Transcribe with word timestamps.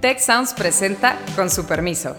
Tech 0.00 0.20
Sounds 0.20 0.54
presenta 0.54 1.18
con 1.34 1.50
su 1.50 1.64
permiso. 1.64 2.14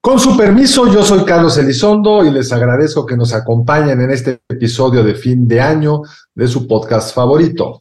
Con 0.00 0.18
su 0.18 0.36
permiso, 0.36 0.92
yo 0.92 1.04
soy 1.04 1.24
Carlos 1.24 1.56
Elizondo 1.58 2.24
y 2.24 2.32
les 2.32 2.52
agradezco 2.52 3.06
que 3.06 3.16
nos 3.16 3.32
acompañen 3.34 4.00
en 4.00 4.10
este 4.10 4.40
episodio 4.48 5.04
de 5.04 5.14
fin 5.14 5.46
de 5.46 5.60
año 5.60 6.02
de 6.34 6.48
su 6.48 6.66
podcast 6.66 7.14
favorito. 7.14 7.78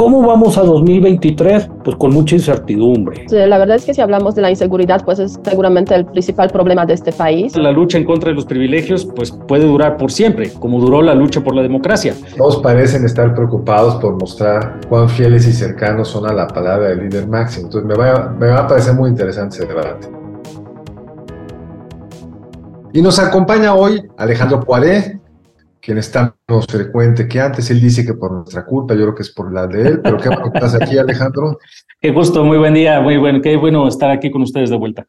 ¿Cómo 0.00 0.22
vamos 0.22 0.56
a 0.56 0.62
2023? 0.62 1.68
Pues 1.84 1.94
con 1.96 2.14
mucha 2.14 2.34
incertidumbre. 2.34 3.26
La 3.28 3.58
verdad 3.58 3.76
es 3.76 3.84
que 3.84 3.92
si 3.92 4.00
hablamos 4.00 4.34
de 4.34 4.40
la 4.40 4.48
inseguridad, 4.48 5.04
pues 5.04 5.18
es 5.18 5.38
seguramente 5.44 5.94
el 5.94 6.06
principal 6.06 6.48
problema 6.48 6.86
de 6.86 6.94
este 6.94 7.12
país. 7.12 7.54
La 7.54 7.70
lucha 7.70 7.98
en 7.98 8.06
contra 8.06 8.30
de 8.30 8.34
los 8.34 8.46
privilegios, 8.46 9.04
pues 9.04 9.30
puede 9.30 9.66
durar 9.66 9.98
por 9.98 10.10
siempre, 10.10 10.54
como 10.54 10.80
duró 10.80 11.02
la 11.02 11.14
lucha 11.14 11.42
por 11.42 11.54
la 11.54 11.60
democracia. 11.60 12.14
Todos 12.34 12.62
parecen 12.62 13.04
estar 13.04 13.34
preocupados 13.34 13.96
por 13.96 14.18
mostrar 14.18 14.80
cuán 14.88 15.06
fieles 15.06 15.46
y 15.46 15.52
cercanos 15.52 16.08
son 16.08 16.26
a 16.26 16.32
la 16.32 16.46
palabra 16.48 16.88
del 16.88 17.00
líder 17.00 17.28
máximo. 17.28 17.66
Entonces 17.66 17.86
me 17.86 17.94
va, 17.94 18.34
me 18.40 18.46
va 18.46 18.60
a 18.60 18.66
parecer 18.66 18.94
muy 18.94 19.10
interesante 19.10 19.56
ese 19.58 19.66
debate. 19.66 20.08
Y 22.94 23.02
nos 23.02 23.18
acompaña 23.18 23.74
hoy 23.74 24.02
Alejandro 24.16 24.60
Poiré, 24.60 25.19
quien 25.90 25.98
está 25.98 26.36
menos 26.46 26.66
frecuente 26.68 27.26
que 27.26 27.40
antes. 27.40 27.68
Él 27.68 27.80
dice 27.80 28.06
que 28.06 28.14
por 28.14 28.30
nuestra 28.30 28.64
culpa, 28.64 28.94
yo 28.94 29.00
creo 29.00 29.14
que 29.16 29.22
es 29.22 29.32
por 29.32 29.52
la 29.52 29.66
de 29.66 29.88
él, 29.88 30.00
pero 30.00 30.18
qué 30.18 30.28
bueno 30.28 30.52
que 30.52 30.58
estás 30.58 30.80
aquí, 30.80 30.96
Alejandro. 30.96 31.58
Qué 32.00 32.12
gusto, 32.12 32.44
muy 32.44 32.58
buen 32.58 32.74
día, 32.74 33.00
muy 33.00 33.16
bueno, 33.16 33.40
qué 33.42 33.56
bueno 33.56 33.88
estar 33.88 34.08
aquí 34.08 34.30
con 34.30 34.42
ustedes 34.42 34.70
de 34.70 34.76
vuelta. 34.76 35.04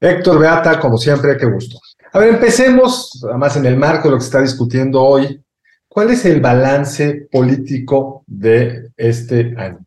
Héctor 0.00 0.40
Beata, 0.40 0.80
como 0.80 0.98
siempre, 0.98 1.36
qué 1.36 1.46
gusto. 1.46 1.78
A 2.12 2.18
ver, 2.18 2.30
empecemos, 2.30 3.24
además 3.24 3.56
en 3.56 3.66
el 3.66 3.76
marco 3.76 4.08
de 4.08 4.10
lo 4.10 4.16
que 4.16 4.22
se 4.22 4.26
está 4.26 4.40
discutiendo 4.40 5.00
hoy, 5.00 5.40
¿cuál 5.86 6.10
es 6.10 6.24
el 6.24 6.40
balance 6.40 7.28
político 7.30 8.24
de 8.26 8.90
este 8.96 9.54
año? 9.56 9.78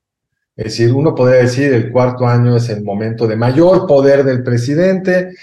Es 0.56 0.66
decir, 0.66 0.94
uno 0.94 1.14
podría 1.14 1.42
decir 1.42 1.74
el 1.74 1.92
cuarto 1.92 2.26
año 2.26 2.56
es 2.56 2.70
el 2.70 2.82
momento 2.82 3.28
de 3.28 3.36
mayor 3.36 3.86
poder 3.88 4.24
del 4.24 4.42
presidente, 4.42 5.34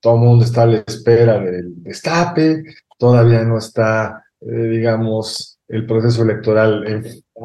todo 0.00 0.14
el 0.14 0.20
mundo 0.20 0.46
está 0.46 0.62
a 0.62 0.66
la 0.66 0.78
espera 0.86 1.38
del 1.40 1.82
destape, 1.82 2.64
todavía 3.00 3.42
no 3.42 3.58
está, 3.58 4.22
eh, 4.40 4.68
digamos, 4.68 5.58
el 5.68 5.86
proceso 5.86 6.22
electoral 6.22 6.84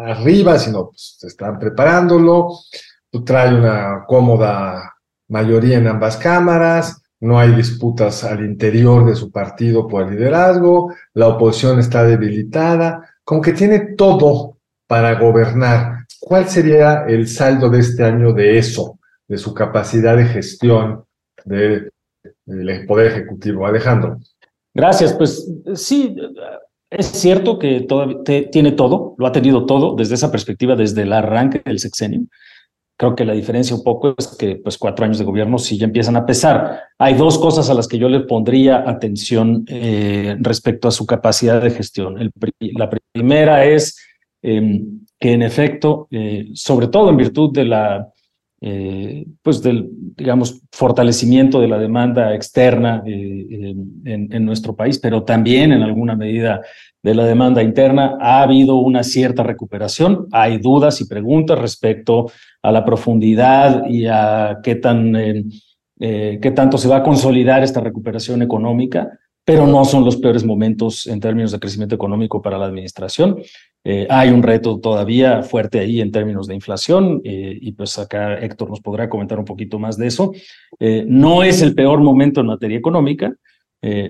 arriba, 0.05 0.57
sino 0.57 0.89
pues, 0.89 1.19
están 1.23 1.59
preparándolo, 1.59 2.49
trae 3.23 3.55
una 3.55 4.03
cómoda 4.07 4.95
mayoría 5.29 5.77
en 5.77 5.87
ambas 5.87 6.17
cámaras, 6.17 7.01
no 7.19 7.39
hay 7.39 7.53
disputas 7.55 8.23
al 8.23 8.43
interior 8.43 9.05
de 9.05 9.15
su 9.15 9.31
partido 9.31 9.87
por 9.87 10.03
el 10.03 10.15
liderazgo, 10.15 10.93
la 11.13 11.29
oposición 11.29 11.79
está 11.79 12.03
debilitada, 12.03 13.09
como 13.23 13.41
que 13.41 13.53
tiene 13.53 13.95
todo 13.95 14.57
para 14.87 15.17
gobernar. 15.19 16.05
¿Cuál 16.19 16.47
sería 16.49 17.05
el 17.07 17.27
saldo 17.27 17.69
de 17.69 17.79
este 17.79 18.03
año 18.03 18.33
de 18.33 18.57
eso, 18.57 18.99
de 19.27 19.37
su 19.37 19.53
capacidad 19.53 20.17
de 20.17 20.25
gestión 20.25 21.05
del 21.43 21.91
Poder 22.87 23.11
Ejecutivo? 23.11 23.65
Alejandro. 23.65 24.19
Gracias, 24.73 25.13
pues 25.13 25.49
sí, 25.75 26.15
es 26.97 27.07
cierto 27.07 27.59
que 27.59 27.81
todo, 27.81 28.23
tiene 28.23 28.71
todo, 28.71 29.15
lo 29.17 29.27
ha 29.27 29.31
tenido 29.31 29.65
todo 29.65 29.95
desde 29.95 30.15
esa 30.15 30.31
perspectiva, 30.31 30.75
desde 30.75 31.03
el 31.03 31.13
arranque 31.13 31.61
del 31.63 31.79
sexenio. 31.79 32.21
Creo 32.97 33.15
que 33.15 33.25
la 33.25 33.33
diferencia 33.33 33.75
un 33.75 33.83
poco 33.83 34.15
es 34.17 34.27
que 34.39 34.55
pues 34.55 34.77
cuatro 34.77 35.03
años 35.03 35.19
de 35.19 35.25
gobierno 35.25 35.57
sí 35.57 35.77
ya 35.77 35.85
empiezan 35.85 36.15
a 36.15 36.25
pesar. 36.25 36.79
Hay 36.97 37.15
dos 37.15 37.37
cosas 37.37 37.69
a 37.69 37.73
las 37.73 37.87
que 37.89 37.97
yo 37.97 38.07
le 38.07 38.21
pondría 38.21 38.89
atención 38.89 39.65
eh, 39.67 40.37
respecto 40.39 40.87
a 40.87 40.91
su 40.91 41.05
capacidad 41.05 41.61
de 41.61 41.71
gestión. 41.71 42.31
la 42.59 42.89
primera 43.13 43.65
es 43.65 43.97
em, 44.41 45.01
que 45.19 45.33
en 45.33 45.41
efecto, 45.41 46.07
eh, 46.11 46.47
sobre 46.53 46.87
todo 46.87 47.09
en 47.09 47.17
virtud 47.17 47.51
de 47.51 47.65
la 47.65 48.07
eh, 48.61 49.25
pues 49.41 49.61
del, 49.61 49.89
digamos, 50.15 50.61
fortalecimiento 50.71 51.59
de 51.59 51.67
la 51.67 51.77
demanda 51.77 52.33
externa 52.33 53.03
eh, 53.05 53.75
en, 54.05 54.45
nuestro 54.45 54.75
país, 54.75 54.97
pero 54.97 55.23
también 55.23 55.71
en 55.71 55.83
alguna 55.83 56.15
medida 56.15 56.61
de 57.03 57.13
la 57.13 57.25
demanda 57.25 57.61
interna, 57.61 58.17
ha 58.19 58.41
habido 58.41 58.77
una 58.77 59.03
cierta 59.03 59.43
recuperación. 59.43 60.27
Hay 60.31 60.57
dudas 60.57 61.01
y 61.01 61.07
preguntas 61.07 61.59
respecto 61.59 62.31
a 62.63 62.71
la 62.71 62.83
profundidad 62.83 63.85
y 63.87 64.07
a 64.07 64.59
qué, 64.63 64.75
tan, 64.75 65.15
eh, 65.15 66.39
qué 66.41 66.51
tanto 66.51 66.77
se 66.77 66.87
va 66.87 66.97
a 66.97 67.03
consolidar 67.03 67.61
esta 67.61 67.81
recuperación 67.81 68.41
económica 68.41 69.19
pero 69.45 69.67
no 69.67 69.85
son 69.85 70.03
los 70.03 70.17
peores 70.17 70.43
momentos 70.43 71.05
en 71.05 71.19
términos 71.19 71.51
de 71.51 71.59
crecimiento 71.59 71.93
económico 71.93 72.41
para 72.41 72.57
la 72.57 72.65
administración. 72.65 73.37
Eh, 73.83 74.07
hay 74.09 74.31
un 74.31 74.41
reto 74.41 74.79
todavía 74.79 75.43
fuerte 75.43 75.79
ahí 75.79 76.01
en 76.01 76.11
términos 76.11 76.47
de 76.47 76.55
inflación 76.55 77.21
eh, 77.23 77.55
y 77.61 77.71
pues 77.73 77.99
acá 77.99 78.39
Héctor 78.39 78.71
nos 78.71 78.81
podrá 78.81 79.07
comentar 79.07 79.37
un 79.37 79.45
poquito 79.45 79.77
más 79.77 79.95
de 79.97 80.07
eso. 80.07 80.31
Eh, 80.79 81.05
no 81.07 81.43
es 81.43 81.61
el 81.61 81.75
peor 81.75 81.99
momento 82.01 82.41
en 82.41 82.47
materia 82.47 82.77
económica. 82.77 83.33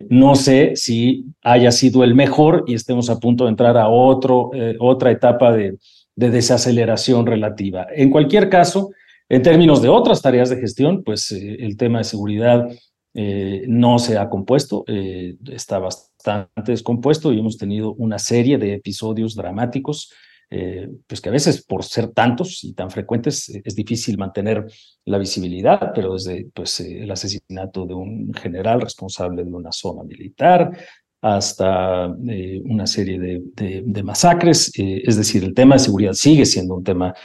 no 0.10 0.36
sé 0.36 0.72
si 0.78 1.26
haya 1.44 1.70
sido 1.70 2.06
el 2.06 2.16
mejor 2.16 2.64
y 2.66 2.76
estemos 2.76 3.10
a 3.10 3.20
punto 3.20 3.44
de 3.44 3.50
entrar 3.50 3.76
a 3.76 3.90
otro, 3.90 4.52
otra 4.80 5.12
etapa 5.12 5.52
de, 5.52 5.78
de 6.16 6.30
desaceleración 6.30 7.26
relativa. 7.26 7.86
En 7.94 8.10
cualquier 8.10 8.48
caso, 8.48 8.92
en 9.28 9.42
términos 9.42 9.82
de 9.82 9.90
otras 9.90 10.22
tareas 10.22 10.50
de 10.50 10.62
gestión, 10.62 11.04
pues 11.04 11.30
el 11.32 11.76
tema 11.76 11.98
de 11.98 12.06
seguridad 12.06 12.70
eh, 13.18 13.64
no 13.70 13.98
se 13.98 14.18
ha 14.18 14.30
compuesto, 14.30 14.84
eh, 14.88 15.38
está 15.48 15.80
bastante 15.80 16.74
descompuesto 16.74 17.32
y 17.32 17.40
hemos 17.40 17.58
tenido 17.58 17.94
una 17.94 18.20
serie 18.20 18.58
de 18.58 18.74
episodios 18.74 19.36
dramáticos, 19.36 20.12
eh, 20.50 20.90
pues 21.08 21.22
que 21.22 21.30
a 21.30 21.32
veces 21.32 21.64
por 21.64 21.86
ser 21.86 22.10
tantos 22.10 22.62
y 22.66 22.74
tan 22.74 22.92
frecuentes 22.92 23.50
es 23.64 23.74
difícil 23.74 24.18
mantener 24.18 24.66
la 25.06 25.18
visibilidad, 25.18 25.94
pero 25.96 26.14
desde 26.14 26.50
pues, 26.54 26.82
el 26.82 27.10
asesinato 27.10 27.86
de 27.86 27.94
un 27.94 28.34
general 28.34 28.82
responsable 28.82 29.46
de 29.46 29.52
una 29.54 29.72
zona 29.72 30.04
militar 30.04 30.78
hasta 31.22 32.08
una 32.08 32.86
serie 32.86 33.18
de, 33.18 33.82
de 33.84 34.04
masacres, 34.04 34.72
es 34.76 35.18
decir, 35.18 35.44
el 35.44 35.56
tema 35.56 35.76
de 35.76 35.80
seguridad 35.80 36.14
sigue 36.14 36.46
siendo 36.46 36.76
un 36.76 36.84
tema 36.84 37.16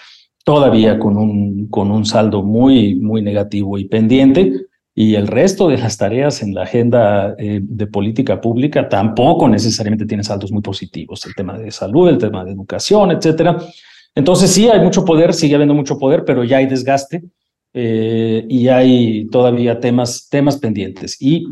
todavía 0.42 0.98
con 0.98 1.18
un, 1.18 1.68
con 1.68 1.90
un 1.90 2.06
saldo 2.06 2.42
muy, 2.42 2.94
muy 2.94 3.20
negativo 3.20 3.76
y 3.76 3.88
pendiente, 3.88 4.69
y 4.94 5.14
el 5.14 5.28
resto 5.28 5.68
de 5.68 5.78
las 5.78 5.96
tareas 5.96 6.42
en 6.42 6.54
la 6.54 6.62
agenda 6.62 7.34
eh, 7.38 7.60
de 7.62 7.86
política 7.86 8.40
pública 8.40 8.88
tampoco 8.88 9.48
necesariamente 9.48 10.06
tiene 10.06 10.24
saldos 10.24 10.50
muy 10.50 10.62
positivos. 10.62 11.24
El 11.26 11.34
tema 11.34 11.56
de 11.58 11.70
salud, 11.70 12.08
el 12.08 12.18
tema 12.18 12.44
de 12.44 12.52
educación, 12.52 13.12
etcétera. 13.12 13.58
Entonces 14.14 14.50
sí 14.50 14.68
hay 14.68 14.80
mucho 14.80 15.04
poder, 15.04 15.32
sigue 15.32 15.54
habiendo 15.54 15.74
mucho 15.74 15.98
poder, 15.98 16.24
pero 16.24 16.42
ya 16.42 16.56
hay 16.56 16.66
desgaste 16.66 17.22
eh, 17.72 18.44
y 18.48 18.66
hay 18.68 19.26
todavía 19.28 19.78
temas, 19.78 20.28
temas 20.28 20.56
pendientes. 20.56 21.16
Y 21.20 21.46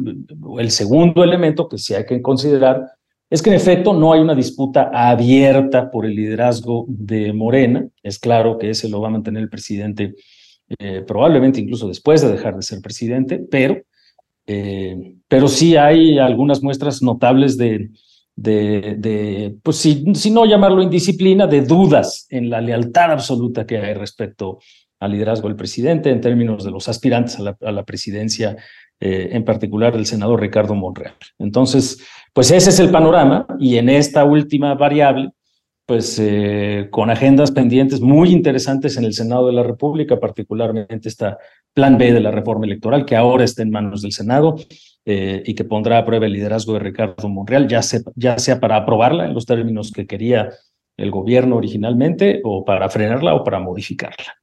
el 0.58 0.70
segundo 0.70 1.22
elemento 1.22 1.68
que 1.68 1.78
sí 1.78 1.94
hay 1.94 2.04
que 2.06 2.20
considerar 2.20 2.86
es 3.30 3.42
que 3.42 3.50
en 3.50 3.56
efecto 3.56 3.92
no 3.92 4.12
hay 4.12 4.20
una 4.20 4.34
disputa 4.34 4.90
abierta 4.92 5.90
por 5.90 6.06
el 6.06 6.16
liderazgo 6.16 6.86
de 6.88 7.32
Morena. 7.32 7.86
Es 8.02 8.18
claro 8.18 8.58
que 8.58 8.70
ese 8.70 8.88
lo 8.88 9.00
va 9.00 9.08
a 9.08 9.12
mantener 9.12 9.42
el 9.42 9.50
presidente 9.50 10.14
eh, 10.78 11.02
probablemente 11.06 11.60
incluso 11.60 11.88
después 11.88 12.22
de 12.22 12.32
dejar 12.32 12.56
de 12.56 12.62
ser 12.62 12.80
presidente, 12.80 13.38
pero, 13.50 13.82
eh, 14.46 15.14
pero 15.28 15.48
sí 15.48 15.76
hay 15.76 16.18
algunas 16.18 16.62
muestras 16.62 17.02
notables 17.02 17.56
de, 17.56 17.90
de, 18.36 19.56
pues 19.62 19.78
si, 19.78 20.04
si, 20.14 20.30
no 20.30 20.46
llamarlo 20.46 20.82
indisciplina, 20.82 21.46
de 21.46 21.62
dudas 21.62 22.26
en 22.30 22.50
la 22.50 22.60
lealtad 22.60 23.12
absoluta 23.12 23.66
que 23.66 23.78
hay 23.78 23.94
respecto 23.94 24.58
al 25.00 25.12
liderazgo 25.12 25.48
del 25.48 25.56
presidente 25.56 26.10
en 26.10 26.20
términos 26.20 26.64
de 26.64 26.70
los 26.70 26.88
aspirantes 26.88 27.38
a 27.38 27.42
la, 27.42 27.56
a 27.60 27.72
la 27.72 27.84
presidencia, 27.84 28.56
eh, 29.00 29.28
en 29.30 29.44
particular 29.44 29.92
del 29.92 30.06
senador 30.06 30.40
Ricardo 30.40 30.74
Monreal. 30.74 31.14
Entonces, 31.38 32.04
pues 32.32 32.50
ese 32.50 32.70
es 32.70 32.80
el 32.80 32.90
panorama 32.90 33.46
y 33.60 33.76
en 33.76 33.88
esta 33.88 34.24
última 34.24 34.74
variable, 34.74 35.30
pues 35.88 36.18
eh, 36.18 36.88
con 36.90 37.08
agendas 37.08 37.50
pendientes 37.50 38.02
muy 38.02 38.30
interesantes 38.30 38.98
en 38.98 39.04
el 39.04 39.14
Senado 39.14 39.46
de 39.46 39.54
la 39.54 39.62
República, 39.62 40.20
particularmente 40.20 41.08
esta 41.08 41.38
Plan 41.72 41.96
B 41.96 42.12
de 42.12 42.20
la 42.20 42.30
reforma 42.30 42.66
electoral, 42.66 43.06
que 43.06 43.16
ahora 43.16 43.44
está 43.44 43.62
en 43.62 43.70
manos 43.70 44.02
del 44.02 44.12
Senado 44.12 44.56
eh, 45.06 45.42
y 45.46 45.54
que 45.54 45.64
pondrá 45.64 45.96
a 45.96 46.04
prueba 46.04 46.26
el 46.26 46.34
liderazgo 46.34 46.74
de 46.74 46.80
Ricardo 46.80 47.26
Monreal, 47.30 47.66
ya 47.68 47.80
sea, 48.38 48.60
para 48.60 48.76
aprobarla 48.76 49.24
en 49.24 49.32
los 49.32 49.46
términos 49.46 49.90
que 49.90 50.06
quería 50.06 50.50
el 50.98 51.10
gobierno 51.10 51.56
originalmente, 51.56 52.42
o 52.44 52.66
para 52.66 52.90
frenarla 52.90 53.34
o 53.34 53.42
para 53.42 53.58
modificarla. 53.58 54.34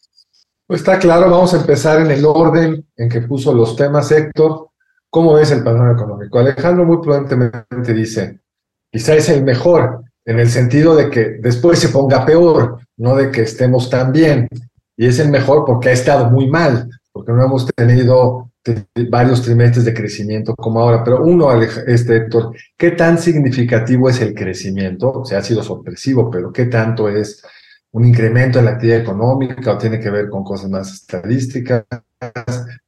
Pues 0.65 0.81
está 0.81 0.97
claro, 0.97 1.29
vamos 1.29 1.53
a 1.53 1.57
empezar 1.57 2.01
en 2.01 2.09
el 2.09 2.25
orden 2.25 2.87
en 2.95 3.07
que 3.07 3.21
puso 3.21 3.53
los 3.53 3.75
temas 3.75 4.11
Héctor. 4.11 4.69
¿Cómo 5.11 5.33
ves 5.35 5.51
el 5.51 5.63
panorama 5.63 5.93
económico? 5.93 6.39
Alejandro 6.39 6.85
muy 6.85 6.97
prudentemente 7.03 7.93
dice, 7.93 8.39
quizá 8.91 9.13
es 9.13 9.29
el 9.29 9.43
mejor, 9.43 10.05
en 10.25 10.39
el 10.39 10.49
sentido 10.49 10.95
de 10.95 11.09
que 11.09 11.37
después 11.39 11.79
se 11.79 11.89
ponga 11.89 12.25
peor, 12.25 12.79
no 12.97 13.15
de 13.15 13.31
que 13.31 13.43
estemos 13.43 13.89
tan 13.89 14.11
bien. 14.11 14.47
Y 14.97 15.05
es 15.05 15.19
el 15.19 15.29
mejor 15.29 15.65
porque 15.65 15.89
ha 15.89 15.93
estado 15.93 16.29
muy 16.29 16.49
mal, 16.49 16.89
porque 17.11 17.31
no 17.31 17.45
hemos 17.45 17.67
tenido 17.75 18.49
varios 19.09 19.43
trimestres 19.43 19.85
de 19.85 19.93
crecimiento 19.93 20.55
como 20.55 20.79
ahora, 20.79 21.03
pero 21.03 21.23
uno, 21.23 21.51
este 21.61 22.17
Héctor, 22.17 22.55
¿qué 22.75 22.91
tan 22.91 23.19
significativo 23.19 24.09
es 24.09 24.19
el 24.21 24.33
crecimiento? 24.33 25.11
O 25.11 25.25
sea, 25.25 25.39
ha 25.39 25.43
sido 25.43 25.61
sorpresivo, 25.61 26.31
pero 26.31 26.51
¿qué 26.51 26.65
tanto 26.65 27.07
es 27.07 27.43
un 27.91 28.05
incremento 28.05 28.57
en 28.57 28.65
la 28.65 28.71
actividad 28.71 28.99
económica 28.99 29.73
o 29.73 29.77
tiene 29.77 29.99
que 29.99 30.09
ver 30.09 30.29
con 30.29 30.43
cosas 30.43 30.69
más 30.71 30.91
estadísticas? 30.91 31.85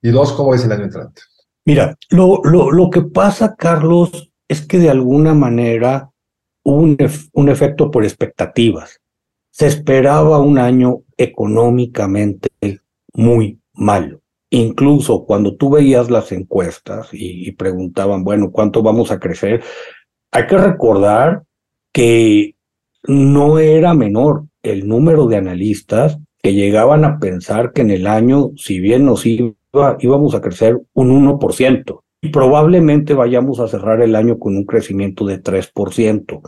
Y 0.01 0.09
dos, 0.09 0.33
¿cómo 0.33 0.55
es 0.55 0.65
el 0.65 0.71
año 0.71 0.85
entrante? 0.85 1.21
Mira, 1.65 1.95
lo, 2.09 2.41
lo, 2.43 2.71
lo 2.71 2.89
que 2.89 3.03
pasa, 3.03 3.55
Carlos, 3.55 4.31
es 4.47 4.65
que 4.65 4.79
de 4.79 4.89
alguna 4.89 5.35
manera 5.35 6.09
hubo 6.67 6.81
un, 6.81 6.97
un 7.33 7.49
efecto 7.49 7.89
por 7.89 8.03
expectativas. 8.03 8.99
Se 9.51 9.67
esperaba 9.67 10.39
un 10.39 10.57
año 10.57 11.01
económicamente 11.17 12.49
muy 13.13 13.59
malo 13.73 14.21
Incluso 14.49 15.25
cuando 15.25 15.55
tú 15.55 15.71
veías 15.71 16.09
las 16.09 16.31
encuestas 16.31 17.09
y, 17.11 17.51
preguntaban, 17.51 18.23
bueno, 18.23 18.51
¿cuánto 18.51 18.81
vamos 18.81 19.11
a 19.11 19.19
crecer? 19.19 19.61
Hay 20.31 20.47
que 20.47 20.57
recordar 20.57 21.43
que 21.91 22.55
no 23.03 23.59
era 23.59 23.93
menor 23.93 24.45
el 24.63 24.87
número 24.87 25.27
de 25.27 25.37
analistas 25.37 26.17
que 26.41 26.53
llegaban 26.53 27.03
a 27.03 27.19
pensar 27.19 27.73
que 27.73 27.81
en 27.81 27.91
el 27.91 28.07
año, 28.07 28.51
si 28.55 28.79
bien 28.79 29.05
nos 29.05 29.25
iba, 29.25 29.53
íbamos 29.99 30.33
a 30.33 30.41
crecer 30.41 30.79
un 30.93 31.27
1%, 31.27 32.03
y 32.21 32.29
probablemente 32.29 33.13
vayamos 33.13 33.59
a 33.59 33.67
cerrar 33.67 34.01
el 34.01 34.15
año 34.15 34.39
con 34.39 34.55
un 34.55 34.65
crecimiento 34.65 35.25
de 35.25 35.41
3%. 35.41 36.41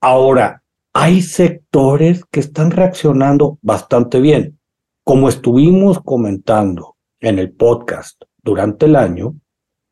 Ahora, 0.00 0.62
hay 0.92 1.22
sectores 1.22 2.24
que 2.30 2.40
están 2.40 2.70
reaccionando 2.70 3.58
bastante 3.62 4.20
bien. 4.20 4.58
Como 5.04 5.28
estuvimos 5.28 6.00
comentando, 6.00 6.96
en 7.20 7.38
el 7.38 7.52
podcast 7.52 8.22
durante 8.42 8.86
el 8.86 8.96
año, 8.96 9.34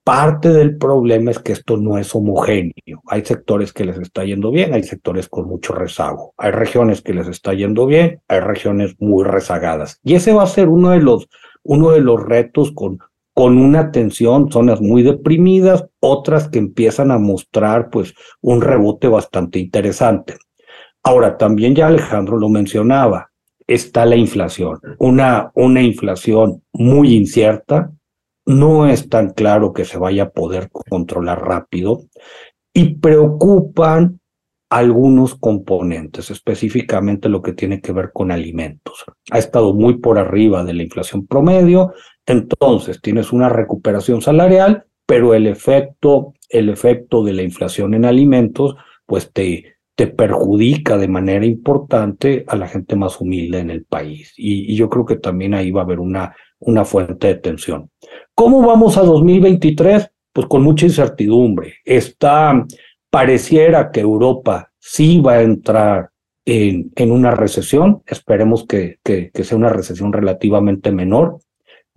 parte 0.02 0.48
del 0.48 0.78
problema 0.78 1.30
es 1.30 1.38
que 1.38 1.52
esto 1.52 1.76
no 1.76 1.98
es 1.98 2.14
homogéneo. 2.14 3.02
Hay 3.06 3.24
sectores 3.24 3.72
que 3.72 3.84
les 3.84 3.98
está 3.98 4.24
yendo 4.24 4.50
bien, 4.50 4.72
hay 4.72 4.82
sectores 4.82 5.28
con 5.28 5.46
mucho 5.46 5.74
rezago. 5.74 6.32
Hay 6.38 6.50
regiones 6.50 7.02
que 7.02 7.12
les 7.12 7.28
está 7.28 7.52
yendo 7.52 7.86
bien, 7.86 8.22
hay 8.28 8.40
regiones 8.40 8.96
muy 8.98 9.24
rezagadas. 9.24 10.00
Y 10.02 10.14
ese 10.14 10.32
va 10.32 10.44
a 10.44 10.46
ser 10.46 10.68
uno 10.68 10.90
de 10.90 11.00
los, 11.00 11.28
uno 11.62 11.90
de 11.90 12.00
los 12.00 12.22
retos 12.24 12.72
con, 12.72 12.98
con 13.38 13.56
una 13.56 13.92
tensión, 13.92 14.50
zonas 14.50 14.80
muy 14.80 15.04
deprimidas, 15.04 15.86
otras 16.00 16.48
que 16.48 16.58
empiezan 16.58 17.12
a 17.12 17.18
mostrar 17.18 17.88
pues 17.88 18.12
un 18.40 18.60
rebote 18.60 19.06
bastante 19.06 19.60
interesante. 19.60 20.38
Ahora, 21.04 21.38
también 21.38 21.76
ya 21.76 21.86
Alejandro 21.86 22.36
lo 22.36 22.48
mencionaba, 22.48 23.30
está 23.64 24.04
la 24.06 24.16
inflación, 24.16 24.80
una, 24.98 25.52
una 25.54 25.80
inflación 25.82 26.64
muy 26.72 27.14
incierta, 27.14 27.92
no 28.44 28.88
es 28.88 29.08
tan 29.08 29.30
claro 29.30 29.72
que 29.72 29.84
se 29.84 29.98
vaya 29.98 30.24
a 30.24 30.30
poder 30.30 30.68
controlar 30.72 31.40
rápido 31.40 32.00
y 32.74 32.96
preocupan 32.96 34.18
algunos 34.70 35.34
componentes, 35.34 36.30
específicamente 36.30 37.28
lo 37.28 37.40
que 37.40 37.52
tiene 37.52 37.80
que 37.80 37.92
ver 37.92 38.10
con 38.12 38.30
alimentos. 38.30 39.04
Ha 39.30 39.38
estado 39.38 39.74
muy 39.74 39.98
por 39.98 40.18
arriba 40.18 40.64
de 40.64 40.74
la 40.74 40.82
inflación 40.82 41.26
promedio, 41.26 41.92
entonces 42.28 43.00
tienes 43.00 43.32
una 43.32 43.48
recuperación 43.48 44.20
salarial, 44.20 44.84
pero 45.06 45.32
el 45.32 45.46
efecto, 45.46 46.34
el 46.50 46.68
efecto 46.68 47.24
de 47.24 47.32
la 47.32 47.42
inflación 47.42 47.94
en 47.94 48.04
alimentos, 48.04 48.76
pues 49.06 49.32
te, 49.32 49.78
te 49.94 50.06
perjudica 50.06 50.98
de 50.98 51.08
manera 51.08 51.46
importante 51.46 52.44
a 52.46 52.56
la 52.56 52.68
gente 52.68 52.94
más 52.94 53.18
humilde 53.20 53.60
en 53.60 53.70
el 53.70 53.84
país. 53.84 54.34
Y, 54.36 54.76
yo 54.76 54.90
creo 54.90 55.06
que 55.06 55.16
también 55.16 55.54
ahí 55.54 55.70
va 55.70 55.80
a 55.80 55.84
haber 55.84 55.98
una, 56.00 56.36
una 56.60 56.84
fuente 56.84 57.28
de 57.28 57.34
tensión. 57.36 57.90
¿Cómo 58.34 58.60
vamos 58.60 58.98
a 58.98 59.02
2023? 59.02 60.10
Pues 60.30 60.46
con 60.46 60.62
mucha 60.62 60.84
incertidumbre. 60.84 61.76
Está, 61.84 62.66
pareciera 63.10 63.90
que 63.90 64.00
Europa 64.00 64.70
sí 64.78 65.18
va 65.20 65.32
a 65.34 65.42
entrar 65.42 66.10
en, 66.44 66.92
una 67.10 67.30
recesión, 67.30 68.02
esperemos 68.06 68.66
que, 68.66 68.98
que 69.02 69.44
sea 69.44 69.56
una 69.56 69.68
recesión 69.68 70.12
relativamente 70.12 70.92
menor, 70.92 71.40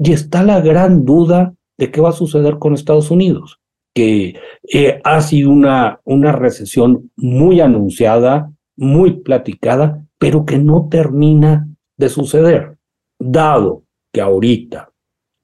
y 0.03 0.11
está 0.13 0.43
la 0.43 0.61
gran 0.61 1.05
duda 1.05 1.53
de 1.77 1.91
qué 1.91 2.01
va 2.01 2.09
a 2.09 2.13
suceder 2.13 2.57
con 2.59 2.73
Estados 2.73 3.11
Unidos 3.11 3.61
que 3.93 4.35
eh, 4.71 5.01
ha 5.03 5.21
sido 5.21 5.49
una, 5.49 5.99
una 6.05 6.31
recesión 6.31 7.11
muy 7.15 7.59
anunciada, 7.59 8.51
muy 8.75 9.21
platicada, 9.21 10.05
pero 10.17 10.45
que 10.45 10.57
no 10.57 10.87
termina 10.89 11.67
de 11.97 12.09
suceder, 12.09 12.77
dado 13.19 13.83
que 14.13 14.21
ahorita 14.21 14.91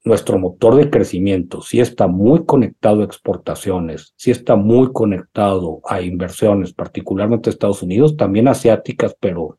nuestro 0.04 0.38
motor 0.38 0.76
de 0.76 0.88
crecimiento 0.88 1.60
sí 1.60 1.80
está 1.80 2.06
muy 2.06 2.46
conectado 2.46 3.02
a 3.02 3.04
exportaciones, 3.04 4.14
sí 4.16 4.30
está 4.30 4.56
muy 4.56 4.92
conectado 4.92 5.80
a 5.84 6.00
inversiones, 6.00 6.72
particularmente 6.72 7.50
Estados 7.50 7.82
Unidos, 7.82 8.16
también 8.16 8.48
asiáticas, 8.48 9.14
pero, 9.20 9.58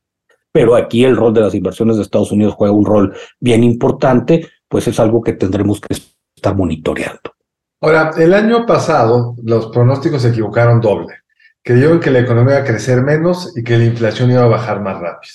pero 0.51 0.75
aquí 0.75 1.04
el 1.04 1.16
rol 1.16 1.34
de 1.34 1.42
las 1.42 1.54
inversiones 1.54 1.98
de 1.98 2.01
Estados 2.01 2.31
Unidos 2.31 2.56
juega 2.56 2.74
un 2.74 2.86
rol 2.86 3.13
bien 3.40 3.63
importante, 3.63 4.48
pues 4.69 4.88
es 4.88 5.00
algo 5.00 5.21
que 5.21 5.33
tendremos 5.33 5.81
que 5.81 5.98
estar 6.36 6.56
monitoreando. 6.56 7.33
Ahora, 7.81 8.12
el 8.18 8.33
año 8.33 8.66
pasado 8.66 9.36
los 9.44 9.68
pronósticos 9.68 10.21
se 10.21 10.30
equivocaron 10.30 10.80
doble. 10.80 11.16
Creyeron 11.62 12.00
que 12.00 12.12
la 12.12 12.19
economía 12.19 12.56
iba 12.56 12.63
a 12.63 12.68
crecer 12.68 13.01
menos 13.01 13.57
y 13.57 13.63
que 13.63 13.77
la 13.77 13.86
inflación 13.86 14.31
iba 14.31 14.44
a 14.44 14.48
bajar 14.48 14.81
más 14.81 15.00
rápido. 15.00 15.33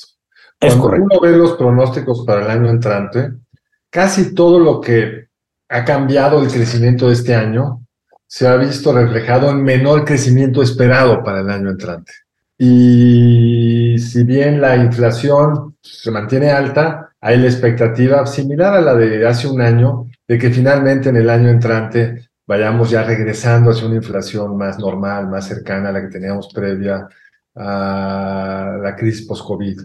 Es 0.60 0.74
Cuando 0.76 1.04
uno 1.04 1.20
ve 1.20 1.36
los 1.36 1.54
pronósticos 1.54 2.24
para 2.24 2.44
el 2.44 2.50
año 2.50 2.70
entrante, 2.70 3.32
casi 3.90 4.34
todo 4.34 4.58
lo 4.58 4.80
que 4.80 5.28
ha 5.68 5.84
cambiado 5.84 6.42
el 6.42 6.48
crecimiento 6.48 7.08
de 7.08 7.14
este 7.14 7.34
año 7.34 7.80
se 8.26 8.46
ha 8.46 8.56
visto 8.56 8.92
reflejado 8.92 9.50
en 9.50 9.62
menor 9.62 10.04
crecimiento 10.04 10.62
esperado 10.62 11.22
para 11.22 11.40
el 11.40 11.50
año 11.50 11.70
entrante. 11.70 12.12
Y 12.58 13.96
si 13.98 14.24
bien 14.24 14.60
la 14.60 14.76
inflación 14.76 15.76
se 15.80 16.10
mantiene 16.10 16.50
alta, 16.50 17.03
hay 17.24 17.38
la 17.38 17.46
expectativa 17.46 18.26
similar 18.26 18.74
a 18.74 18.82
la 18.82 18.94
de 18.94 19.26
hace 19.26 19.48
un 19.48 19.62
año 19.62 20.08
de 20.28 20.38
que 20.38 20.50
finalmente 20.50 21.08
en 21.08 21.16
el 21.16 21.30
año 21.30 21.48
entrante 21.48 22.28
vayamos 22.46 22.90
ya 22.90 23.02
regresando 23.02 23.70
hacia 23.70 23.86
una 23.86 23.96
inflación 23.96 24.58
más 24.58 24.78
normal, 24.78 25.28
más 25.28 25.48
cercana 25.48 25.88
a 25.88 25.92
la 25.92 26.02
que 26.02 26.08
teníamos 26.08 26.52
previa 26.52 27.08
a 27.56 28.76
la 28.78 28.94
crisis 28.94 29.26
post-COVID. 29.26 29.80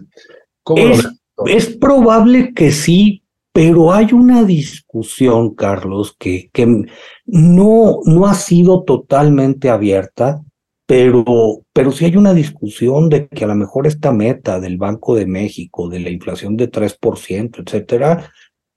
Es, 0.76 1.08
es, 1.46 1.76
probable 1.78 2.52
que 2.52 2.72
sí, 2.72 3.24
pero 3.54 3.90
hay 3.90 4.12
una 4.12 4.44
discusión, 4.44 5.54
Carlos, 5.54 6.14
que, 6.18 6.50
que 6.52 6.84
no, 7.24 8.00
no 8.04 8.26
ha 8.26 8.34
sido 8.34 8.84
totalmente 8.84 9.70
abierta, 9.70 10.42
pero, 10.90 11.62
pero 11.72 11.92
sí 11.92 12.06
hay 12.06 12.16
una 12.16 12.34
discusión 12.34 13.08
de 13.08 13.28
que 13.28 13.44
a 13.44 13.46
lo 13.46 13.54
mejor 13.54 13.86
esta 13.86 14.10
meta 14.10 14.58
del 14.58 14.76
Banco 14.76 15.14
de 15.14 15.24
México, 15.24 15.88
de 15.88 16.00
la 16.00 16.10
inflación 16.10 16.56
de 16.56 16.68
3%, 16.68 17.62
etcétera, 17.64 18.28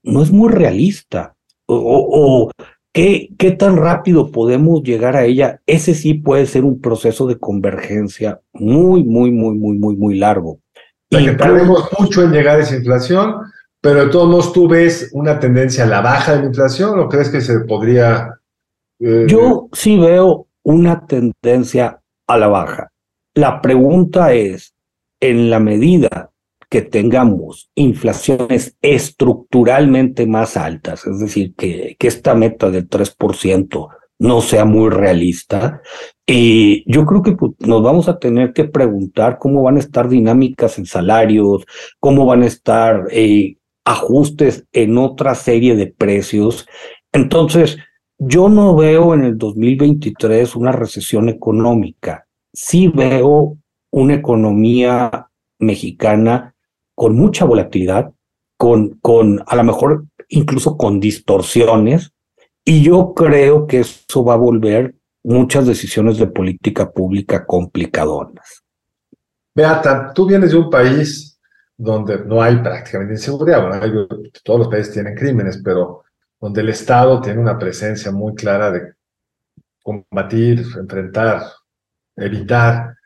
no 0.04 0.22
es 0.22 0.30
muy 0.30 0.52
realista. 0.52 1.34
O, 1.66 1.76
o, 1.76 2.50
¿Qué, 2.92 3.30
¿Qué 3.36 3.50
tan 3.50 3.76
rápido 3.76 4.30
podemos 4.30 4.84
llegar 4.84 5.16
a 5.16 5.24
ella? 5.24 5.60
Ese 5.66 5.92
sí 5.92 6.14
puede 6.14 6.46
ser 6.46 6.62
un 6.62 6.80
proceso 6.80 7.26
de 7.26 7.36
convergencia 7.36 8.40
muy, 8.52 9.02
muy, 9.02 9.32
muy, 9.32 9.56
muy, 9.56 9.76
muy, 9.76 9.96
muy 9.96 10.16
largo. 10.16 10.60
y 11.10 11.24
que 11.24 11.32
tardemos 11.32 11.88
mucho 11.98 12.22
en 12.22 12.30
llegar 12.30 12.60
a 12.60 12.62
esa 12.62 12.76
inflación, 12.76 13.34
pero 13.80 14.04
de 14.04 14.12
todos 14.12 14.28
modos 14.28 14.52
tú 14.52 14.68
ves 14.68 15.10
una 15.14 15.40
tendencia 15.40 15.82
a 15.82 15.88
la 15.88 16.00
baja 16.00 16.36
de 16.36 16.42
la 16.42 16.46
inflación 16.46 16.96
o 16.96 17.08
crees 17.08 17.28
que 17.28 17.40
se 17.40 17.58
podría... 17.62 18.38
Eh, 19.00 19.26
Yo 19.26 19.68
sí 19.72 19.98
veo 19.98 20.46
una 20.62 21.04
tendencia 21.08 21.98
a 22.26 22.38
la 22.38 22.48
baja. 22.48 22.90
La 23.34 23.60
pregunta 23.60 24.32
es, 24.32 24.74
en 25.20 25.50
la 25.50 25.58
medida 25.58 26.30
que 26.68 26.82
tengamos 26.82 27.70
inflaciones 27.74 28.76
estructuralmente 28.82 30.26
más 30.26 30.56
altas, 30.56 31.06
es 31.06 31.18
decir, 31.20 31.54
que, 31.54 31.96
que 31.98 32.08
esta 32.08 32.34
meta 32.34 32.70
del 32.70 32.88
3% 32.88 33.88
no 34.18 34.40
sea 34.40 34.64
muy 34.64 34.90
realista, 34.90 35.82
y 36.26 36.90
yo 36.90 37.04
creo 37.04 37.22
que 37.22 37.32
pues, 37.32 37.52
nos 37.60 37.82
vamos 37.82 38.08
a 38.08 38.18
tener 38.18 38.52
que 38.52 38.64
preguntar 38.64 39.38
cómo 39.38 39.62
van 39.62 39.76
a 39.76 39.80
estar 39.80 40.08
dinámicas 40.08 40.78
en 40.78 40.86
salarios, 40.86 41.64
cómo 42.00 42.24
van 42.24 42.42
a 42.42 42.46
estar 42.46 43.06
eh, 43.10 43.56
ajustes 43.84 44.64
en 44.72 44.96
otra 44.96 45.34
serie 45.34 45.76
de 45.76 45.88
precios. 45.88 46.66
Entonces, 47.12 47.78
yo 48.18 48.48
no 48.48 48.74
veo 48.76 49.14
en 49.14 49.24
el 49.24 49.38
2023 49.38 50.56
una 50.56 50.72
recesión 50.72 51.28
económica, 51.28 52.26
sí 52.52 52.88
veo 52.88 53.58
una 53.90 54.14
economía 54.14 55.28
mexicana 55.58 56.54
con 56.94 57.16
mucha 57.16 57.44
volatilidad, 57.44 58.12
con, 58.56 58.98
con 59.00 59.42
a 59.46 59.56
lo 59.56 59.64
mejor 59.64 60.06
incluso 60.28 60.76
con 60.76 61.00
distorsiones, 61.00 62.12
y 62.64 62.82
yo 62.82 63.12
creo 63.14 63.66
que 63.66 63.80
eso 63.80 64.24
va 64.24 64.34
a 64.34 64.38
volver 64.38 64.94
muchas 65.22 65.66
decisiones 65.66 66.18
de 66.18 66.26
política 66.26 66.90
pública 66.90 67.44
complicadonas. 67.44 68.62
Beata, 69.54 70.12
tú 70.14 70.26
vienes 70.26 70.50
de 70.50 70.58
un 70.58 70.70
país 70.70 71.38
donde 71.76 72.24
no 72.24 72.40
hay 72.40 72.56
prácticamente 72.58 73.14
inseguridad, 73.14 73.68
todos 74.42 74.60
los 74.60 74.68
países 74.68 74.94
tienen 74.94 75.14
crímenes, 75.14 75.60
pero 75.64 76.03
donde 76.44 76.60
el 76.60 76.68
Estado 76.68 77.22
tiene 77.22 77.40
una 77.40 77.58
presencia 77.58 78.12
muy 78.12 78.34
clara 78.34 78.70
de 78.70 78.92
combatir, 79.82 80.62
enfrentar, 80.78 81.42
evitar 82.14 82.96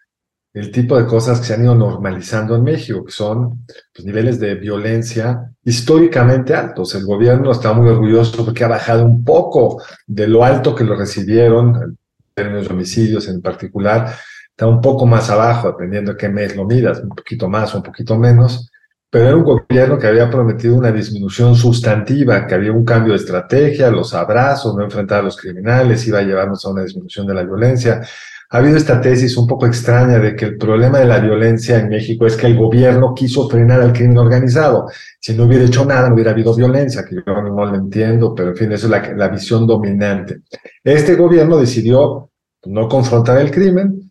el 0.53 0.73
tipo 0.73 0.99
de 0.99 1.07
cosas 1.07 1.39
que 1.39 1.47
se 1.47 1.55
han 1.55 1.63
ido 1.63 1.77
normalizando 1.77 2.57
en 2.57 2.65
México, 2.65 3.05
que 3.05 3.13
son 3.13 3.65
pues, 3.95 4.05
niveles 4.05 4.41
de 4.41 4.57
violencia 4.57 5.53
históricamente 5.63 6.53
altos. 6.53 6.97
El 6.97 7.05
gobierno 7.05 7.53
está 7.53 7.73
muy 7.73 7.89
orgulloso 7.89 8.45
porque 8.45 8.65
ha 8.65 8.69
bajado 8.69 9.05
un 9.05 9.23
poco 9.23 9.85
de 10.05 10.27
lo 10.27 10.43
alto 10.43 10.75
que 10.75 10.83
lo 10.83 10.97
recibieron, 10.97 11.77
en 11.77 11.99
términos 12.35 12.67
de 12.67 12.75
homicidios 12.75 13.29
en 13.29 13.41
particular, 13.41 14.17
está 14.51 14.67
un 14.67 14.81
poco 14.81 15.07
más 15.07 15.31
abajo, 15.31 15.69
dependiendo 15.69 16.11
de 16.11 16.19
qué 16.19 16.29
mes 16.29 16.57
lo 16.57 16.65
midas, 16.65 16.99
un 17.05 17.11
poquito 17.11 17.49
más 17.49 17.73
o 17.73 17.77
un 17.77 17.85
poquito 17.85 18.19
menos, 18.19 18.69
pero 19.11 19.27
era 19.27 19.37
un 19.37 19.45
gobierno 19.45 19.99
que 19.99 20.07
había 20.07 20.31
prometido 20.31 20.75
una 20.75 20.93
disminución 20.93 21.55
sustantiva, 21.55 22.47
que 22.47 22.55
había 22.55 22.73
un 22.73 22.85
cambio 22.85 23.13
de 23.13 23.19
estrategia, 23.19 23.91
los 23.91 24.13
abrazos, 24.13 24.75
no 24.77 24.85
enfrentar 24.85 25.21
a 25.21 25.23
los 25.23 25.37
criminales, 25.37 26.07
iba 26.07 26.19
a 26.19 26.23
llevarnos 26.23 26.65
a 26.65 26.71
una 26.71 26.83
disminución 26.83 27.27
de 27.27 27.35
la 27.35 27.43
violencia. 27.43 28.03
Ha 28.51 28.59
habido 28.59 28.77
esta 28.77 29.01
tesis 29.01 29.37
un 29.37 29.47
poco 29.47 29.67
extraña 29.67 30.19
de 30.19 30.35
que 30.35 30.47
el 30.47 30.59
problema 30.59 30.99
de 30.99 31.07
la 31.07 31.21
violencia 31.21 31.79
en 31.79 31.89
México 31.89 32.27
es 32.27 32.37
que 32.37 32.47
el 32.47 32.57
gobierno 32.57 33.15
quiso 33.15 33.49
frenar 33.49 33.81
al 33.81 33.93
crimen 33.93 34.19
organizado. 34.19 34.87
Si 35.21 35.35
no 35.35 35.45
hubiera 35.45 35.65
hecho 35.65 35.85
nada, 35.85 36.09
no 36.09 36.15
hubiera 36.15 36.33
habido 36.33 36.55
violencia, 36.55 37.05
que 37.05 37.17
yo 37.17 37.23
no 37.27 37.67
lo 37.67 37.75
entiendo, 37.77 38.35
pero 38.35 38.51
en 38.51 38.57
fin, 38.57 38.73
eso 38.73 38.87
es 38.87 38.91
la, 38.91 39.15
la 39.15 39.29
visión 39.29 39.67
dominante. 39.67 40.41
Este 40.85 41.15
gobierno 41.15 41.59
decidió 41.59 42.31
no 42.67 42.89
confrontar 42.89 43.39
el 43.39 43.51
crimen, 43.51 44.11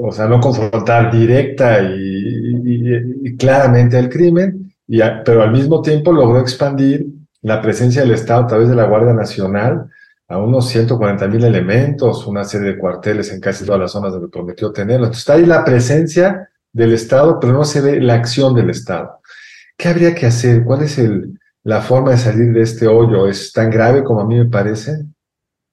o 0.00 0.12
sea, 0.12 0.26
no 0.26 0.40
confrontar 0.40 1.10
directa 1.10 1.82
y, 1.82 2.33
claramente 3.36 3.98
el 3.98 4.08
crimen, 4.08 4.74
y 4.86 5.00
pero 5.24 5.42
al 5.42 5.52
mismo 5.52 5.80
tiempo 5.82 6.12
logró 6.12 6.40
expandir 6.40 7.06
la 7.42 7.60
presencia 7.60 8.02
del 8.02 8.12
Estado 8.12 8.44
a 8.44 8.46
través 8.46 8.68
de 8.68 8.74
la 8.74 8.86
Guardia 8.86 9.12
Nacional 9.12 9.86
a 10.28 10.38
unos 10.38 10.68
140 10.68 11.28
mil 11.28 11.44
elementos, 11.44 12.26
una 12.26 12.44
serie 12.44 12.72
de 12.72 12.78
cuarteles 12.78 13.30
en 13.32 13.40
casi 13.40 13.64
todas 13.64 13.80
las 13.80 13.92
zonas 13.92 14.12
donde 14.12 14.28
prometió 14.28 14.72
tenerlo. 14.72 15.06
Entonces 15.06 15.22
está 15.22 15.34
ahí 15.34 15.44
la 15.44 15.64
presencia 15.64 16.48
del 16.72 16.92
Estado, 16.94 17.38
pero 17.38 17.52
no 17.52 17.64
se 17.64 17.80
ve 17.80 18.00
la 18.00 18.14
acción 18.14 18.54
del 18.54 18.70
Estado. 18.70 19.20
¿Qué 19.76 19.88
habría 19.88 20.14
que 20.14 20.26
hacer? 20.26 20.64
¿Cuál 20.64 20.82
es 20.82 20.98
el, 20.98 21.38
la 21.62 21.80
forma 21.82 22.12
de 22.12 22.18
salir 22.18 22.52
de 22.52 22.62
este 22.62 22.86
hoyo? 22.86 23.28
¿Es 23.28 23.52
tan 23.52 23.70
grave 23.70 24.02
como 24.02 24.20
a 24.20 24.26
mí 24.26 24.36
me 24.36 24.46
parece? 24.46 25.04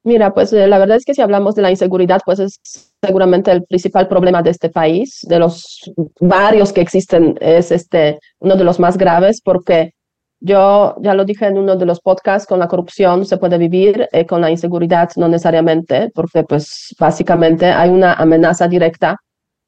Mira, 0.04 0.34
pues 0.34 0.52
eh, 0.54 0.68
la 0.68 0.80
verdad 0.80 0.98
es 0.98 1.06
que 1.06 1.14
si 1.14 1.22
hablamos 1.22 1.54
de 1.54 1.62
la 1.62 1.70
inseguridad, 1.70 2.22
pues 2.26 2.40
es 2.40 2.60
seguramente 3.04 3.52
el 3.52 3.64
principal 3.64 4.08
problema 4.08 4.42
de 4.42 4.50
este 4.50 4.70
país, 4.70 5.20
de 5.28 5.38
los 5.38 5.92
varios 6.20 6.74
que 6.74 6.82
existen, 6.82 7.38
es 7.40 7.72
este 7.72 8.20
uno 8.40 8.56
de 8.56 8.64
los 8.64 8.80
más 8.80 8.98
graves 8.98 9.42
porque 9.44 9.94
yo 10.40 10.96
ya 11.02 11.14
lo 11.14 11.24
dije 11.24 11.46
en 11.46 11.58
uno 11.60 11.76
de 11.76 11.86
los 11.86 12.02
podcasts, 12.02 12.48
con 12.48 12.58
la 12.58 12.68
corrupción 12.68 13.26
se 13.28 13.38
puede 13.38 13.60
vivir, 13.60 14.08
eh, 14.12 14.26
con 14.26 14.42
la 14.42 14.50
inseguridad 14.50 15.10
no 15.18 15.28
necesariamente, 15.28 16.10
porque 16.16 16.44
pues 16.44 16.96
básicamente 17.00 17.68
hay 17.68 17.92
una 17.92 18.14
amenaza 18.14 18.68
directa 18.68 19.18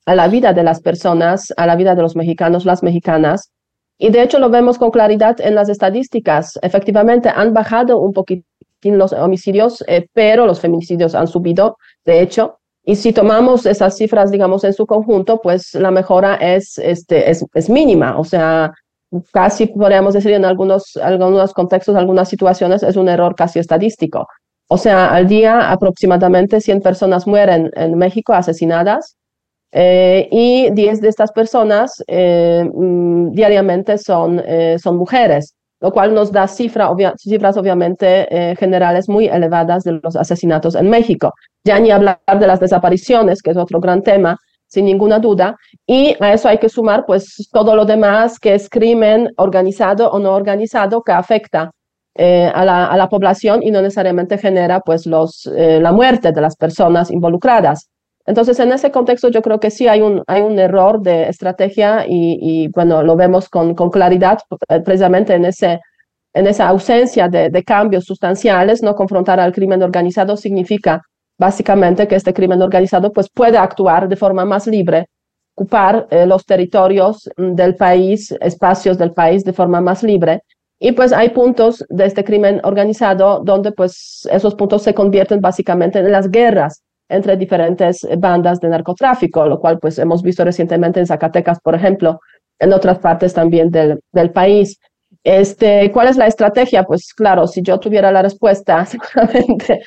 a 0.06 0.16
la 0.16 0.28
vida 0.28 0.52
de 0.52 0.63
las 0.63 0.82
personas, 0.82 1.54
a 1.58 1.68
la 1.68 1.75
vida 1.75 1.94
de 1.94 2.02
los 2.02 2.16
mexicanos, 2.16 2.66
las 2.66 2.82
mexicanas. 2.82 3.52
Y 4.00 4.10
de 4.10 4.24
hecho 4.24 4.40
lo 4.40 4.50
vemos 4.50 4.80
con 4.80 4.90
claridad 4.90 5.40
en 5.40 5.54
las 5.54 5.70
estadísticas. 5.70 6.58
Efectivamente 6.63 7.30
han 7.30 7.54
bajado 7.54 8.00
un 8.00 8.12
poquito 8.12 8.44
los 8.92 9.13
homicidios, 9.13 9.84
eh, 9.88 10.08
pero 10.13 10.46
los 10.46 10.60
feminicidios 10.60 11.16
han 11.16 11.28
subido, 11.28 11.78
de 12.06 12.22
hecho. 12.22 12.60
Y 12.86 12.96
si 12.96 13.13
tomamos 13.13 13.66
esas 13.66 13.96
cifras, 13.98 14.32
digamos, 14.32 14.63
en 14.63 14.74
su 14.74 14.86
conjunto, 14.86 15.40
pues 15.42 15.74
la 15.74 15.92
mejora 15.92 16.36
es, 16.36 16.78
este, 16.78 17.30
es, 17.30 17.46
es 17.54 17.70
mínima. 17.70 18.20
O 18.20 18.25
sea, 18.25 18.74
casi 19.32 19.68
podríamos 19.68 20.13
decir 20.13 20.34
en 20.34 20.46
algunos, 20.46 20.98
algunos 20.98 21.54
contextos, 21.54 21.96
algunas 21.96 22.28
situaciones, 22.28 22.84
es 22.84 22.98
un 22.98 23.08
error 23.08 23.36
casi 23.36 23.60
estadístico. 23.60 24.28
O 24.68 24.78
sea, 24.78 25.13
al 25.13 25.28
día 25.28 25.72
aproximadamente 25.72 26.60
100 26.60 26.82
personas 26.82 27.25
mueren 27.28 27.72
en 27.75 27.98
México 27.98 28.34
asesinadas 28.34 29.16
eh, 29.72 30.28
y 30.32 30.70
10 30.72 31.02
de 31.02 31.08
estas 31.08 31.32
personas 31.32 32.04
eh, 32.08 32.70
mm, 32.74 33.32
diariamente 33.32 33.98
son, 33.98 34.42
son 34.78 34.98
mujeres 34.98 35.56
lo 35.84 35.92
cual 35.92 36.13
nos 36.13 36.32
da 36.32 36.48
cifra, 36.48 36.90
cifras 37.18 37.58
obviamente 37.58 38.25
eh, 38.32 38.56
generales 38.56 39.10
muy 39.10 39.28
elevadas 39.28 39.84
de 39.84 40.00
los 40.02 40.16
asesinatos 40.16 40.75
en 40.75 40.90
México. 40.90 41.34
Ya 41.66 41.78
ni 41.78 41.92
hablar 41.92 42.20
de 42.40 42.48
las 42.48 42.62
desapariciones, 42.62 43.42
que 43.42 43.52
es 43.52 43.58
otro 43.58 43.82
gran 43.82 44.02
tema, 44.02 44.38
sin 44.66 44.86
ninguna 44.86 45.20
duda. 45.20 45.58
Y 45.86 46.16
a 46.22 46.32
eso 46.32 46.48
hay 46.48 46.58
que 46.58 46.70
sumar 46.70 47.04
pues 47.06 47.50
todo 47.52 47.75
lo 47.75 47.84
demás 47.84 48.40
que 48.40 48.54
es 48.54 48.70
crimen 48.70 49.34
organizado 49.36 50.10
o 50.10 50.20
no 50.20 50.34
organizado 50.34 51.04
que 51.04 51.12
afecta 51.12 51.72
eh, 52.16 52.50
a, 52.56 52.63
la, 52.63 52.86
a, 52.86 52.96
la, 52.96 53.10
población 53.10 53.62
y 53.62 53.70
no 53.70 53.82
necesariamente 53.82 54.38
genera 54.38 54.80
pues 54.80 55.06
los, 55.06 55.48
eh, 55.48 55.82
la 55.82 55.92
muerte 55.92 56.32
de 56.32 56.40
las 56.40 56.56
personas 56.56 57.12
involucradas. 57.12 57.90
Entonces, 58.25 58.60
en 58.60 58.72
ese 58.72 58.92
contexto, 58.92 59.30
yo 59.30 59.42
creo 59.42 59.60
que 59.60 59.70
sí 59.70 59.88
hay 59.88 60.01
un, 60.01 60.24
hay 60.27 60.42
un 60.42 60.58
error 60.58 61.01
de 61.01 61.27
estrategia 61.27 62.06
y, 62.08 62.38
y 62.42 62.68
bueno, 62.70 63.03
lo 63.03 63.15
vemos 63.15 63.50
con, 63.50 63.75
con, 63.75 63.89
claridad 63.89 64.39
eh, 64.70 64.80
precisamente 64.80 65.34
en, 65.34 65.46
ese, 65.46 65.82
en 66.34 66.48
esa 66.48 66.70
ausencia 66.70 67.27
de, 67.27 67.50
de, 67.50 67.63
cambios 67.63 68.06
sustanciales. 68.06 68.82
No 68.82 68.96
confrontar 68.96 69.39
al 69.42 69.51
crimen 69.51 69.84
organizado 69.84 70.38
significa 70.38 71.01
básicamente 71.38 72.08
que 72.08 72.15
este 72.15 72.34
crimen 72.34 72.62
organizado 72.62 73.12
pues, 73.12 73.30
puede 73.30 73.58
actuar 73.58 74.08
de 74.08 74.15
forma 74.15 74.46
más 74.46 74.68
libre, 74.68 75.10
ocupar 75.56 76.08
eh, 76.10 76.25
los 76.25 76.46
territorios 76.46 77.30
del 77.36 77.75
país, 77.75 78.32
espacios 78.39 78.98
del 78.98 79.12
país 79.12 79.44
de 79.44 79.51
forma 79.51 79.82
más 79.82 80.01
libre. 80.01 80.44
Y 80.80 80.94
pues 80.94 81.12
hay 81.12 81.30
puntos 81.30 81.84
de 81.89 82.06
este 82.06 82.24
crimen 82.24 82.62
organizado 82.63 83.42
donde 83.44 83.74
pues 83.74 84.27
esos 84.32 84.56
puntos 84.56 84.84
se 84.84 84.94
convierten 84.94 85.42
básicamente 85.42 86.00
en 86.00 86.12
las 86.12 86.30
guerras 86.30 86.84
entre 87.10 87.38
diferentes 87.38 88.07
bandas 88.17 88.60
de 88.60 88.69
narcotráfico, 88.69 89.45
lo 89.45 89.60
cual 89.60 89.79
pues 89.79 90.00
hemos 90.00 90.24
visto 90.24 90.43
recientemente 90.43 91.00
en 91.00 91.07
Zacatecas, 91.07 91.60
por 91.60 91.75
ejemplo, 91.75 92.19
en 92.60 92.74
otras 92.74 93.00
partes 93.00 93.33
también 93.33 93.69
del, 93.69 94.00
del 94.12 94.31
país. 94.31 94.79
Este, 95.24 95.89
¿Cuál 95.91 96.10
es 96.10 96.17
la 96.17 96.27
estrategia? 96.27 96.83
Pues 96.83 97.13
claro, 97.13 97.48
si 97.48 97.62
yo 97.62 97.79
tuviera 97.79 98.12
la 98.12 98.22
respuesta, 98.22 98.86
seguramente 98.86 99.81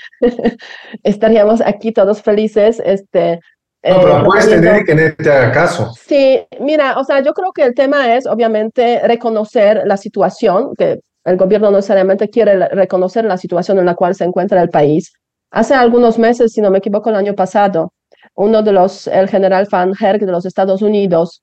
estaríamos 1.02 1.60
aquí 1.60 1.92
todos 1.92 2.22
felices. 2.22 2.80
Este, 2.84 3.40
no, 3.82 4.00
pero 4.00 4.18
eh, 4.18 4.22
puedes 4.24 4.48
tener 4.48 4.84
que 4.84 4.94
no 4.94 5.14
te 5.16 5.30
haga 5.30 5.52
caso. 5.52 5.92
Sí, 6.06 6.40
mira, 6.60 6.98
o 6.98 7.04
sea, 7.04 7.20
yo 7.22 7.32
creo 7.34 7.52
que 7.52 7.62
el 7.62 7.74
tema 7.74 8.14
es 8.14 8.26
obviamente 8.26 9.00
reconocer 9.06 9.82
la 9.84 9.96
situación, 9.96 10.74
que 10.76 11.00
el 11.24 11.36
gobierno 11.36 11.70
no 11.70 11.76
necesariamente 11.76 12.30
quiere 12.30 12.68
reconocer 12.68 13.24
la 13.24 13.36
situación 13.36 13.78
en 13.78 13.86
la 13.86 13.94
cual 13.94 14.14
se 14.14 14.24
encuentra 14.24 14.62
el 14.62 14.70
país, 14.70 15.12
Hace 15.56 15.72
algunos 15.72 16.18
meses, 16.18 16.52
si 16.52 16.60
no 16.60 16.70
me 16.70 16.78
equivoco, 16.80 17.08
el 17.08 17.16
año 17.16 17.34
pasado, 17.34 17.94
uno 18.34 18.62
de 18.62 18.72
los, 18.72 19.06
el 19.06 19.26
general 19.26 19.66
Van 19.72 19.94
Herk 19.98 20.20
de 20.20 20.30
los 20.30 20.44
Estados 20.44 20.82
Unidos, 20.82 21.42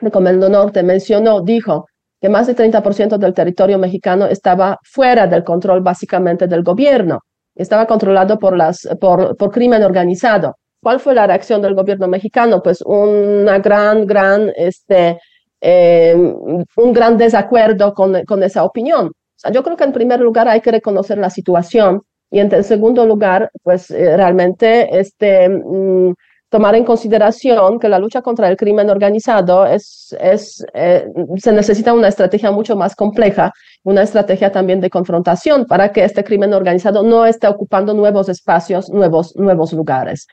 de 0.00 0.08
Comando 0.12 0.48
Norte, 0.48 0.84
mencionó, 0.84 1.40
dijo 1.40 1.86
que 2.20 2.28
más 2.28 2.46
del 2.46 2.54
30% 2.54 3.18
del 3.18 3.34
territorio 3.34 3.76
mexicano 3.76 4.26
estaba 4.26 4.78
fuera 4.84 5.26
del 5.26 5.42
control 5.42 5.80
básicamente 5.80 6.46
del 6.46 6.62
gobierno, 6.62 7.22
estaba 7.56 7.88
controlado 7.88 8.38
por, 8.38 8.56
las, 8.56 8.88
por, 9.00 9.36
por 9.36 9.50
crimen 9.50 9.82
organizado. 9.82 10.54
¿Cuál 10.80 11.00
fue 11.00 11.16
la 11.16 11.26
reacción 11.26 11.60
del 11.60 11.74
gobierno 11.74 12.06
mexicano? 12.06 12.62
Pues 12.62 12.80
una 12.86 13.58
gran, 13.58 14.06
gran, 14.06 14.52
este, 14.54 15.18
eh, 15.60 16.14
un 16.14 16.92
gran 16.92 17.18
desacuerdo 17.18 17.94
con, 17.94 18.24
con 18.26 18.44
esa 18.44 18.62
opinión. 18.62 19.08
O 19.08 19.12
sea, 19.34 19.50
yo 19.50 19.64
creo 19.64 19.76
que 19.76 19.82
en 19.82 19.92
primer 19.92 20.20
lugar 20.20 20.46
hay 20.46 20.60
que 20.60 20.70
reconocer 20.70 21.18
la 21.18 21.30
situación 21.30 22.02
y 22.30 22.38
en 22.38 22.64
segundo 22.64 23.04
lugar, 23.04 23.50
pues 23.62 23.90
eh, 23.90 24.16
realmente 24.16 24.98
este, 24.98 25.48
mm, 25.48 26.14
tomar 26.48 26.76
en 26.76 26.84
consideración 26.84 27.80
que 27.80 27.88
la 27.88 27.98
lucha 27.98 28.22
contra 28.22 28.48
el 28.48 28.56
crimen 28.56 28.88
organizado 28.88 29.66
es, 29.66 30.16
es, 30.20 30.64
eh, 30.74 31.06
se 31.36 31.52
necesita 31.52 31.92
una 31.92 32.08
estrategia 32.08 32.52
mucho 32.52 32.76
más 32.76 32.94
compleja, 32.94 33.52
una 33.82 34.02
estrategia 34.02 34.52
también 34.52 34.80
de 34.80 34.90
confrontación 34.90 35.64
para 35.66 35.90
que 35.92 36.04
este 36.04 36.22
crimen 36.22 36.54
organizado 36.54 37.02
no 37.02 37.26
esté 37.26 37.48
ocupando 37.48 37.94
nuevos 37.94 38.28
espacios, 38.28 38.88
nuevos, 38.90 39.34
nuevos 39.36 39.72
lugares. 39.72 40.28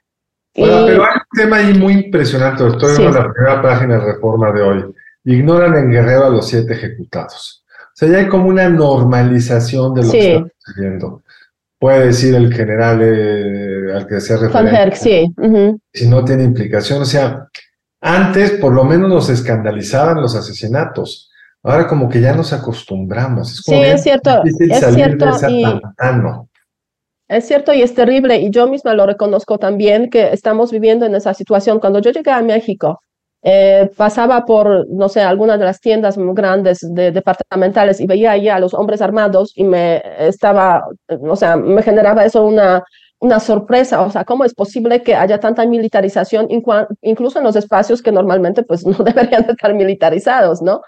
pero 0.53 0.75
hay 0.75 0.95
un 0.95 1.39
tema 1.39 1.57
ahí 1.57 1.73
muy 1.73 1.93
impresionante, 1.93 2.67
estoy 2.67 3.05
en 3.05 3.13
la 3.13 3.31
primera 3.33 3.61
página 3.61 3.95
de 3.97 4.13
Reforma 4.13 4.51
de 4.51 4.61
hoy. 4.61 4.85
Ignoran 5.23 5.75
en 5.75 5.91
Guerrero 5.91 6.25
a 6.25 6.29
los 6.29 6.47
siete 6.47 6.73
ejecutados. 6.73 7.63
O 7.69 7.99
sea, 7.99 8.07
ya 8.09 8.17
hay 8.19 8.27
como 8.27 8.47
una 8.47 8.69
normalización 8.69 9.93
de 9.95 10.03
lo 10.03 10.11
que 10.11 10.35
está 10.35 10.47
sucediendo 10.59 11.21
puede 11.79 12.07
decir 12.07 12.35
el 12.35 12.53
general 12.53 12.99
eh, 13.01 13.93
al 13.93 14.07
que 14.07 14.19
se 14.19 14.37
refiere. 14.37 14.95
sí. 14.95 15.33
Si 15.93 16.07
no 16.09 16.23
tiene 16.23 16.43
implicación. 16.43 17.01
O 17.01 17.05
sea, 17.05 17.47
antes 18.01 18.51
por 18.51 18.73
lo 18.73 18.83
menos 18.83 19.09
nos 19.09 19.29
escandalizaban 19.29 20.21
los 20.21 20.35
asesinatos. 20.35 21.31
Ahora 21.63 21.87
como 21.87 22.07
que 22.07 22.21
ya 22.21 22.33
nos 22.33 22.53
acostumbramos. 22.53 23.61
sí, 23.65 23.75
es 23.75 24.03
cierto. 24.03 24.43
Es 24.43 24.95
cierto. 24.95 25.25
Y... 25.49 25.65
Es 27.27 27.45
cierto 27.45 27.73
y 27.73 27.81
es 27.81 27.93
terrible, 27.93 28.37
y 28.37 28.51
yo 28.51 28.67
misma 28.67 28.93
lo 28.93 29.05
reconozco 29.05 29.57
también, 29.57 30.09
que 30.09 30.31
estamos 30.31 30.71
viviendo 30.71 31.05
en 31.05 31.13
esa 31.13 31.33
situación. 31.33 31.79
Cuando 31.79 31.99
yo 31.99 32.11
llegué 32.11 32.31
a 32.31 32.41
México, 32.41 33.01
eh, 33.43 33.89
pasaba 33.95 34.45
por, 34.45 34.87
no 34.89 35.09
sé, 35.09 35.21
alguna 35.21 35.57
de 35.57 35.65
las 35.65 35.79
tiendas 35.79 36.17
grandes 36.17 36.79
de, 36.81 37.11
departamentales 37.11 37.99
y 38.01 38.07
veía 38.07 38.31
ahí 38.31 38.49
a 38.49 38.59
los 38.59 38.73
hombres 38.73 39.01
armados 39.01 39.53
y 39.55 39.63
me 39.63 40.01
estaba, 40.19 40.83
o 41.07 41.35
sea, 41.35 41.55
me 41.55 41.81
generaba 41.83 42.25
eso 42.25 42.43
una, 42.45 42.83
una 43.19 43.39
sorpresa, 43.39 44.01
o 44.01 44.11
sea, 44.11 44.25
¿cómo 44.25 44.43
es 44.43 44.53
posible 44.53 45.01
que 45.01 45.15
haya 45.15 45.39
tanta 45.39 45.65
militarización, 45.65 46.47
incluso 47.01 47.39
en 47.39 47.45
los 47.45 47.55
espacios 47.55 48.01
que 48.01 48.11
normalmente 48.11 48.63
pues 48.63 48.85
no 48.85 49.03
deberían 49.03 49.49
estar 49.49 49.73
militarizados, 49.73 50.61
¿no? 50.61 50.81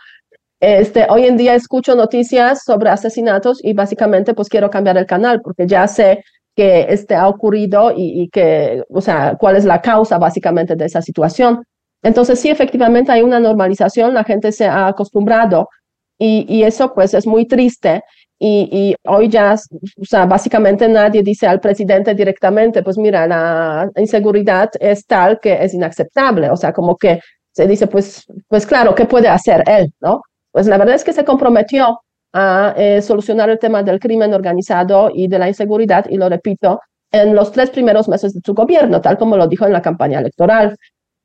Este, 0.62 1.08
hoy 1.10 1.25
en 1.25 1.38
día 1.38 1.56
escucho 1.56 1.96
noticias 1.96 2.63
sobre 2.65 2.89
asesinatos 2.89 3.63
y 3.63 3.74
básicamente 3.74 4.34
pues 4.34 4.50
quiero 4.50 4.70
cambiar 4.70 4.98
el 4.98 5.06
canal 5.06 5.41
porque 5.41 5.65
ya 5.65 5.88
sé 5.88 6.24
que 6.53 6.88
este 6.89 7.15
ha 7.15 7.29
ocurrido 7.29 7.94
y, 7.96 8.24
y 8.24 8.29
que, 8.29 8.84
o 8.89 9.00
sea, 9.00 9.38
cuál 9.39 9.56
es 9.56 9.63
la 9.63 9.82
causa 9.82 10.18
básicamente 10.18 10.75
de 10.75 10.86
esa 10.86 11.01
situación. 11.01 11.63
Entonces, 12.03 12.39
sí, 12.39 12.50
efectivamente 12.50 13.12
hay 13.12 13.22
una 13.22 13.39
normalización, 13.39 14.13
la 14.13 14.24
gente 14.24 14.51
se 14.51 14.65
ha 14.65 14.88
acostumbrado 14.88 15.70
y, 16.18 16.63
eso 16.63 16.94
pues 16.94 17.13
es 17.13 17.25
muy 17.27 17.48
triste. 17.48 18.01
Y, 18.39 18.70
y, 18.72 18.96
hoy 19.10 19.29
ya, 19.29 19.56
o 19.56 20.06
sea, 20.06 20.25
básicamente 20.25 20.88
nadie 20.88 21.24
dice 21.24 21.48
al 21.48 21.60
presidente 21.60 22.13
directamente, 22.15 22.84
pues 22.84 22.98
mira, 22.98 23.27
la 23.27 23.89
inseguridad 23.98 24.70
es 24.79 25.06
tal 25.06 25.39
que 25.39 25.62
es 25.63 25.74
inaceptable. 25.74 26.50
O 26.50 26.56
sea, 26.56 26.72
como 26.74 26.96
que 26.98 27.20
se 27.51 27.68
dice, 27.68 27.88
pues, 27.88 28.25
pues 28.48 28.65
claro, 28.65 28.96
¿qué 28.96 29.06
puede 29.06 29.27
hacer 29.27 29.63
él? 29.68 29.94
¿No? 30.00 30.22
Pues 30.51 30.68
la 30.68 30.77
verdad 30.77 30.96
es 30.96 31.03
que 31.03 31.13
se 31.13 31.25
comprometió 31.25 32.00
a 32.34 32.74
eh, 32.77 33.01
solucionar 33.01 33.50
el 33.50 33.60
tema 33.60 33.84
del 33.84 34.00
crimen 34.00 34.34
organizado 34.34 35.10
y 35.13 35.27
de 35.27 35.39
la 35.39 35.48
inseguridad, 35.48 36.06
y 36.10 36.18
lo 36.18 36.29
repito, 36.29 36.79
en 37.12 37.36
los 37.36 37.51
tres 37.51 37.70
primeros 37.72 38.08
meses 38.08 38.34
de 38.34 38.41
su 38.46 38.53
gobierno, 38.53 39.01
tal 39.01 39.18
como 39.18 39.36
lo 39.36 39.48
dijo 39.48 39.65
en 39.65 39.74
la 39.74 39.82
campaña 39.82 40.20
electoral. 40.20 40.75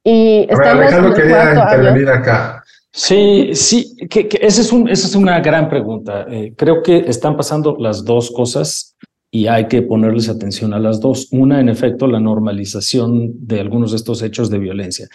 Y 0.05 0.41
estamos 0.43 0.67
Alejandro 0.67 1.15
quería 1.15 1.55
intervenir 1.55 2.09
acá. 2.11 2.63
Sí, 2.93 3.51
sí, 3.55 3.97
que, 4.09 4.29
que 4.29 4.39
esa, 4.41 4.61
es 4.61 4.71
un, 4.71 4.89
esa 4.89 5.09
es 5.09 5.17
una 5.17 5.41
gran 5.41 5.69
pregunta. 5.69 6.27
Eh, 6.31 6.53
creo 6.57 6.83
que 6.83 6.99
están 6.99 7.37
pasando 7.37 7.77
las 7.81 8.05
dos 8.05 8.31
cosas 8.31 8.97
y 9.31 9.49
hay 9.49 9.67
que 9.67 9.83
ponerles 9.83 10.29
atención 10.29 10.75
a 10.75 10.79
las 10.79 11.01
dos. 11.01 11.29
Una, 11.33 11.59
en 11.59 11.69
efecto, 11.69 12.07
la 12.07 12.21
normalización 12.21 13.33
de 13.49 13.61
algunos 13.61 13.91
de 13.91 13.97
estos 13.97 14.23
hechos 14.23 14.51
de 14.51 14.59
violencia. 14.59 15.09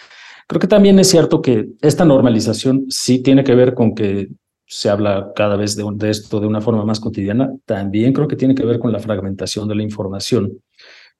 Creo 0.46 0.60
que 0.60 0.66
también 0.66 0.98
es 0.98 1.08
cierto 1.08 1.40
que 1.40 1.68
esta 1.80 2.04
normalización 2.04 2.86
sí 2.90 3.22
tiene 3.22 3.44
que 3.44 3.54
ver 3.54 3.72
con 3.72 3.94
que 3.94 4.28
se 4.66 4.90
habla 4.90 5.32
cada 5.34 5.56
vez 5.56 5.74
de, 5.74 5.84
de 5.94 6.10
esto 6.10 6.38
de 6.38 6.48
una 6.48 6.60
forma 6.60 6.84
más 6.84 7.00
cotidiana. 7.00 7.50
También 7.64 8.12
creo 8.12 8.28
que 8.28 8.36
tiene 8.36 8.54
que 8.54 8.64
ver 8.64 8.78
con 8.78 8.92
la 8.92 8.98
fragmentación 8.98 9.68
de 9.68 9.76
la 9.76 9.82
información. 9.82 10.52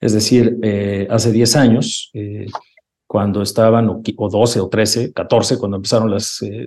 Es 0.00 0.12
decir, 0.12 0.58
eh, 0.62 1.06
hace 1.10 1.30
10 1.30 1.56
años, 1.56 2.10
eh, 2.14 2.46
cuando 3.10 3.42
estaban, 3.42 3.88
o, 3.88 4.28
12 4.30 4.60
o 4.60 4.68
13, 4.68 5.12
14, 5.12 5.58
cuando 5.58 5.78
empezaron 5.78 6.12
las, 6.12 6.40
eh, 6.42 6.64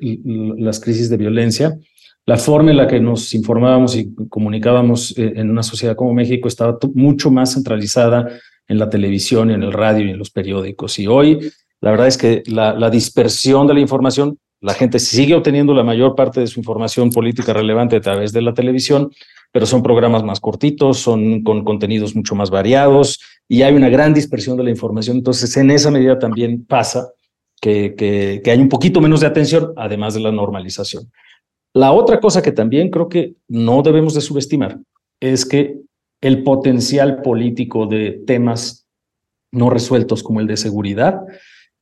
las 0.58 0.82
crisis 0.82 1.10
de 1.10 1.16
violencia, 1.16 1.80
la 2.26 2.36
forma 2.36 2.72
en 2.72 2.76
la 2.76 2.86
que 2.86 3.00
nos 3.00 3.34
informábamos 3.34 3.96
y 3.96 4.14
comunicábamos 4.28 5.18
eh, 5.18 5.32
en 5.38 5.50
una 5.50 5.64
sociedad 5.64 5.96
como 5.96 6.14
México 6.14 6.50
estaba 6.50 6.78
mucho 6.96 7.32
más 7.32 7.54
centralizada 7.54 8.28
en 8.68 8.78
la 8.78 8.90
televisión, 8.90 9.52
en 9.52 9.64
el 9.64 9.72
radio 9.72 10.06
y 10.06 10.10
en 10.10 10.18
los 10.18 10.32
periódicos. 10.32 11.00
Y 11.00 11.08
hoy, 11.08 11.50
la 11.80 11.92
verdad 11.92 12.08
es 12.08 12.18
que 12.18 12.44
la, 12.48 12.74
la 12.74 12.90
dispersión 12.90 13.66
de 13.66 13.76
la 13.76 13.80
información, 13.80 14.38
la 14.60 14.74
gente 14.74 15.00
sigue 15.00 15.36
obteniendo 15.36 15.74
la 15.74 15.84
mayor 15.84 16.14
parte 16.14 16.42
de 16.42 16.48
su 16.48 16.60
información 16.60 17.10
política 17.10 17.54
relevante 17.54 17.96
a 17.96 18.02
través 18.02 18.34
de 18.34 18.42
la 18.42 18.54
televisión, 18.54 19.12
pero 19.54 19.68
son 19.68 19.84
programas 19.84 20.24
más 20.24 20.40
cortitos, 20.40 20.98
son 20.98 21.44
con 21.44 21.64
contenidos 21.64 22.16
mucho 22.16 22.34
más 22.34 22.50
variados 22.50 23.22
y 23.48 23.62
hay 23.62 23.76
una 23.76 23.88
gran 23.88 24.12
dispersión 24.12 24.58
de 24.58 24.64
la 24.64 24.72
información. 24.72 25.18
Entonces, 25.18 25.56
en 25.56 25.70
esa 25.70 25.92
medida 25.92 26.18
también 26.18 26.66
pasa 26.66 27.14
que, 27.62 28.42
hay 28.44 28.60
un 28.60 28.68
poquito 28.68 29.00
menos 29.00 29.22
de 29.22 29.28
atención, 29.28 29.72
además 29.78 30.16
de 30.16 30.22
la 30.22 30.32
normalización. 30.32 31.12
La 31.72 31.92
otra 31.92 32.20
cosa 32.20 32.42
que 32.42 32.52
también 32.52 32.90
creo 32.90 33.08
que 33.08 33.36
no 33.48 33.84
debemos 33.84 34.16
de 34.16 34.22
subestimar 34.22 34.80
es 35.20 35.46
que 35.46 35.80
el 36.20 36.42
potencial 36.42 37.22
político 37.22 37.86
de 37.86 38.24
temas 38.26 38.88
no 39.52 39.70
resueltos 39.70 40.24
como 40.24 40.40
el 40.40 40.48
de 40.48 40.58
seguridad, 40.58 41.22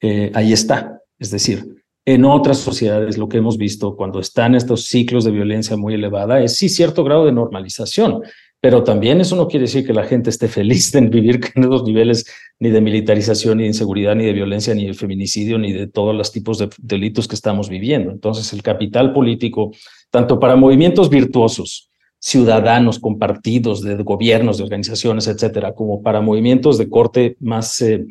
eh, 0.02 0.30
ahí 0.34 0.52
está. 0.52 1.00
Es 1.18 1.32
decir, 1.32 1.81
en 2.06 2.26
otras 2.26 2.58
sociedades 2.58 3.18
lo 3.18 3.30
que 3.30 3.38
hemos 3.38 3.58
visto 3.58 3.96
cuando 3.96 4.20
están 4.20 4.56
estos 4.56 4.86
ciclos 4.86 5.24
de 5.24 5.32
violencia 5.32 5.78
muy 5.78 5.94
elevada 5.94 6.42
es 6.42 6.58
sí 6.58 6.68
cierto 6.68 7.04
grado 7.04 7.26
de 7.26 7.32
normalización, 7.32 8.22
pero 8.60 8.84
también 8.84 9.22
eso 9.22 9.36
no 9.36 9.48
quiere 9.48 9.66
decir 9.66 9.86
que 9.86 9.94
la 9.94 10.04
gente 10.04 10.30
esté 10.30 10.48
feliz 10.60 10.92
de 10.92 11.02
vivir 11.02 11.40
con 11.40 11.64
esos 11.64 11.84
niveles 11.84 12.26
ni 12.60 12.70
de 12.70 12.82
militarización, 12.82 13.58
ni 13.58 13.64
de 13.64 13.70
inseguridad, 13.70 14.16
ni 14.16 14.26
de 14.26 14.34
violencia, 14.34 14.74
ni 14.76 14.86
de 14.86 14.94
feminicidio, 14.94 15.58
ni 15.58 15.74
de 15.74 15.88
todos 15.88 16.16
los 16.16 16.32
tipos 16.32 16.60
de 16.60 16.70
delitos 16.78 17.28
que 17.28 17.36
estamos 17.36 17.70
viviendo. 17.70 18.12
Entonces, 18.12 18.54
el 18.54 18.62
capital 18.62 19.14
político, 19.14 19.72
tanto 20.12 20.40
para 20.40 20.56
movimientos 20.56 21.10
virtuosos, 21.10 21.90
ciudadanos 22.20 23.00
compartidos, 23.00 23.82
de 23.82 23.96
gobiernos, 23.96 24.60
de 24.60 24.64
organizaciones, 24.64 25.28
etcétera, 25.28 25.74
como 25.74 26.04
para 26.04 26.22
movimientos 26.22 26.78
de 26.78 26.88
corte 26.88 27.36
más 27.40 27.82
eh, 27.82 28.06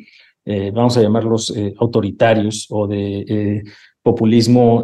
eh, 0.45 0.71
vamos 0.73 0.97
a 0.97 1.01
llamarlos 1.01 1.53
eh, 1.55 1.73
autoritarios 1.79 2.67
o 2.69 2.87
de 2.87 3.19
eh, 3.27 3.63
populismo 4.01 4.83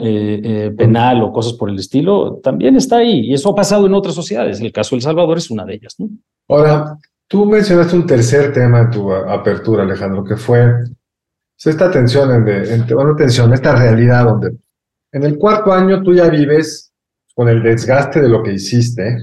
penal 0.78 1.24
o 1.24 1.32
cosas 1.32 1.54
por 1.54 1.72
el 1.72 1.80
estilo, 1.80 2.40
también 2.44 2.76
está 2.76 2.98
ahí. 2.98 3.22
Y 3.22 3.34
eso 3.34 3.50
ha 3.50 3.56
pasado 3.56 3.88
en 3.88 3.96
otras 3.96 4.14
sociedades. 4.14 4.62
El 4.62 4.72
caso 4.72 4.92
de 4.92 4.98
El 4.98 5.02
Salvador 5.02 5.40
es 5.40 5.50
una 5.50 5.66
de 5.66 5.74
ellas. 5.74 5.98
Ahora, 6.48 6.96
tú 7.28 7.48
mencionaste 7.48 7.96
un 7.96 8.06
tercer 8.06 8.54
tema 8.54 8.82
en 8.82 8.92
tu 8.92 9.12
apertura, 9.12 9.82
Alejandro, 9.82 10.24
que 10.24 10.38
fue 10.38 10.72
esta 11.58 11.90
tensión, 11.90 12.48
en, 12.48 12.86
bueno, 12.94 13.16
tensión, 13.16 13.52
esta 13.54 13.76
realidad 13.76 14.26
donde 14.26 14.56
en 15.12 15.24
el 15.24 15.38
cuarto 15.40 15.74
año 15.74 16.04
tú 16.04 16.14
ya 16.14 16.30
vives 16.30 16.94
con 17.34 17.50
el 17.50 17.64
desgaste 17.64 18.22
de 18.22 18.30
lo 18.30 18.44
que 18.44 18.54
hiciste, 18.54 19.18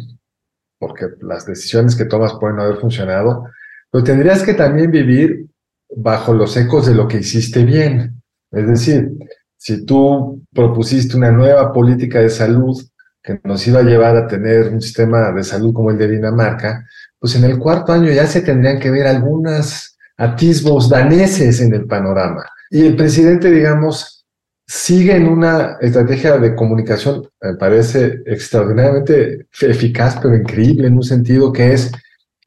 porque 0.78 1.06
las 1.20 1.46
decisiones 1.46 1.94
que 1.94 2.06
tomas 2.06 2.34
pueden 2.40 2.56
no 2.56 2.62
haber 2.62 2.78
funcionado, 2.78 3.44
pero 3.92 4.02
tendrías 4.02 4.42
que 4.42 4.54
también 4.54 4.90
vivir 4.90 5.46
bajo 5.96 6.32
los 6.34 6.56
ecos 6.56 6.86
de 6.86 6.94
lo 6.94 7.06
que 7.08 7.18
hiciste 7.18 7.64
bien. 7.64 8.22
Es 8.50 8.66
decir, 8.66 9.10
si 9.56 9.84
tú 9.84 10.42
propusiste 10.52 11.16
una 11.16 11.30
nueva 11.30 11.72
política 11.72 12.20
de 12.20 12.30
salud 12.30 12.76
que 13.22 13.40
nos 13.44 13.66
iba 13.66 13.80
a 13.80 13.84
llevar 13.84 14.16
a 14.16 14.26
tener 14.26 14.68
un 14.68 14.80
sistema 14.80 15.32
de 15.32 15.42
salud 15.42 15.72
como 15.72 15.90
el 15.90 15.98
de 15.98 16.08
Dinamarca, 16.08 16.86
pues 17.18 17.34
en 17.36 17.44
el 17.44 17.58
cuarto 17.58 17.92
año 17.92 18.12
ya 18.12 18.26
se 18.26 18.42
tendrían 18.42 18.78
que 18.78 18.90
ver 18.90 19.06
algunos 19.06 19.96
atisbos 20.16 20.88
daneses 20.90 21.60
en 21.60 21.74
el 21.74 21.86
panorama. 21.86 22.44
Y 22.70 22.86
el 22.86 22.96
presidente, 22.96 23.50
digamos, 23.50 24.26
sigue 24.66 25.16
en 25.16 25.28
una 25.28 25.78
estrategia 25.80 26.38
de 26.38 26.54
comunicación, 26.54 27.28
me 27.40 27.54
parece 27.54 28.22
extraordinariamente 28.26 29.46
eficaz, 29.60 30.18
pero 30.20 30.36
increíble 30.36 30.88
en 30.88 30.96
un 30.96 31.02
sentido 31.02 31.52
que 31.52 31.72
es 31.72 31.90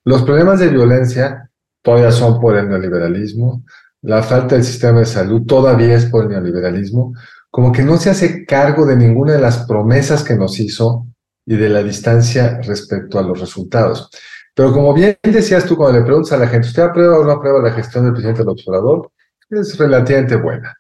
los 0.04 0.24
problemas 0.24 0.60
de 0.60 0.70
violencia 0.70 1.47
todavía 1.88 2.12
son 2.12 2.42
por 2.42 2.58
el 2.58 2.68
neoliberalismo, 2.68 3.64
la 4.02 4.22
falta 4.22 4.56
del 4.56 4.66
sistema 4.66 5.00
de 5.00 5.06
salud 5.06 5.44
todavía 5.46 5.96
es 5.96 6.08
por 6.08 6.26
el 6.26 6.32
neoliberalismo, 6.32 7.14
como 7.50 7.72
que 7.72 7.82
no 7.82 7.96
se 7.96 8.10
hace 8.10 8.46
cargo 8.46 8.86
de 8.86 8.98
ninguna 8.98 9.32
de 9.32 9.40
las 9.40 9.66
promesas 9.66 10.22
que 10.22 10.36
nos 10.36 10.60
hizo 10.60 11.08
y 11.46 11.56
de 11.56 11.70
la 11.70 11.82
distancia 11.82 12.60
respecto 12.62 13.18
a 13.18 13.22
los 13.22 13.40
resultados. 13.40 14.10
Pero 14.54 14.74
como 14.74 14.94
bien 14.94 15.18
decías 15.24 15.64
tú 15.64 15.78
cuando 15.78 16.00
le 16.00 16.06
preguntas 16.06 16.34
a 16.34 16.38
la 16.38 16.50
gente, 16.50 16.68
¿usted 16.68 16.84
aprueba 16.84 17.20
o 17.20 17.24
no 17.24 17.32
aprueba 17.32 17.62
la 17.62 17.72
gestión 17.72 18.04
del 18.04 18.12
presidente 18.12 18.42
del 18.42 18.50
observador? 18.50 19.10
Es 19.50 19.78
relativamente 19.78 20.36
buena. 20.36 20.76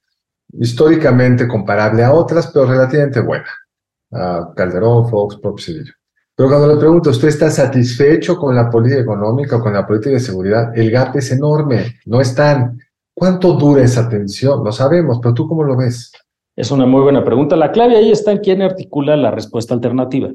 Históricamente 0.60 1.48
comparable 1.48 2.04
a 2.04 2.12
otras, 2.12 2.48
pero 2.48 2.66
relativamente 2.66 3.22
buena. 3.22 3.48
Calderón, 4.58 5.10
Fox, 5.10 5.38
propio 5.38 5.64
Cedillo. 5.64 5.94
Pero 6.38 6.50
cuando 6.50 6.68
le 6.68 6.80
pregunto, 6.80 7.10
¿usted 7.10 7.30
está 7.30 7.50
satisfecho 7.50 8.38
con 8.38 8.56
la 8.56 8.70
política 8.70 9.02
económica 9.02 9.56
o 9.56 9.60
con 9.60 9.74
la 9.74 9.88
política 9.88 10.12
de 10.12 10.20
seguridad? 10.20 10.78
El 10.78 10.92
gap 10.92 11.16
es 11.16 11.32
enorme, 11.32 11.96
no 12.06 12.22
están. 12.22 12.78
¿Cuánto 13.12 13.54
dura 13.54 13.84
esa 13.84 14.08
tensión? 14.08 14.64
Lo 14.64 14.72
sabemos, 14.72 15.18
pero 15.20 15.34
tú 15.34 15.48
cómo 15.48 15.64
lo 15.64 15.76
ves? 15.76 16.12
Es 16.56 16.70
una 16.70 16.86
muy 16.86 17.02
buena 17.02 17.24
pregunta. 17.24 17.56
La 17.56 17.72
clave 17.72 17.96
ahí 17.98 18.12
está 18.12 18.32
en 18.32 18.38
quién 18.38 18.62
articula 18.62 19.18
la 19.18 19.32
respuesta 19.32 19.74
alternativa. 19.74 20.30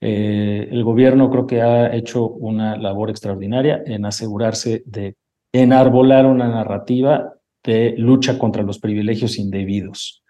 Eh, 0.00 0.66
el 0.70 0.82
gobierno 0.82 1.30
creo 1.30 1.46
que 1.46 1.60
ha 1.60 1.94
hecho 1.94 2.26
una 2.26 2.78
labor 2.78 3.10
extraordinaria 3.10 3.82
en 3.84 4.06
asegurarse 4.06 4.82
de 4.86 5.14
enarbolar 5.52 6.24
una 6.24 6.48
narrativa 6.48 7.34
de 7.62 7.94
lucha 7.98 8.38
contra 8.38 8.62
los 8.62 8.78
privilegios 8.78 9.38
indebidos. 9.38 10.22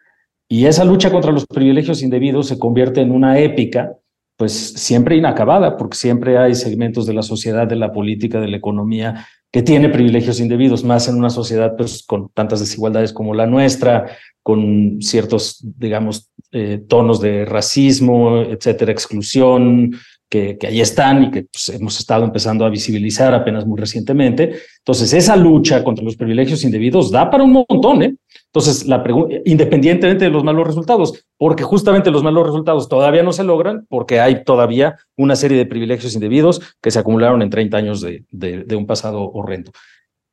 Y 0.49 0.67
esa 0.67 0.85
lucha 0.85 1.13
contra 1.13 1.31
los 1.31 1.47
privilegios 1.47 2.03
indebidos 2.03 2.49
se 2.49 2.59
convierte 2.59 3.01
en 3.01 3.13
una 3.13 3.39
épica 3.39 3.97
pues 4.37 4.53
siempre 4.53 5.17
inacabada, 5.17 5.77
porque 5.77 5.97
siempre 5.97 6.39
hay 6.39 6.55
segmentos 6.55 7.07
de 7.07 7.15
la 7.15 7.23
sociedad, 7.23 7.67
de 7.67 7.77
la 7.77 7.93
política, 7.93 8.41
de 8.41 8.49
la 8.49 8.57
economía, 8.57 9.27
que 9.53 9.63
tiene 9.63 9.89
privilegios 9.89 10.41
indebidos, 10.41 10.83
más 10.83 11.07
en 11.09 11.17
una 11.17 11.31
sociedad 11.31 11.77
pues, 11.77 12.03
con 12.05 12.29
tantas 12.31 12.59
desigualdades 12.59 13.13
como 13.13 13.35
la 13.35 13.47
nuestra, 13.47 14.07
con 14.43 15.01
ciertos, 15.01 15.61
digamos, 15.79 16.33
eh, 16.51 16.83
tonos 16.89 17.21
de 17.21 17.45
racismo, 17.45 18.43
etcétera, 18.43 18.91
exclusión, 18.91 19.93
que, 20.29 20.59
que 20.59 20.67
ahí 20.67 20.81
están 20.81 21.25
y 21.25 21.31
que 21.31 21.43
pues, 21.45 21.69
hemos 21.69 21.99
estado 21.99 22.25
empezando 22.25 22.65
a 22.65 22.71
visibilizar 22.71 23.35
apenas 23.35 23.67
muy 23.67 23.79
recientemente. 23.79 24.57
Entonces, 24.79 25.13
esa 25.13 25.37
lucha 25.37 25.85
contra 25.85 26.05
los 26.05 26.17
privilegios 26.17 26.65
indebidos 26.65 27.11
da 27.11 27.31
para 27.31 27.45
un 27.45 27.53
montón, 27.53 28.03
¿eh? 28.03 28.17
Entonces, 28.47 28.87
la 28.87 29.03
independientemente 29.45 30.25
de 30.25 30.31
los 30.31 30.45
malos 30.45 30.67
resultados, 30.67 31.25
porque 31.37 31.65
justamente 31.65 32.11
los 32.11 32.23
malos 32.23 32.47
resultados 32.47 32.89
todavía 32.89 33.23
no 33.23 33.33
se 33.33 33.43
logran, 33.43 33.85
porque 33.89 34.21
hay 34.21 34.45
todavía 34.45 34.97
una 35.17 35.35
serie 35.35 35.59
de 35.59 35.67
privilegios 35.67 36.15
indebidos 36.15 36.61
que 36.81 36.91
se 36.91 36.99
acumularon 36.99 37.43
en 37.43 37.51
30 37.51 37.77
años 37.77 38.01
de, 38.01 38.25
de, 38.31 38.65
de 38.65 38.77
un 38.77 38.87
pasado 38.87 39.29
horrendo. 39.33 39.73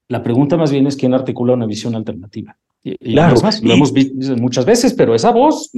La 0.08 0.22
pregunta 0.22 0.58
más 0.58 0.72
bien 0.72 0.88
es 0.88 0.96
quién 0.96 1.14
articula 1.14 1.54
una 1.54 1.66
visión 1.66 1.96
alternativa. 1.96 2.58
Y, 2.84 3.14
claro, 3.14 3.40
más, 3.42 3.62
lo 3.62 3.74
hemos 3.74 3.94
visto 3.94 4.36
muchas 4.38 4.66
veces, 4.66 4.94
pero 4.94 5.14
esa 5.14 5.32
voz, 5.32 5.72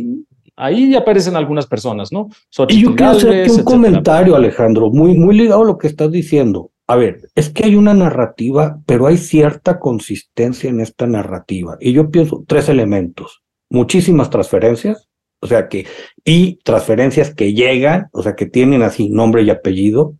ahí 0.55 0.95
aparecen 0.95 1.35
algunas 1.35 1.67
personas, 1.67 2.11
¿no? 2.11 2.29
y 2.69 2.81
yo 2.81 2.95
quiero 2.95 3.11
hacer 3.13 3.49
un 3.49 3.63
comentario, 3.63 4.35
Alejandro, 4.35 4.91
muy, 4.91 5.17
muy 5.17 5.35
ligado 5.37 5.63
a 5.63 5.65
lo 5.65 5.77
que 5.77 5.87
estás 5.87 6.11
diciendo. 6.11 6.71
A 6.87 6.95
ver, 6.95 7.29
es 7.35 7.49
que 7.49 7.65
hay 7.65 7.75
una 7.75 7.93
narrativa, 7.93 8.79
pero 8.85 9.07
hay 9.07 9.17
cierta 9.17 9.79
consistencia 9.79 10.69
en 10.69 10.81
esta 10.81 11.07
narrativa. 11.07 11.77
Y 11.79 11.93
yo 11.93 12.11
pienso 12.11 12.43
tres 12.45 12.67
elementos. 12.67 13.41
Muchísimas 13.69 14.29
transferencias, 14.29 15.07
o 15.39 15.47
sea 15.47 15.69
que, 15.69 15.87
y 16.25 16.57
transferencias 16.63 17.33
que 17.33 17.53
llegan, 17.53 18.09
o 18.11 18.21
sea 18.21 18.35
que 18.35 18.45
tienen 18.45 18.83
así 18.83 19.09
nombre 19.09 19.43
y 19.43 19.49
apellido, 19.49 20.15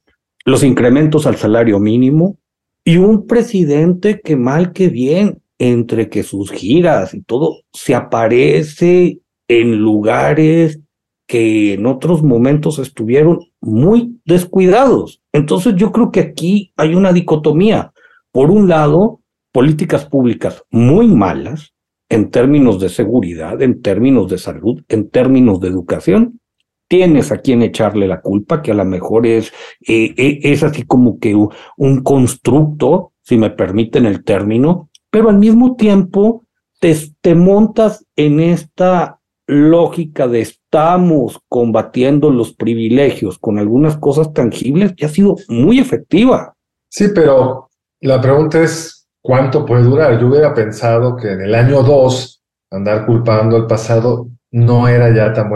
los 0.46 0.64
incrementos 0.64 1.28
al 1.28 1.36
salario 1.36 1.80
mínimo, 1.80 2.38
y 2.86 2.98
un 2.98 3.28
presidente 3.28 4.22
que 4.22 4.36
mal 4.36 4.74
que 4.74 4.90
bien, 4.90 5.42
entre 5.60 6.10
que 6.10 6.24
sus 6.24 6.52
giras 6.52 7.14
y 7.14 7.22
todo, 7.22 7.62
se 7.72 7.96
aparece 7.96 9.20
en 9.62 9.78
lugares 9.78 10.80
que 11.28 11.74
en 11.74 11.86
otros 11.86 12.24
momentos 12.24 12.80
estuvieron 12.80 13.40
muy 13.62 14.20
descuidados. 14.26 15.22
Entonces 15.32 15.76
yo 15.76 15.92
creo 15.92 16.12
que 16.12 16.20
aquí 16.20 16.74
hay 16.76 16.96
una 16.96 17.14
dicotomía. 17.14 17.94
Por 18.32 18.52
un 18.52 18.68
lado, 18.68 19.22
políticas 19.52 20.06
públicas 20.06 20.64
muy 20.72 21.08
malas 21.08 21.74
en 22.10 22.30
términos 22.30 22.80
de 22.80 22.90
seguridad, 22.90 23.62
en 23.62 23.82
términos 23.82 24.30
de 24.30 24.38
salud, 24.38 24.84
en 24.90 25.10
términos 25.10 25.60
de 25.60 25.70
educación, 25.70 26.40
tienes 26.88 27.32
a 27.32 27.38
quien 27.38 27.62
echarle 27.62 28.08
la 28.08 28.22
culpa, 28.22 28.62
que 28.62 28.72
a 28.72 28.76
lo 28.76 28.86
mejor 28.86 29.26
es, 29.26 29.52
eh, 29.88 30.14
eh, 30.18 30.40
es 30.44 30.64
así 30.64 30.84
como 30.84 31.20
que 31.20 31.36
un 31.36 32.04
constructo, 32.04 33.14
si 33.22 33.38
me 33.38 33.50
permiten 33.50 34.06
el 34.06 34.24
término, 34.24 34.90
pero 35.10 35.30
al 35.30 35.40
mismo 35.40 35.76
tiempo 35.76 36.46
te, 36.80 36.96
te 37.22 37.34
montas 37.34 38.06
en 38.16 38.40
esta 38.40 39.20
lógica 39.48 40.28
de 40.28 40.42
estamos 40.42 41.40
combatiendo 41.50 42.30
los 42.30 42.54
privilegios 42.54 43.38
con 43.38 43.60
algunas 43.60 43.98
cosas 43.98 44.34
tangibles 44.34 44.94
que 44.96 45.06
ha 45.06 45.10
sido 45.10 45.36
muy 45.50 45.80
efectiva. 45.80 46.56
Sí, 46.90 47.08
pero 47.14 47.70
la 48.02 48.22
pregunta 48.22 48.62
es, 48.62 49.08
¿cuánto 49.22 49.66
puede 49.66 49.84
durar? 49.84 50.20
Yo 50.20 50.28
hubiera 50.28 50.54
pensado 50.54 51.16
que 51.16 51.32
en 51.32 51.42
el 51.42 51.56
año 51.56 51.84
2 51.84 52.42
andar 52.72 53.06
culpando 53.06 53.56
al 53.56 53.68
pasado 53.68 54.28
no 54.52 54.88
era 54.88 55.14
ya 55.14 55.34
tan. 55.34 55.50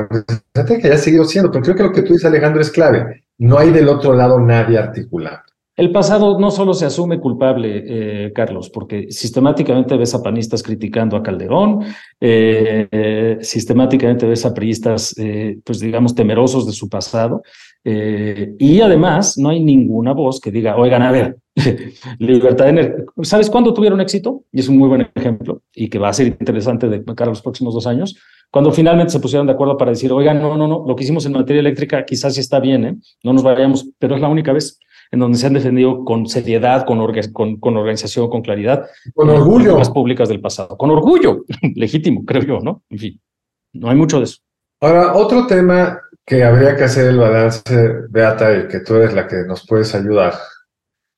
Fíjate 0.54 0.80
que 0.80 0.88
ya 0.88 0.96
ha 0.96 0.98
seguido 0.98 1.26
siendo, 1.26 1.52
pero 1.52 1.64
creo 1.64 1.76
que 1.76 1.84
lo 1.84 1.92
que 1.92 2.02
tú 2.02 2.14
dices, 2.14 2.26
Alejandro, 2.26 2.62
es 2.62 2.72
clave. 2.72 3.26
No 3.38 3.60
hay 3.60 3.72
del 3.72 3.88
otro 3.88 4.14
lado 4.14 4.40
nadie 4.40 4.78
articulado. 4.78 5.42
El 5.78 5.92
pasado 5.92 6.40
no 6.40 6.50
solo 6.50 6.74
se 6.74 6.88
asume 6.88 7.20
culpable, 7.20 7.84
eh, 7.86 8.34
Carlos, 8.34 8.72
porque 8.72 9.12
sistemáticamente 9.12 9.96
ves 9.96 10.16
a 10.16 10.24
panistas 10.24 10.64
criticando 10.64 11.16
a 11.16 11.22
Calderón, 11.22 11.84
eh, 12.20 12.88
eh, 12.90 13.38
sistemáticamente 13.42 14.26
ves 14.26 14.44
a 14.48 14.56
priistas, 14.56 15.14
pues 15.64 15.80
digamos, 15.80 16.16
temerosos 16.16 16.66
de 16.66 16.72
su 16.72 16.90
pasado, 16.90 17.44
y 17.84 18.82
además 18.82 19.38
no 19.38 19.50
hay 19.50 19.64
ninguna 19.64 20.14
voz 20.14 20.42
que 20.42 20.52
diga, 20.52 20.76
oigan, 20.76 21.04
a 21.04 21.12
ver, 21.12 21.38
libertad 22.20 22.70
energía. 22.70 23.06
¿Sabes 23.22 23.50
cuándo 23.50 23.72
tuvieron 23.72 24.02
éxito? 24.02 24.46
Y 24.52 24.62
es 24.62 24.68
un 24.68 24.80
muy 24.80 24.90
buen 24.90 25.08
ejemplo, 25.14 25.62
y 25.76 25.90
que 25.90 26.00
va 26.00 26.10
a 26.10 26.14
ser 26.14 26.28
interesante 26.28 26.90
de 26.90 27.06
cara 27.06 27.30
a 27.30 27.34
los 27.34 27.44
próximos 27.44 27.76
dos 27.76 27.86
años, 27.86 28.18
cuando 28.50 28.72
finalmente 28.72 29.12
se 29.12 29.20
pusieron 29.20 29.46
de 29.46 29.54
acuerdo 29.54 29.78
para 29.78 29.92
decir, 29.92 30.12
oigan, 30.12 30.42
no, 30.42 30.58
no, 30.58 30.68
no, 30.68 30.86
lo 30.88 30.96
que 30.96 31.04
hicimos 31.04 31.26
en 31.28 31.34
materia 31.34 31.60
eléctrica 31.60 32.04
quizás 32.04 32.34
sí 32.34 32.40
está 32.40 32.60
bien, 32.60 32.86
¿eh? 32.86 32.96
no 33.24 33.34
nos 33.34 33.44
vayamos, 33.44 33.90
pero 34.00 34.16
es 34.16 34.22
la 34.22 34.28
única 34.28 34.52
vez 34.54 34.80
en 35.12 35.20
donde 35.20 35.38
se 35.38 35.48
han 35.48 35.54
defendido 35.54 36.04
con 36.04 36.28
seriedad, 36.28 36.86
con, 36.86 37.00
con, 37.34 37.58
con 37.58 37.78
organización, 37.78 38.30
con 38.30 38.42
claridad. 38.42 38.88
Con 39.14 39.30
orgullo. 39.30 39.78
Las 39.78 39.90
públicas 39.90 40.30
del 40.30 40.42
pasado. 40.42 40.78
Con 40.78 40.90
orgullo, 40.92 41.46
legítimo, 41.76 42.26
creo 42.26 42.44
yo, 42.44 42.60
¿no? 42.60 42.84
En 42.90 43.00
fin, 43.00 43.22
no 43.74 43.90
hay 43.90 43.96
mucho 43.96 44.18
de 44.18 44.26
eso. 44.26 44.40
Ahora, 44.80 45.16
otro 45.16 45.48
tema 45.48 46.00
que 46.26 46.44
habría 46.44 46.76
que 46.76 46.84
hacer 46.84 47.08
el 47.08 47.18
balance, 47.18 47.94
Beata, 48.10 48.56
y 48.56 48.68
que 48.68 48.82
tú 48.82 48.96
eres 48.96 49.14
la 49.14 49.28
que 49.28 49.38
nos 49.48 49.66
puedes 49.66 49.96
ayudar, 49.96 50.34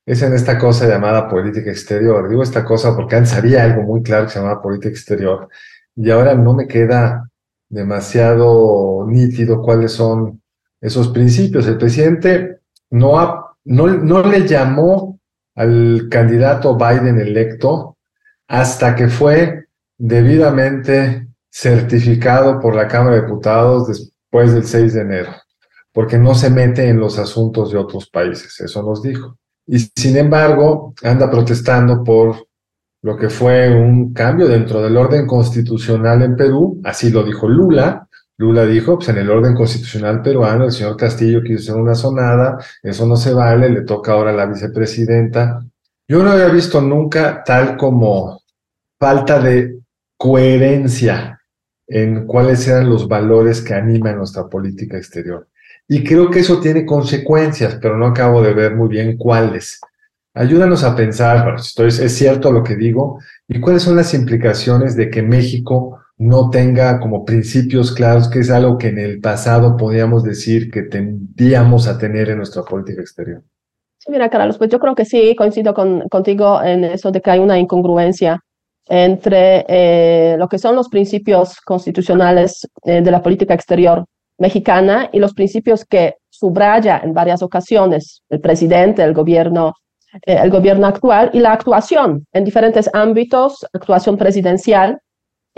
es 0.06 0.22
en 0.22 0.34
esta 0.34 0.58
cosa 0.58 0.88
llamada 0.88 1.28
política 1.28 1.70
exterior. 1.70 2.30
Digo 2.30 2.42
esta 2.42 2.66
cosa 2.66 2.96
porque 2.96 3.16
antes 3.16 3.34
había 3.34 3.64
algo 3.64 3.84
muy 3.84 4.02
claro 4.02 4.26
que 4.26 4.32
se 4.32 4.40
llamaba 4.40 4.62
política 4.62 4.90
exterior 4.90 5.50
y 5.96 6.10
ahora 6.10 6.34
no 6.34 6.54
me 6.54 6.68
queda 6.68 7.30
demasiado 7.70 9.06
nítido 9.08 9.62
cuáles 9.62 9.92
son 9.92 10.42
esos 10.82 11.10
principios. 11.10 11.68
El 11.68 11.78
presidente 11.78 12.62
no, 12.90 13.20
ha, 13.20 13.49
no, 13.66 13.88
no 13.88 14.24
le 14.24 14.48
llamó 14.48 15.20
al 15.56 16.08
candidato 16.10 16.78
Biden 16.78 17.20
electo 17.20 17.98
hasta 18.48 18.96
que 18.96 19.08
fue 19.08 19.68
debidamente 19.98 21.28
certificado 21.50 22.60
por 22.60 22.76
la 22.76 22.88
Cámara 22.88 23.18
de 23.18 23.22
Diputados 23.24 23.88
después 23.88 24.54
del 24.54 24.66
6 24.66 24.94
de 24.94 25.02
enero, 25.02 25.32
porque 25.92 26.18
no 26.18 26.34
se 26.36 26.50
mete 26.50 26.88
en 26.88 27.00
los 27.00 27.20
asuntos 27.20 27.72
de 27.72 27.78
otros 27.78 28.10
países, 28.10 28.60
eso 28.60 28.82
nos 28.84 29.02
dijo. 29.02 29.38
Y 29.68 29.80
sin 29.80 30.18
embargo, 30.18 30.94
anda 31.04 31.30
protestando 31.30 32.04
por 32.04 32.48
lo 33.02 33.18
que 33.18 33.30
fue 33.30 33.70
un 33.70 34.14
cambio 34.14 34.48
dentro 34.48 34.82
del 34.82 34.98
orden 34.98 35.26
constitucional 35.26 36.22
en 36.22 36.36
Perú, 36.36 36.82
así 36.84 37.10
lo 37.10 37.24
dijo 37.24 37.48
Lula. 37.48 38.09
Lula 38.40 38.66
dijo, 38.66 38.96
pues 38.96 39.10
en 39.10 39.18
el 39.18 39.30
orden 39.30 39.54
constitucional 39.54 40.22
peruano 40.22 40.64
el 40.64 40.72
señor 40.72 40.96
Castillo 40.96 41.44
quiso 41.44 41.60
hacer 41.60 41.76
una 41.76 41.94
sonada, 41.94 42.58
eso 42.82 43.06
no 43.06 43.18
se 43.18 43.34
vale, 43.34 43.70
le 43.70 43.82
toca 43.82 44.14
ahora 44.14 44.30
a 44.30 44.34
la 44.34 44.46
vicepresidenta. 44.46 45.60
Yo 46.08 46.24
no 46.24 46.32
había 46.32 46.48
visto 46.48 46.80
nunca 46.80 47.44
tal 47.44 47.76
como 47.76 48.42
falta 48.98 49.42
de 49.42 49.80
coherencia 50.18 51.42
en 51.86 52.26
cuáles 52.26 52.66
eran 52.66 52.90
los 52.90 53.10
valores 53.10 53.62
que 53.62 53.74
animan 53.74 54.18
nuestra 54.18 54.48
política 54.48 54.96
exterior. 54.96 55.50
Y 55.86 56.06
creo 56.06 56.30
que 56.30 56.40
eso 56.40 56.62
tiene 56.62 56.86
consecuencias, 56.86 57.78
pero 57.82 57.98
no 57.98 58.06
acabo 58.06 58.42
de 58.42 58.54
ver 58.54 58.74
muy 58.74 58.88
bien 58.88 59.18
cuáles. 59.18 59.82
Ayúdanos 60.34 60.86
a 60.86 60.96
pensar, 60.96 61.44
bueno, 61.44 61.60
es 61.60 62.16
cierto 62.16 62.54
lo 62.54 62.64
que 62.64 62.78
digo, 62.78 63.20
y 63.50 63.60
cuáles 63.60 63.84
son 63.84 63.98
las 63.98 64.14
implicaciones 64.14 64.96
de 64.96 65.10
que 65.10 65.24
México 65.24 66.00
no 66.20 66.50
tenga 66.50 67.00
como 67.00 67.24
principios 67.24 67.94
claros, 67.94 68.30
que 68.30 68.40
es 68.40 68.52
algo 68.52 68.78
que 68.78 68.90
en 68.90 69.00
el 69.00 69.22
pasado 69.22 69.78
podíamos 69.78 70.24
decir 70.24 70.70
que 70.70 70.84
tendríamos 70.84 71.88
a 71.88 71.98
tener 71.98 72.30
en 72.30 72.38
nuestra 72.38 72.64
política 72.64 73.02
exterior. 73.02 73.42
Sí, 73.98 74.12
mira, 74.12 74.30
Carlos, 74.30 74.58
pues 74.58 74.70
yo 74.70 74.80
creo 74.80 74.96
que 74.96 75.06
sí, 75.06 75.34
coincido 75.36 75.74
con, 75.74 76.08
contigo 76.10 76.62
en 76.62 76.84
eso 76.84 77.12
de 77.12 77.22
que 77.22 77.32
hay 77.32 77.40
una 77.40 77.58
incongruencia 77.58 78.42
entre 78.88 79.66
eh, 79.70 80.36
lo 80.38 80.50
que 80.50 80.58
son 80.58 80.76
los 80.76 80.90
principios 80.90 81.62
constitucionales 81.62 82.68
eh, 82.84 83.02
de 83.02 83.12
la 83.12 83.22
política 83.22 83.54
exterior 83.54 84.06
mexicana 84.38 85.10
y 85.14 85.20
los 85.20 85.34
principios 85.34 85.86
que 85.86 86.16
subraya 86.30 87.00
en 87.04 87.14
varias 87.14 87.42
ocasiones 87.42 88.24
el 88.30 88.42
presidente, 88.42 89.04
el 89.04 89.14
gobierno 89.14 89.74
eh, 90.26 90.38
el 90.42 90.50
gobierno 90.50 90.88
actual 90.88 91.30
y 91.34 91.40
la 91.40 91.54
actuación 91.54 92.26
en 92.34 92.44
diferentes 92.44 92.90
ámbitos, 92.94 93.66
actuación 93.74 94.18
presidencial, 94.18 95.00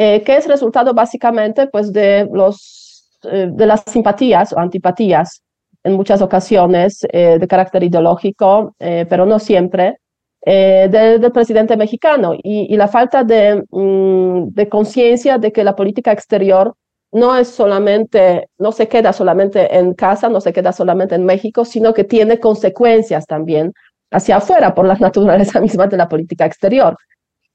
eh, 0.04 0.24
que 0.24 0.36
es 0.36 0.48
resultado 0.48 0.96
básicamente 0.96 1.68
pues, 1.68 1.94
de, 1.94 2.28
los, 2.34 3.08
eh, 3.24 3.50
de 3.52 3.66
las 3.68 3.84
simpatías 3.86 4.52
o 4.52 4.58
antipatías 4.58 5.44
en 5.84 5.94
muchas 5.94 6.24
ocasiones 6.24 7.00
de 7.12 7.48
carácter 7.48 7.84
ideológico, 7.84 8.76
pero 8.78 9.26
no 9.26 9.40
siempre, 9.40 9.98
del, 10.44 11.32
presidente 11.32 11.76
mexicano 11.76 12.34
y, 12.36 12.72
y 12.72 12.78
la 12.78 12.88
falta 12.88 13.24
de, 13.24 13.64
mm, 13.72 14.50
de 14.54 14.70
conciencia 14.70 15.40
de 15.40 15.52
que 15.52 15.64
la 15.64 15.76
política 15.76 16.12
exterior 16.12 16.76
no 17.12 17.36
es 17.36 17.48
solamente, 17.48 18.50
no 18.58 18.72
se 18.72 18.88
queda 18.88 19.12
solamente 19.12 19.76
en 19.76 19.94
casa, 19.94 20.30
no 20.30 20.40
se 20.40 20.54
queda 20.54 20.72
solamente 20.72 21.16
en 21.16 21.26
México, 21.26 21.66
sino 21.66 21.94
que 21.94 22.04
tiene 22.04 22.40
consecuencias 22.40 23.26
también 23.26 23.74
hacia 24.12 24.38
afuera 24.38 24.74
por 24.74 24.86
la 24.86 24.96
naturaleza 25.00 25.60
misma 25.62 25.88
de 25.88 25.98
la 25.98 26.08
política 26.08 26.46
exterior. 26.46 26.96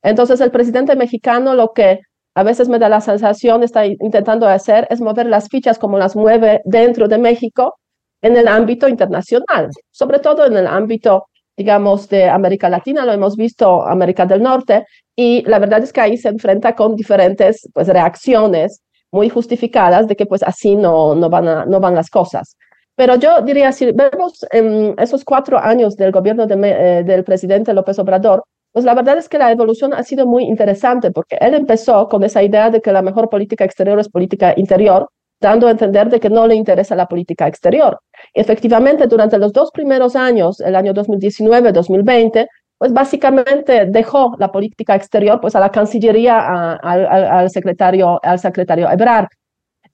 Entonces, 0.02 0.40
el 0.40 0.50
presidente 0.50 0.94
mexicano 0.94 1.54
lo 1.54 1.72
que 1.72 2.00
a 2.37 2.42
veces 2.42 2.68
me 2.68 2.79
da 2.79 2.90
la 2.90 3.01
sensación 3.01 3.62
está 3.62 3.87
intentando 3.87 4.46
hacer 4.46 4.87
es 4.90 5.01
mover 5.01 5.27
las 5.27 5.49
fichas 5.49 5.79
como 5.79 5.96
las 5.96 6.14
mueve 6.14 6.61
dentro 6.66 7.09
de 7.09 7.16
México 7.16 7.79
en 8.20 8.37
el 8.37 8.46
ámbito 8.46 8.88
internacional, 8.88 9.70
sobre 9.90 10.18
todo 10.18 10.44
en 10.44 10.55
el 10.55 10.66
ámbito, 10.66 11.29
digamos, 11.57 12.09
de 12.11 12.29
América 12.29 12.68
Latina, 12.68 13.07
lo 13.07 13.12
hemos 13.12 13.37
visto 13.37 13.87
América 13.87 14.27
del 14.27 14.42
Norte, 14.42 14.85
y 15.14 15.42
la 15.49 15.59
verdad 15.59 15.83
es 15.83 15.92
que 15.94 16.03
ahí 16.03 16.18
se 16.18 16.29
enfrenta 16.29 16.75
con 16.75 16.94
diferentes 16.94 17.68
pues, 17.72 17.88
reacciones 17.88 18.83
muy 19.11 19.31
justificadas 19.31 20.07
de 20.07 20.14
que 20.14 20.27
pues 20.27 20.42
así 20.42 20.77
no, 20.77 21.14
no, 21.14 21.31
van, 21.31 21.70
no 21.70 21.81
van 21.81 21.94
las 21.94 22.11
cosas. 22.11 22.57
Pero 22.96 23.14
yo 23.16 23.40
diría, 23.42 23.72
si 23.72 23.92
vemos 23.92 24.44
en 24.51 24.94
esos 24.99 25.25
cuatro 25.25 25.59
años 25.59 25.96
del 25.96 26.12
gobierno 26.12 26.46
de, 26.46 27.03
del 27.03 27.25
presidente 27.25 27.72
López 27.72 27.99
Obrador, 27.99 28.44
pues 28.76 28.84
la 28.84 28.92
verdad 28.92 29.16
es 29.16 29.30
que 29.30 29.38
la 29.38 29.50
evolución 29.50 29.94
ha 29.94 30.02
sido 30.02 30.26
muy 30.26 30.44
interesante 30.44 31.10
porque 31.10 31.38
él 31.40 31.54
empezó 31.54 32.08
con 32.08 32.22
esa 32.24 32.42
idea 32.42 32.68
de 32.68 32.82
que 32.82 32.92
la 32.92 33.00
mejor 33.00 33.30
política 33.30 33.64
exterior 33.64 33.98
es 33.98 34.10
política 34.10 34.52
interior, 34.54 35.08
dando 35.40 35.66
a 35.66 35.70
entender 35.70 36.10
de 36.10 36.20
que 36.20 36.28
no 36.28 36.46
le 36.46 36.56
interesa 36.56 36.94
la 36.94 37.06
política 37.06 37.48
exterior. 37.48 37.98
Efectivamente, 38.34 39.06
durante 39.06 39.38
los 39.38 39.54
dos 39.54 39.70
primeros 39.70 40.14
años, 40.14 40.60
el 40.60 40.76
año 40.76 40.92
2019-2020, 40.92 42.48
pues 42.76 42.92
básicamente 42.92 43.86
dejó 43.86 44.34
la 44.38 44.52
política 44.52 44.94
exterior 44.94 45.40
pues 45.40 45.56
a 45.56 45.60
la 45.60 45.70
Cancillería, 45.70 46.74
al, 46.74 47.48
secretario, 47.48 48.20
al 48.22 48.38
secretario 48.38 48.90
Ebrard. 48.90 49.28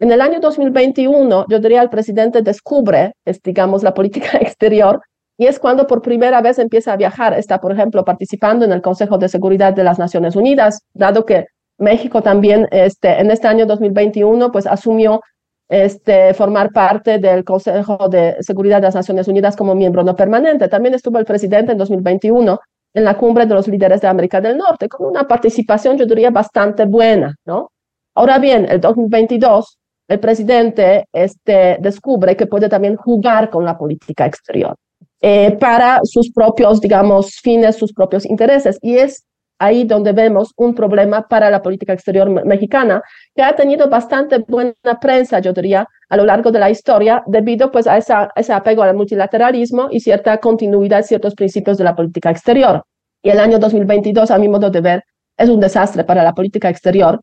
En 0.00 0.10
el 0.10 0.20
año 0.20 0.40
2021, 0.40 1.46
yo 1.48 1.58
diría, 1.60 1.82
el 1.82 1.88
presidente 1.88 2.42
descubre, 2.42 3.12
es, 3.24 3.40
digamos, 3.42 3.84
la 3.84 3.94
política 3.94 4.38
exterior 4.40 5.00
y 5.38 5.46
es 5.46 5.58
cuando 5.58 5.86
por 5.86 6.02
primera 6.02 6.40
vez 6.40 6.58
empieza 6.58 6.92
a 6.92 6.96
viajar. 6.96 7.34
Está, 7.34 7.58
por 7.60 7.72
ejemplo, 7.72 8.04
participando 8.04 8.64
en 8.64 8.72
el 8.72 8.82
Consejo 8.82 9.18
de 9.18 9.28
Seguridad 9.28 9.72
de 9.72 9.84
las 9.84 9.98
Naciones 9.98 10.36
Unidas, 10.36 10.80
dado 10.94 11.24
que 11.24 11.46
México 11.78 12.22
también 12.22 12.68
este, 12.70 13.20
en 13.20 13.30
este 13.30 13.48
año 13.48 13.66
2021 13.66 14.52
pues 14.52 14.66
asumió 14.66 15.20
este, 15.68 16.34
formar 16.34 16.70
parte 16.70 17.18
del 17.18 17.44
Consejo 17.44 18.08
de 18.08 18.36
Seguridad 18.40 18.76
de 18.76 18.88
las 18.88 18.94
Naciones 18.94 19.26
Unidas 19.26 19.56
como 19.56 19.74
miembro 19.74 20.04
no 20.04 20.14
permanente. 20.14 20.68
También 20.68 20.94
estuvo 20.94 21.18
el 21.18 21.24
presidente 21.24 21.72
en 21.72 21.78
2021 21.78 22.60
en 22.94 23.04
la 23.04 23.16
cumbre 23.16 23.46
de 23.46 23.54
los 23.54 23.68
líderes 23.68 24.00
de 24.00 24.08
América 24.08 24.40
del 24.40 24.58
Norte, 24.58 24.88
con 24.88 25.06
una 25.06 25.26
participación, 25.26 25.96
yo 25.96 26.04
diría, 26.04 26.30
bastante 26.30 26.84
buena, 26.84 27.34
¿no? 27.46 27.70
Ahora 28.14 28.38
bien, 28.38 28.66
el 28.68 28.80
2022, 28.80 29.78
el 30.08 30.20
presidente 30.20 31.06
este, 31.10 31.78
descubre 31.80 32.36
que 32.36 32.46
puede 32.46 32.68
también 32.68 32.96
jugar 32.96 33.48
con 33.48 33.64
la 33.64 33.78
política 33.78 34.26
exterior. 34.26 34.76
Eh, 35.24 35.56
para 35.60 36.00
sus 36.02 36.32
propios, 36.32 36.80
digamos, 36.80 37.36
fines, 37.42 37.76
sus 37.76 37.92
propios 37.92 38.26
intereses. 38.26 38.76
Y 38.82 38.96
es 38.98 39.24
ahí 39.60 39.84
donde 39.84 40.12
vemos 40.12 40.52
un 40.56 40.74
problema 40.74 41.28
para 41.28 41.48
la 41.48 41.62
política 41.62 41.92
exterior 41.92 42.28
mexicana, 42.44 43.00
que 43.36 43.42
ha 43.42 43.54
tenido 43.54 43.88
bastante 43.88 44.38
buena 44.38 44.98
prensa, 45.00 45.38
yo 45.38 45.52
diría, 45.52 45.86
a 46.08 46.16
lo 46.16 46.24
largo 46.24 46.50
de 46.50 46.58
la 46.58 46.70
historia, 46.70 47.22
debido 47.26 47.70
pues 47.70 47.86
a 47.86 47.96
esa, 47.96 48.30
ese 48.34 48.52
apego 48.52 48.82
al 48.82 48.96
multilateralismo 48.96 49.86
y 49.92 50.00
cierta 50.00 50.38
continuidad, 50.38 51.04
ciertos 51.04 51.36
principios 51.36 51.78
de 51.78 51.84
la 51.84 51.94
política 51.94 52.30
exterior. 52.32 52.82
Y 53.22 53.30
el 53.30 53.38
año 53.38 53.60
2022, 53.60 54.32
a 54.32 54.38
mi 54.38 54.48
modo 54.48 54.70
de 54.70 54.80
ver, 54.80 55.04
es 55.36 55.48
un 55.48 55.60
desastre 55.60 56.02
para 56.02 56.24
la 56.24 56.34
política 56.34 56.68
exterior, 56.68 57.20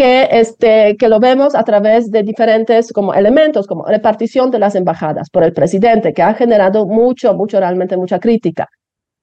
que, 0.00 0.28
este, 0.32 0.96
que 0.96 1.10
lo 1.10 1.20
vemos 1.20 1.54
a 1.54 1.62
través 1.62 2.10
de 2.10 2.22
diferentes 2.22 2.90
como 2.90 3.12
elementos, 3.12 3.66
como 3.66 3.84
repartición 3.84 4.50
de 4.50 4.58
las 4.58 4.74
embajadas 4.74 5.28
por 5.28 5.44
el 5.44 5.52
presidente, 5.52 6.14
que 6.14 6.22
ha 6.22 6.32
generado 6.32 6.86
mucho, 6.86 7.34
mucho, 7.34 7.60
realmente 7.60 7.98
mucha 7.98 8.18
crítica. 8.18 8.66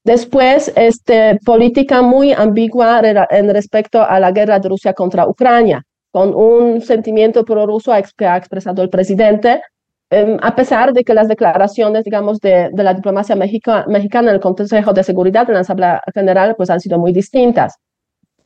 Después, 0.03 0.71
este, 0.75 1.39
política 1.43 2.03
muy 2.03 2.31
ambigua 2.31 3.01
en 3.31 3.49
respecto 3.51 4.03
a 4.03 4.19
la 4.19 4.31
guerra 4.31 4.59
de 4.59 4.69
Rusia 4.69 4.93
contra 4.93 5.27
Ucrania, 5.27 5.81
con 6.11 6.35
un 6.35 6.79
sentimiento 6.81 7.43
prorruso 7.43 7.91
que 8.15 8.27
ha 8.27 8.37
expresado 8.37 8.83
el 8.83 8.89
presidente, 8.91 9.63
em, 10.11 10.37
a 10.43 10.55
pesar 10.55 10.93
de 10.93 11.03
que 11.03 11.15
las 11.15 11.27
declaraciones, 11.27 12.03
digamos, 12.03 12.37
de, 12.39 12.69
de 12.71 12.83
la 12.83 12.93
diplomacia 12.93 13.35
mexicana 13.35 14.29
en 14.29 14.35
el 14.35 14.39
Consejo 14.39 14.93
de 14.93 15.03
Seguridad, 15.03 15.49
en 15.49 15.55
la 15.55 15.61
Asamblea 15.61 16.03
General, 16.13 16.53
pues 16.55 16.69
han 16.69 16.79
sido 16.79 16.99
muy 16.99 17.13
distintas 17.13 17.79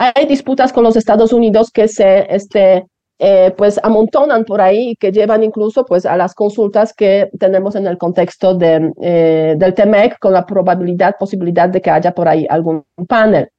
hay 0.01 0.25
disputas 0.25 0.73
con 0.73 0.83
los 0.83 0.95
Estados 0.95 1.31
Unidos 1.31 1.69
que 1.71 1.87
se 1.87 2.25
este, 2.33 2.85
eh, 3.19 3.53
pues 3.55 3.79
amontonan 3.83 4.45
por 4.45 4.59
ahí 4.59 4.89
y 4.89 4.95
que 4.95 5.11
llevan 5.11 5.43
incluso 5.43 5.85
pues 5.85 6.07
a 6.07 6.17
las 6.17 6.33
consultas 6.33 6.91
que 6.93 7.29
tenemos 7.39 7.75
en 7.75 7.85
el 7.85 7.99
contexto 7.99 8.55
de, 8.55 8.91
eh, 8.99 9.53
del 9.57 9.73
TEMEC 9.75 10.17
con 10.17 10.33
la 10.33 10.43
probabilidad, 10.43 11.15
posibilidad 11.19 11.69
de 11.69 11.81
que 11.81 11.91
haya 11.91 12.13
por 12.13 12.27
ahí 12.27 12.47
algún 12.49 12.83
panel. 13.07 13.49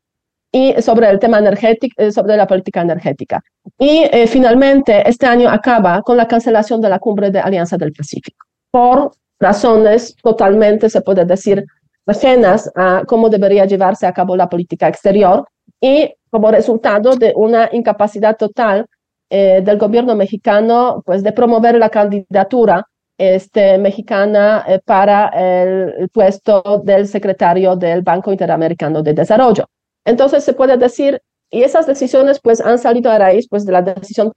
Y 0.54 0.74
sobre 0.82 1.08
el 1.08 1.18
tema 1.18 1.38
energético, 1.38 1.94
eh, 1.96 2.10
sobre 2.10 2.36
la 2.36 2.46
política 2.46 2.82
energética. 2.82 3.40
Y 3.78 4.04
finalmente, 4.26 5.08
este 5.08 5.26
año 5.26 5.48
acaba 5.48 6.02
con 6.02 6.16
la 6.16 6.28
cancelación 6.28 6.80
de 6.80 6.88
la 6.90 6.98
cumbre 6.98 7.30
de 7.30 7.38
Alianza 7.38 7.78
del 7.78 7.92
Pacífico, 7.92 8.44
por 8.70 9.12
razones 9.40 10.14
totalmente, 10.22 10.90
se 10.90 11.00
puede 11.00 11.24
decir, 11.24 11.64
ajenas 12.06 12.70
a 12.74 13.02
cómo 13.06 13.28
debería 13.30 13.64
llevarse 13.64 14.06
a 14.06 14.12
cabo 14.12 14.36
la 14.36 14.48
política 14.48 14.88
exterior 14.88 15.46
y 15.80 16.12
como 16.32 16.50
resultado 16.50 17.14
de 17.14 17.34
una 17.36 17.68
incapacidad 17.72 18.38
total 18.38 18.86
eh, 19.28 19.60
del 19.62 19.76
gobierno 19.76 20.16
mexicano 20.16 21.02
pues, 21.04 21.22
de 21.22 21.30
promover 21.32 21.76
la 21.76 21.90
candidatura 21.90 22.86
este, 23.18 23.76
mexicana 23.76 24.64
eh, 24.66 24.80
para 24.82 25.28
el, 25.28 26.08
puesto 26.08 26.80
del 26.84 27.06
secretario 27.06 27.76
del 27.76 28.00
Banco 28.00 28.32
Interamericano 28.32 29.02
de 29.02 29.12
Desarrollo. 29.12 29.66
Entonces 30.06 30.42
se 30.42 30.54
puede 30.54 30.78
decir, 30.78 31.20
y 31.50 31.64
esas 31.64 31.86
decisiones 31.86 32.40
pues 32.42 32.62
han 32.62 32.78
salido 32.78 33.10
a 33.10 33.18
raíz 33.18 33.46
pues 33.46 33.66
de 33.66 33.72
la 33.72 33.82
decisión 33.82 34.32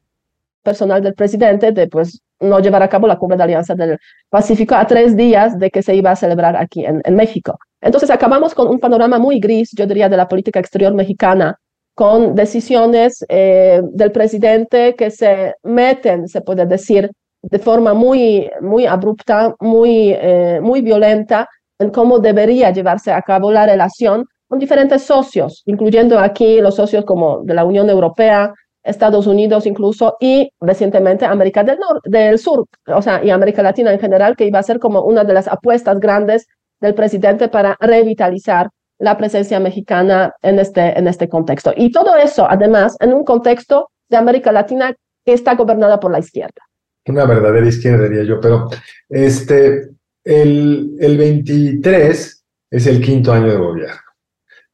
personal 0.63 1.01
del 1.01 1.13
presidente 1.13 1.71
de 1.71 1.87
pues 1.87 2.19
no 2.41 2.59
llevar 2.59 2.83
a 2.83 2.89
cabo 2.89 3.07
la 3.07 3.17
cumbre 3.17 3.37
de 3.37 3.43
Alianza 3.43 3.73
del 3.73 3.97
Pacífico 4.29 4.75
a 4.75 4.85
tres 4.85 5.15
días 5.15 5.57
de 5.57 5.71
que 5.71 5.81
se 5.81 5.95
iba 5.95 6.11
a 6.11 6.15
celebrar 6.17 6.57
aquí 6.57 6.85
en, 6.85 7.01
en 7.05 7.15
México. 7.15 7.57
Entonces 7.79 8.09
acabamos 8.09 8.53
con 8.53 8.67
un 8.67 8.79
panorama 8.79 9.17
muy 9.17 9.39
gris, 9.39 9.71
yo 9.73 9.87
diría, 9.87 10.09
de 10.09 10.17
la 10.17 10.27
política 10.27 10.59
exterior 10.59 10.93
mexicana, 10.93 11.57
con 11.95 12.35
decisiones 12.35 13.25
eh, 13.29 13.81
del 13.83 14.11
presidente 14.11 14.95
que 14.95 15.09
se 15.09 15.55
meten, 15.63 16.27
se 16.27 16.41
puede 16.41 16.65
decir, 16.65 17.09
de 17.41 17.59
forma 17.59 17.93
muy, 17.93 18.49
muy 18.61 18.85
abrupta, 18.85 19.55
muy, 19.61 20.11
eh, 20.11 20.59
muy 20.61 20.81
violenta 20.81 21.47
en 21.79 21.91
cómo 21.91 22.19
debería 22.19 22.71
llevarse 22.71 23.11
a 23.11 23.21
cabo 23.21 23.51
la 23.51 23.65
relación 23.65 24.25
con 24.47 24.59
diferentes 24.59 25.03
socios, 25.03 25.63
incluyendo 25.65 26.19
aquí 26.19 26.59
los 26.59 26.75
socios 26.75 27.05
como 27.05 27.41
de 27.43 27.53
la 27.53 27.63
Unión 27.63 27.89
Europea, 27.89 28.53
Estados 28.83 29.25
Unidos 29.25 29.65
incluso 29.65 30.17
y 30.19 30.49
recientemente 30.59 31.25
América 31.25 31.63
del, 31.63 31.79
del 32.03 32.37
Sur, 32.37 32.65
o 32.87 33.01
sea, 33.01 33.23
y 33.23 33.29
América 33.31 33.63
Latina 33.63 33.91
en 33.91 33.99
general, 33.99 34.35
que 34.35 34.45
iba 34.45 34.59
a 34.59 34.63
ser 34.63 34.79
como 34.79 35.01
una 35.03 35.23
de 35.23 35.33
las 35.33 35.47
apuestas 35.47 35.99
grandes 35.99 36.45
del 36.81 36.93
presidente 36.93 37.47
para 37.47 37.77
revitalizar 37.79 38.69
la 38.99 39.17
presencia 39.17 39.59
mexicana 39.59 40.33
en 40.41 40.59
este, 40.59 40.97
en 40.97 41.07
este 41.07 41.27
contexto. 41.29 41.73
Y 41.75 41.91
todo 41.91 42.15
eso, 42.15 42.47
además, 42.49 42.95
en 42.99 43.13
un 43.13 43.23
contexto 43.23 43.91
de 44.09 44.17
América 44.17 44.51
Latina 44.51 44.95
que 45.25 45.33
está 45.33 45.55
gobernada 45.55 45.99
por 45.99 46.11
la 46.11 46.19
izquierda. 46.19 46.61
Una 47.07 47.25
verdadera 47.25 47.67
izquierda, 47.67 48.07
diría 48.07 48.23
yo, 48.23 48.39
pero 48.39 48.69
este, 49.09 49.89
el, 50.23 50.95
el 50.99 51.17
23 51.17 52.43
es 52.71 52.87
el 52.87 53.01
quinto 53.01 53.31
año 53.31 53.47
de 53.47 53.57
gobierno. 53.57 53.99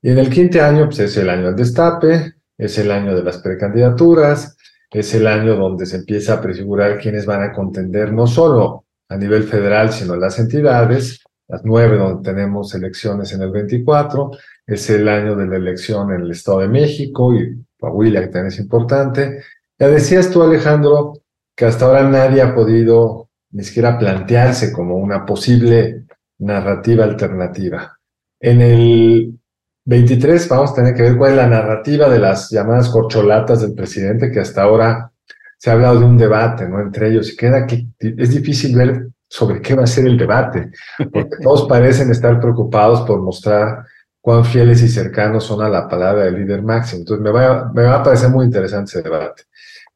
Y 0.01 0.09
en 0.09 0.17
el 0.17 0.29
quinto 0.29 0.61
año, 0.61 0.85
pues 0.85 0.99
es 0.99 1.17
el 1.17 1.29
año 1.29 1.47
del 1.47 1.55
destape, 1.55 2.33
es 2.57 2.77
el 2.77 2.91
año 2.91 3.15
de 3.15 3.23
las 3.23 3.37
precandidaturas, 3.37 4.57
es 4.89 5.13
el 5.13 5.27
año 5.27 5.55
donde 5.55 5.85
se 5.85 5.97
empieza 5.97 6.33
a 6.33 6.41
prefigurar 6.41 6.99
quiénes 6.99 7.25
van 7.25 7.43
a 7.43 7.53
contender 7.53 8.11
no 8.11 8.27
solo 8.27 8.85
a 9.09 9.17
nivel 9.17 9.43
federal, 9.43 9.91
sino 9.91 10.15
las 10.15 10.39
entidades, 10.39 11.21
las 11.51 11.65
nueve 11.65 11.97
donde 11.97 12.23
tenemos 12.23 12.73
elecciones 12.73 13.33
en 13.33 13.41
el 13.41 13.51
24, 13.51 14.31
es 14.65 14.89
el 14.89 15.07
año 15.09 15.35
de 15.35 15.47
la 15.47 15.57
elección 15.57 16.13
en 16.13 16.21
el 16.21 16.31
Estado 16.31 16.59
de 16.59 16.69
México 16.69 17.35
y 17.35 17.61
Coahuila, 17.77 18.21
que 18.21 18.27
también 18.27 18.47
es 18.47 18.59
importante. 18.59 19.43
Ya 19.77 19.89
decías 19.89 20.31
tú, 20.31 20.41
Alejandro, 20.41 21.13
que 21.53 21.65
hasta 21.65 21.85
ahora 21.85 22.09
nadie 22.09 22.41
ha 22.41 22.55
podido 22.55 23.29
ni 23.51 23.63
siquiera 23.65 23.99
plantearse 23.99 24.71
como 24.71 24.95
una 24.95 25.25
posible 25.25 26.05
narrativa 26.39 27.03
alternativa. 27.03 27.99
En 28.39 28.61
el 28.61 29.37
23 29.83 30.47
vamos 30.47 30.71
a 30.71 30.75
tener 30.75 30.95
que 30.95 31.01
ver 31.01 31.17
cuál 31.17 31.31
es 31.31 31.37
la 31.37 31.47
narrativa 31.47 32.07
de 32.07 32.19
las 32.19 32.49
llamadas 32.49 32.87
corcholatas 32.87 33.61
del 33.61 33.73
presidente, 33.73 34.31
que 34.31 34.39
hasta 34.39 34.63
ahora 34.63 35.11
se 35.57 35.69
ha 35.69 35.73
hablado 35.73 35.99
de 35.99 36.05
un 36.05 36.17
debate, 36.17 36.69
¿no? 36.69 36.79
Entre 36.79 37.09
ellos, 37.09 37.33
y 37.33 37.35
queda 37.35 37.67
que 37.67 37.87
es 37.99 38.29
difícil 38.29 38.73
ver 38.77 39.09
sobre 39.31 39.61
qué 39.61 39.75
va 39.75 39.83
a 39.83 39.87
ser 39.87 40.05
el 40.07 40.17
debate, 40.17 40.71
porque 40.97 41.37
todos 41.41 41.65
parecen 41.65 42.11
estar 42.11 42.37
preocupados 42.41 43.01
por 43.01 43.21
mostrar 43.21 43.85
cuán 44.19 44.43
fieles 44.43 44.83
y 44.83 44.89
cercanos 44.89 45.45
son 45.45 45.61
a 45.61 45.69
la 45.69 45.87
palabra 45.87 46.25
del 46.25 46.35
líder 46.35 46.61
máximo. 46.61 46.99
Entonces 46.99 47.23
me 47.23 47.31
va, 47.31 47.71
me 47.73 47.83
va 47.83 47.95
a 47.95 48.03
parecer 48.03 48.29
muy 48.29 48.45
interesante 48.45 48.91
ese 48.91 49.01
debate. 49.01 49.43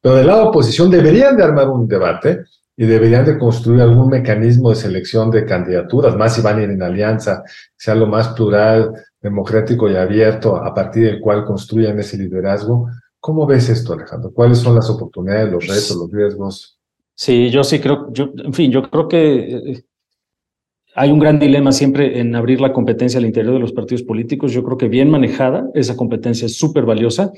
Pero 0.00 0.14
del 0.14 0.26
lado 0.26 0.48
oposición 0.48 0.90
deberían 0.90 1.36
de 1.36 1.44
armar 1.44 1.68
un 1.68 1.86
debate 1.86 2.44
y 2.74 2.86
deberían 2.86 3.26
de 3.26 3.38
construir 3.38 3.82
algún 3.82 4.08
mecanismo 4.08 4.70
de 4.70 4.76
selección 4.76 5.30
de 5.30 5.44
candidaturas, 5.44 6.16
más 6.16 6.34
si 6.34 6.40
van 6.40 6.58
a 6.58 6.62
ir 6.62 6.70
en 6.70 6.82
alianza, 6.82 7.42
sea 7.76 7.94
lo 7.94 8.06
más 8.06 8.28
plural, 8.28 8.92
democrático 9.20 9.90
y 9.90 9.96
abierto, 9.96 10.56
a 10.56 10.72
partir 10.72 11.04
del 11.04 11.20
cual 11.20 11.44
construyan 11.44 11.98
ese 11.98 12.16
liderazgo. 12.16 12.88
¿Cómo 13.20 13.46
ves 13.46 13.68
esto, 13.68 13.92
Alejandro? 13.92 14.32
¿Cuáles 14.32 14.58
son 14.58 14.74
las 14.74 14.88
oportunidades, 14.88 15.52
los 15.52 15.66
retos, 15.66 15.94
los 15.94 16.10
riesgos? 16.10 16.75
Sí, 17.16 17.48
yo 17.48 17.64
sí 17.64 17.78
creo, 17.80 18.12
yo, 18.12 18.30
en 18.36 18.52
fin, 18.52 18.70
yo 18.70 18.82
creo 18.90 19.08
que 19.08 19.34
eh, 19.36 19.82
hay 20.94 21.10
un 21.10 21.18
gran 21.18 21.38
dilema 21.38 21.72
siempre 21.72 22.20
en 22.20 22.36
abrir 22.36 22.60
la 22.60 22.74
competencia 22.74 23.18
al 23.18 23.24
interior 23.24 23.54
de 23.54 23.60
los 23.60 23.72
partidos 23.72 24.02
políticos. 24.02 24.52
Yo 24.52 24.62
creo 24.62 24.76
que 24.76 24.88
bien 24.88 25.08
manejada, 25.10 25.66
esa 25.74 25.96
competencia 25.96 26.44
es 26.44 26.58
súper 26.58 26.84
valiosa, 26.84 27.32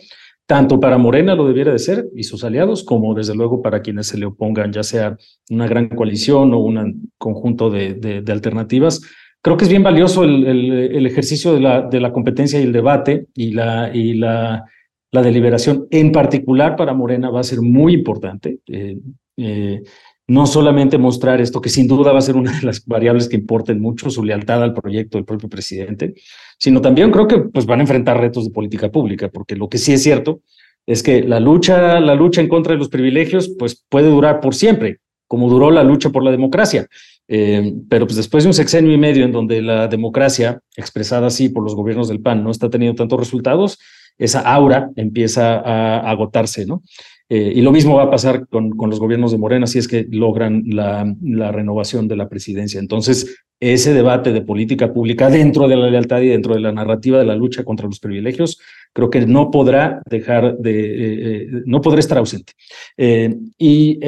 tanto 0.47 0.81
para 0.81 0.99
Morena 0.99 1.37
lo 1.37 1.47
debiera 1.47 1.71
de 1.71 1.79
ser 1.79 2.09
y 2.17 2.25
sus 2.25 2.43
aliados, 2.43 2.83
como 2.83 3.15
desde 3.15 3.37
luego 3.37 3.63
para 3.63 3.81
quienes 3.81 4.09
se 4.09 4.19
le 4.19 4.27
opongan, 4.27 4.73
ya 4.73 4.83
sea 4.83 5.17
una 5.49 5.69
gran 5.69 5.89
coalición 5.89 6.53
o 6.55 6.59
un 6.59 7.13
conjunto 7.17 7.71
de, 7.71 7.95
de, 7.95 8.33
alternativas. 8.33 9.01
Creo 9.43 9.57
que 9.57 9.65
es 9.65 9.71
bien 9.71 9.85
valioso 9.85 10.25
el, 10.25 10.45
el, 10.45 11.07
ejercicio 11.07 11.55
de 11.55 11.61
la, 11.61 11.83
de 11.83 12.01
la, 12.01 12.13
competencia 12.13 12.59
y 12.59 12.65
el 12.65 12.73
debate 12.73 13.27
y, 13.35 13.53
la, 13.53 13.95
y 13.95 14.15
la, 14.15 14.65
la, 15.11 15.23
deliberación, 15.23 15.87
en 15.91 16.13
particular 16.13 16.77
para 16.77 16.95
Morena, 16.95 17.31
va 17.31 17.41
a 17.41 17.45
ser 17.45 17.61
muy 17.61 17.95
importante. 17.95 18.59
Eh, 18.67 18.99
eh, 19.37 19.83
no 20.29 20.47
solamente 20.47 20.99
mostrar 20.99 21.41
esto, 21.41 21.61
que 21.61 21.71
sin 21.71 21.89
duda 21.89 22.13
va 22.13 22.19
a 22.19 22.23
ser 22.23 22.37
una 22.37 22.53
de 22.53 22.67
las 22.67 22.85
variables 22.85 23.29
que 23.29 23.37
importen 23.37 23.81
mucho, 23.81 24.11
su 24.11 24.23
lealtad 24.23 24.63
al 24.63 24.75
proyecto 24.75 25.17
del 25.17 25.25
propio 25.25 25.49
presidente, 25.49 26.15
sino 26.59 26.83
también 26.83 27.11
creo 27.11 27.27
que 27.27 27.39
pues, 27.39 27.65
van 27.65 27.81
a 27.81 27.83
enfrentar 27.83 28.21
retos 28.21 28.45
de 28.45 28.51
política 28.51 28.91
pública, 28.91 29.31
porque 29.31 29.57
lo 29.57 29.69
que 29.71 29.79
sí 29.79 29.93
es 29.95 30.03
cierto 30.03 30.43
es 30.87 31.03
que 31.03 31.23
la 31.23 31.41
lucha, 31.41 31.99
la 32.01 32.15
lucha 32.15 32.43
en 32.43 32.49
contra 32.49 32.75
de 32.75 32.79
los 32.79 32.91
privilegios 32.91 33.55
pues, 33.59 33.85
puede 33.89 34.11
durar 34.11 34.41
por 34.41 34.55
siempre, 34.55 34.99
como 35.27 35.49
duró 35.49 35.71
la 35.71 35.83
lucha 35.83 36.11
por 36.11 36.23
la 36.23 36.31
democracia. 36.31 36.87
Eh, 37.31 37.75
pero 37.91 38.07
pues 38.07 38.17
después 38.17 38.45
de 38.45 38.49
un 38.49 38.55
sexenio 38.55 38.93
y 38.93 38.97
medio 38.97 39.25
en 39.25 39.33
donde 39.33 39.61
la 39.61 39.87
democracia, 39.87 40.61
expresada 40.77 41.27
así 41.27 41.51
por 41.51 41.63
los 41.63 41.75
gobiernos 41.75 42.09
del 42.09 42.21
PAN, 42.21 42.43
no 42.43 42.51
está 42.51 42.71
teniendo 42.71 42.97
tantos 42.97 43.19
resultados, 43.19 43.79
esa 44.19 44.41
aura 44.41 44.91
empieza 44.97 45.59
a 45.59 46.11
agotarse, 46.11 46.67
¿no? 46.67 46.83
Eh, 47.31 47.53
y 47.57 47.61
lo 47.61 47.73
mismo 47.73 47.97
va 47.97 48.05
a 48.05 48.11
pasar 48.11 48.49
con, 48.49 48.71
con, 48.71 48.89
los 48.89 48.99
gobiernos 48.99 49.33
de 49.33 49.39
Morena 49.39 49.67
si 49.67 49.79
es 49.79 49.87
que 49.87 50.07
logran 50.11 50.63
la, 50.67 51.15
la, 51.23 51.53
renovación 51.53 52.09
de 52.09 52.17
la 52.17 52.27
presidencia. 52.27 52.81
Entonces, 52.81 53.45
ese 53.61 53.93
debate 53.93 54.33
de 54.33 54.41
política 54.41 54.95
pública 54.95 55.29
dentro 55.29 55.69
de 55.69 55.77
la 55.77 55.91
lealtad 55.91 56.23
y 56.23 56.29
dentro 56.29 56.55
de 56.55 56.61
la 56.61 56.73
narrativa 56.73 57.19
de 57.19 57.27
la 57.27 57.37
lucha 57.37 57.65
contra 57.65 57.87
los 57.87 58.01
privilegios, 58.01 58.59
creo 58.95 59.11
que 59.11 59.27
no 59.27 59.51
podrá 59.51 60.01
dejar 60.09 60.57
de, 60.57 60.81
eh, 60.81 61.43
eh, 61.43 61.49
no 61.67 61.83
podrá 61.83 62.01
estar 62.01 62.17
ausente. 62.17 62.55
y 63.59 63.99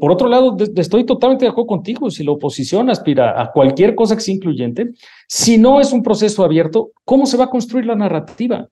por 0.00 0.10
otro 0.10 0.26
lado, 0.26 0.56
estoy 0.74 1.04
totalmente 1.04 1.44
de 1.44 1.50
acuerdo 1.50 1.68
contigo. 1.68 2.10
Si 2.10 2.24
la 2.24 2.32
oposición 2.32 2.90
aspira 2.90 3.40
a 3.40 3.52
cualquier 3.52 3.94
cosa 3.94 4.16
que 4.16 4.22
sea 4.22 4.34
incluyente, 4.34 4.90
si 5.28 5.56
no 5.56 5.80
es 5.80 5.92
un 5.92 6.02
proceso 6.02 6.44
abierto, 6.44 6.90
¿cómo 7.04 7.26
se 7.26 7.36
va 7.36 7.44
a 7.44 7.50
construir 7.50 7.86
la 7.86 7.94
narrativa? 7.94 8.68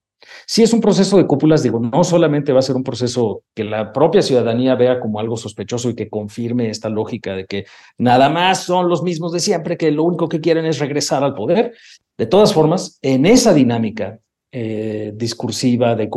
Si 0.46 0.62
es 0.62 0.72
un 0.72 0.80
proceso 0.80 1.16
de 1.16 1.26
cúpulas, 1.26 1.62
digo, 1.62 1.80
no 1.80 2.04
solamente 2.04 2.52
va 2.52 2.58
a 2.58 2.62
ser 2.62 2.76
un 2.76 2.84
proceso 2.84 3.42
que 3.54 3.64
la 3.64 3.92
propia 3.92 4.22
ciudadanía 4.22 4.74
vea 4.74 5.00
como 5.00 5.20
algo 5.20 5.36
sospechoso 5.36 5.90
y 5.90 5.94
que 5.94 6.08
confirme 6.08 6.70
esta 6.70 6.88
lógica 6.88 7.34
de 7.34 7.46
que 7.46 7.66
nada 7.98 8.28
más 8.28 8.64
son 8.64 8.88
los 8.88 9.02
mismos 9.02 9.32
de 9.32 9.40
siempre, 9.40 9.76
que 9.76 9.90
lo 9.90 10.04
único 10.04 10.28
que 10.28 10.40
quieren 10.40 10.66
es 10.66 10.78
regresar 10.78 11.24
al 11.24 11.34
poder. 11.34 11.72
De 12.16 12.26
todas 12.26 12.52
formas, 12.52 12.98
en 13.02 13.26
esa 13.26 13.52
dinámica 13.52 14.20
eh, 14.56 15.12
discursiva 15.16 15.96
de, 15.96 16.08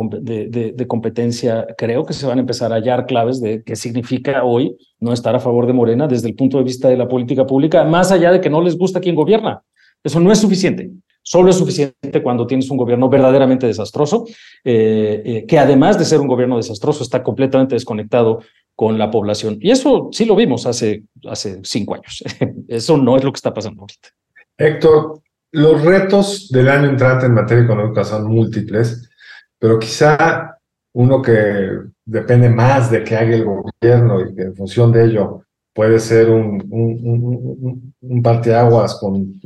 de, 0.72 0.86
competencia, 0.86 1.66
creo 1.76 2.04
que 2.04 2.12
se 2.12 2.24
van 2.24 2.38
a 2.38 2.42
empezar 2.42 2.72
a 2.72 2.76
hallar 2.76 3.04
claves 3.04 3.40
de 3.40 3.64
qué 3.64 3.74
significa 3.74 4.44
hoy 4.44 4.76
no 5.00 5.12
estar 5.12 5.34
a 5.34 5.40
favor 5.40 5.66
de 5.66 5.72
Morena 5.72 6.06
desde 6.06 6.28
el 6.28 6.36
punto 6.36 6.58
de 6.58 6.62
vista 6.62 6.88
de 6.88 6.96
la 6.96 7.08
política 7.08 7.44
pública, 7.44 7.82
más 7.82 8.12
allá 8.12 8.30
de 8.30 8.40
que 8.40 8.48
no 8.48 8.60
les 8.60 8.78
gusta 8.78 9.00
quien 9.00 9.16
gobierna. 9.16 9.62
Eso 10.04 10.20
no 10.20 10.30
es 10.30 10.38
suficiente. 10.38 10.92
Solo 11.28 11.50
es 11.50 11.56
suficiente 11.56 12.22
cuando 12.22 12.46
tienes 12.46 12.70
un 12.70 12.78
gobierno 12.78 13.10
verdaderamente 13.10 13.66
desastroso, 13.66 14.24
eh, 14.64 15.22
eh, 15.26 15.44
que 15.46 15.58
además 15.58 15.98
de 15.98 16.06
ser 16.06 16.20
un 16.20 16.26
gobierno 16.26 16.56
desastroso, 16.56 17.02
está 17.02 17.22
completamente 17.22 17.74
desconectado 17.74 18.40
con 18.74 18.96
la 18.96 19.10
población. 19.10 19.58
Y 19.60 19.70
eso 19.70 20.08
sí 20.10 20.24
lo 20.24 20.34
vimos 20.34 20.64
hace, 20.64 21.02
hace 21.28 21.60
cinco 21.64 21.96
años. 21.96 22.24
eso 22.68 22.96
no 22.96 23.14
es 23.18 23.24
lo 23.24 23.30
que 23.30 23.36
está 23.36 23.52
pasando 23.52 23.82
ahorita. 23.82 24.08
Héctor, 24.56 25.20
los 25.52 25.84
retos 25.84 26.48
del 26.48 26.66
año 26.70 26.88
entrante 26.88 27.26
en 27.26 27.34
materia 27.34 27.64
económica 27.64 28.04
son 28.04 28.24
múltiples, 28.24 29.10
pero 29.58 29.78
quizá 29.78 30.56
uno 30.94 31.20
que 31.20 31.68
depende 32.06 32.48
más 32.48 32.90
de 32.90 33.04
que 33.04 33.14
haga 33.14 33.36
el 33.36 33.44
gobierno 33.44 34.22
y 34.22 34.34
que 34.34 34.42
en 34.44 34.56
función 34.56 34.90
de 34.92 35.04
ello 35.04 35.42
puede 35.74 35.98
ser 35.98 36.30
un, 36.30 36.66
un, 36.70 37.00
un, 37.02 37.94
un 38.00 38.22
parteaguas 38.22 38.94
con 38.98 39.38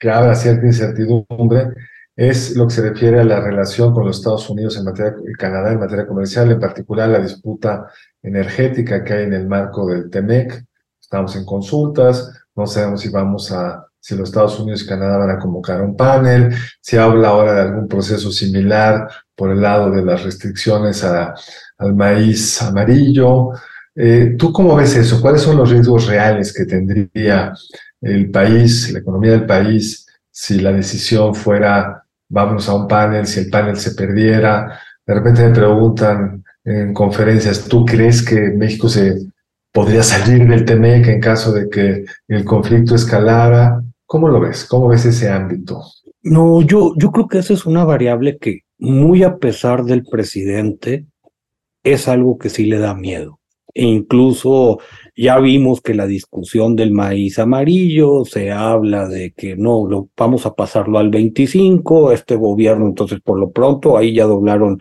que 0.00 0.10
habrá 0.10 0.34
cierta 0.34 0.66
incertidumbre 0.66 1.68
es 2.16 2.56
lo 2.56 2.66
que 2.66 2.74
se 2.74 2.82
refiere 2.82 3.20
a 3.20 3.24
la 3.24 3.40
relación 3.40 3.94
con 3.94 4.06
los 4.06 4.18
Estados 4.18 4.48
Unidos 4.50 4.76
en 4.76 4.84
materia, 4.84 5.14
Canadá 5.38 5.72
en 5.72 5.78
materia 5.78 6.06
comercial, 6.06 6.50
en 6.50 6.58
particular 6.58 7.08
la 7.08 7.20
disputa 7.20 7.86
energética 8.22 9.04
que 9.04 9.14
hay 9.14 9.24
en 9.24 9.34
el 9.34 9.46
marco 9.46 9.86
del 9.86 10.10
TEMEC. 10.10 10.64
Estamos 11.00 11.36
en 11.36 11.44
consultas, 11.44 12.30
no 12.56 12.66
sabemos 12.66 13.00
si 13.00 13.10
vamos 13.10 13.52
a, 13.52 13.86
si 13.98 14.16
los 14.16 14.28
Estados 14.28 14.58
Unidos 14.58 14.82
y 14.82 14.86
Canadá 14.86 15.18
van 15.18 15.30
a 15.30 15.38
convocar 15.38 15.82
un 15.82 15.96
panel, 15.96 16.54
si 16.80 16.96
habla 16.96 17.28
ahora 17.28 17.54
de 17.54 17.60
algún 17.60 17.88
proceso 17.88 18.30
similar 18.30 19.08
por 19.34 19.50
el 19.50 19.60
lado 19.60 19.90
de 19.90 20.02
las 20.02 20.22
restricciones 20.22 21.04
a, 21.04 21.34
al 21.78 21.94
maíz 21.94 22.60
amarillo. 22.62 23.50
Eh, 23.94 24.36
¿Tú 24.38 24.52
cómo 24.52 24.76
ves 24.76 24.96
eso? 24.96 25.20
¿Cuáles 25.20 25.42
son 25.42 25.56
los 25.56 25.70
riesgos 25.70 26.06
reales 26.06 26.52
que 26.52 26.64
tendría 26.64 27.52
el 28.00 28.30
país, 28.30 28.92
la 28.92 29.00
economía 29.00 29.32
del 29.32 29.46
país, 29.46 30.06
si 30.30 30.60
la 30.60 30.72
decisión 30.72 31.34
fuera 31.34 32.04
vamos 32.28 32.68
a 32.68 32.74
un 32.74 32.88
panel, 32.88 33.26
si 33.26 33.40
el 33.40 33.50
panel 33.50 33.76
se 33.76 33.90
perdiera. 33.92 34.80
De 35.06 35.14
repente 35.14 35.46
me 35.46 35.54
preguntan 35.54 36.44
en 36.64 36.94
conferencias, 36.94 37.66
¿tú 37.68 37.84
crees 37.84 38.22
que 38.22 38.50
México 38.50 38.88
se 38.88 39.18
podría 39.72 40.02
salir 40.02 40.48
del 40.48 40.64
TEMEC 40.64 41.08
en 41.08 41.20
caso 41.20 41.52
de 41.52 41.68
que 41.68 42.04
el 42.28 42.44
conflicto 42.44 42.94
escalara? 42.94 43.82
¿Cómo 44.06 44.28
lo 44.28 44.40
ves? 44.40 44.64
¿Cómo 44.64 44.88
ves 44.88 45.04
ese 45.04 45.28
ámbito? 45.28 45.82
No, 46.22 46.62
yo, 46.62 46.92
yo 46.96 47.10
creo 47.10 47.28
que 47.28 47.38
esa 47.38 47.54
es 47.54 47.66
una 47.66 47.84
variable 47.84 48.38
que, 48.38 48.60
muy 48.78 49.22
a 49.22 49.38
pesar 49.38 49.84
del 49.84 50.04
presidente, 50.04 51.06
es 51.82 52.08
algo 52.08 52.38
que 52.38 52.50
sí 52.50 52.66
le 52.66 52.78
da 52.78 52.94
miedo. 52.94 53.39
E 53.74 53.84
incluso 53.84 54.78
ya 55.16 55.38
vimos 55.38 55.80
que 55.80 55.94
la 55.94 56.06
discusión 56.06 56.76
del 56.76 56.92
maíz 56.92 57.38
amarillo 57.38 58.24
se 58.24 58.50
habla 58.50 59.08
de 59.08 59.32
que 59.32 59.56
no, 59.56 59.86
lo, 59.86 60.08
vamos 60.16 60.46
a 60.46 60.54
pasarlo 60.54 60.98
al 60.98 61.10
25, 61.10 62.12
este 62.12 62.36
gobierno, 62.36 62.86
entonces 62.86 63.20
por 63.20 63.38
lo 63.38 63.50
pronto 63.50 63.96
ahí 63.96 64.14
ya 64.14 64.24
doblaron, 64.24 64.78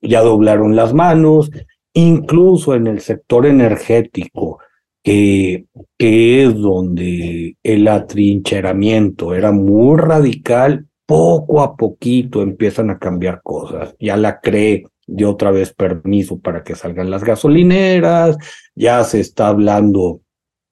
ya 0.00 0.22
doblaron 0.22 0.76
las 0.76 0.94
manos, 0.94 1.50
incluso 1.94 2.74
en 2.74 2.86
el 2.86 3.00
sector 3.00 3.46
energético, 3.46 4.58
que, 5.02 5.66
que 5.98 6.44
es 6.44 6.54
donde 6.54 7.56
el 7.62 7.88
atrincheramiento 7.88 9.34
era 9.34 9.52
muy 9.52 9.98
radical, 9.98 10.86
poco 11.06 11.60
a 11.60 11.76
poquito 11.76 12.42
empiezan 12.42 12.90
a 12.90 12.98
cambiar 12.98 13.42
cosas. 13.42 13.94
Ya 13.98 14.16
la 14.16 14.40
cree 14.40 14.86
de 15.14 15.26
otra 15.26 15.50
vez 15.50 15.72
permiso 15.72 16.40
para 16.40 16.62
que 16.62 16.74
salgan 16.74 17.10
las 17.10 17.24
gasolineras, 17.24 18.36
ya 18.74 19.04
se 19.04 19.20
está 19.20 19.48
hablando 19.48 20.20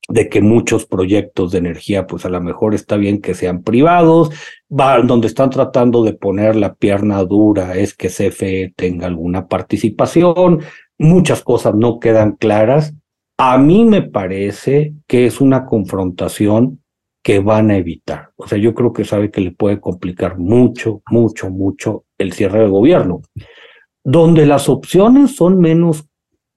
de 0.09 0.29
que 0.29 0.40
muchos 0.40 0.87
proyectos 0.87 1.53
de 1.53 1.59
energía, 1.59 2.07
pues 2.07 2.24
a 2.24 2.31
lo 2.31 2.40
mejor 2.40 2.74
está 2.74 2.96
bien 2.96 3.20
que 3.20 3.35
sean 3.35 3.62
privados, 3.62 4.31
va, 4.68 5.00
donde 5.03 5.29
están 5.29 5.50
tratando 5.50 6.03
de 6.03 6.14
poner 6.14 6.57
la 6.57 6.74
pierna 6.74 7.22
dura 7.22 7.76
es 7.76 7.94
que 7.94 8.09
CFE 8.09 8.72
tenga 8.74 9.07
alguna 9.07 9.46
participación, 9.46 10.62
muchas 10.98 11.42
cosas 11.42 11.74
no 11.74 12.00
quedan 12.00 12.33
claras. 12.33 12.94
A 13.38 13.57
mí 13.59 13.85
me 13.85 14.03
parece 14.03 14.94
que 15.07 15.26
es 15.26 15.40
una 15.40 15.64
confrontación 15.64 16.81
que 17.22 17.38
van 17.38 17.70
a 17.70 17.76
evitar. 17.76 18.31
O 18.37 18.48
sea, 18.48 18.59
yo 18.59 18.74
creo 18.74 18.92
que 18.92 19.05
sabe 19.05 19.31
que 19.31 19.40
le 19.40 19.53
puede 19.53 19.81
complicar 19.81 20.38
mucho, 20.38 21.03
mucho, 21.11 21.50
mucho 21.50 22.05
el 22.18 22.33
cierre 22.33 22.61
del 22.61 22.70
gobierno. 22.70 23.22
Donde 24.04 24.46
las 24.46 24.68
opciones 24.68 25.36
son 25.36 25.58
menos 25.58 26.06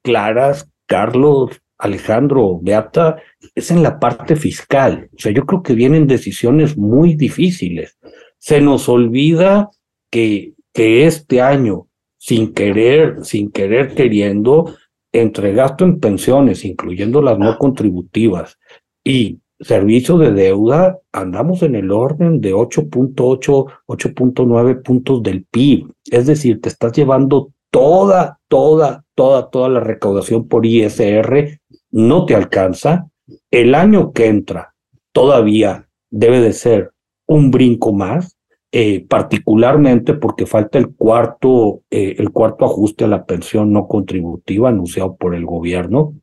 claras, 0.03 0.69
Carlos, 0.87 1.61
Alejandro, 1.77 2.59
Beata, 2.61 3.17
es 3.55 3.71
en 3.71 3.83
la 3.83 3.99
parte 3.99 4.35
fiscal. 4.35 5.09
O 5.15 5.19
sea, 5.19 5.31
yo 5.31 5.45
creo 5.45 5.63
que 5.63 5.73
vienen 5.73 6.07
decisiones 6.07 6.77
muy 6.77 7.15
difíciles. 7.15 7.97
Se 8.37 8.61
nos 8.61 8.87
olvida 8.87 9.69
que, 10.09 10.53
que 10.73 11.05
este 11.05 11.41
año, 11.41 11.87
sin 12.17 12.53
querer, 12.53 13.23
sin 13.23 13.51
querer 13.51 13.95
queriendo, 13.95 14.75
entre 15.11 15.53
gasto 15.53 15.85
en 15.85 15.99
pensiones, 15.99 16.65
incluyendo 16.65 17.21
las 17.21 17.37
no 17.37 17.57
contributivas, 17.57 18.57
y 19.03 19.39
servicio 19.63 20.17
de 20.17 20.31
deuda, 20.31 20.99
andamos 21.11 21.63
en 21.63 21.75
el 21.75 21.91
orden 21.91 22.41
de 22.41 22.53
8.8, 22.53 23.65
8.9 23.87 24.83
puntos 24.83 25.23
del 25.23 25.45
PIB. 25.45 25.91
Es 26.11 26.25
decir, 26.25 26.61
te 26.61 26.69
estás 26.69 26.93
llevando 26.93 27.51
toda, 27.71 28.39
toda, 28.47 29.03
toda, 29.15 29.49
toda 29.49 29.69
la 29.69 29.79
recaudación 29.79 30.47
por 30.47 30.65
ISR, 30.65 31.59
no 31.91 32.25
te 32.25 32.35
alcanza. 32.35 33.07
El 33.49 33.75
año 33.75 34.11
que 34.11 34.27
entra 34.27 34.73
todavía 35.11 35.87
debe 36.11 36.39
de 36.41 36.53
ser 36.53 36.91
un 37.25 37.51
brinco 37.51 37.93
más, 37.93 38.37
eh, 38.71 39.05
particularmente 39.07 40.13
porque 40.13 40.45
falta 40.45 40.77
el 40.77 40.95
cuarto, 40.95 41.81
eh, 41.89 42.15
el 42.17 42.31
cuarto 42.31 42.65
ajuste 42.65 43.05
a 43.05 43.07
la 43.07 43.25
pensión 43.25 43.71
no 43.71 43.87
contributiva 43.87 44.69
anunciado 44.69 45.15
por 45.15 45.35
el 45.35 45.45
gobierno. 45.45 46.15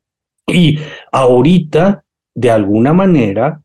Y 0.47 0.79
ahorita 1.13 2.05
de 2.41 2.51
alguna 2.51 2.95
manera 2.95 3.63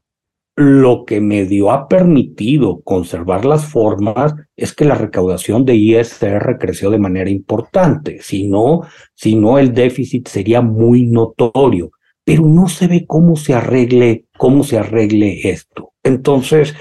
lo 0.58 1.06
que 1.06 1.22
medio 1.22 1.72
ha 1.72 1.88
permitido 1.88 2.82
conservar 2.82 3.46
las 3.46 3.66
formas 3.66 4.36
es 4.58 4.74
que 4.74 4.84
la 4.84 4.96
recaudación 4.96 5.64
de 5.64 5.76
ISR 5.76 6.58
creció 6.60 6.90
de 6.90 7.00
manera 7.00 7.30
importante. 7.30 8.22
Si 8.22 8.50
no, 8.50 8.82
si 9.14 9.36
no 9.36 9.60
el 9.60 9.74
déficit 9.74 10.28
sería 10.28 10.62
muy 10.62 11.06
notorio, 11.06 11.92
pero 12.26 12.44
no 12.44 12.68
se 12.68 12.88
ve 12.88 13.06
cómo 13.06 13.38
se 13.38 13.54
arregle, 13.54 14.26
cómo 14.38 14.66
se 14.66 14.78
arregle 14.78 15.50
esto. 15.50 15.94
Entonces, 16.04 16.76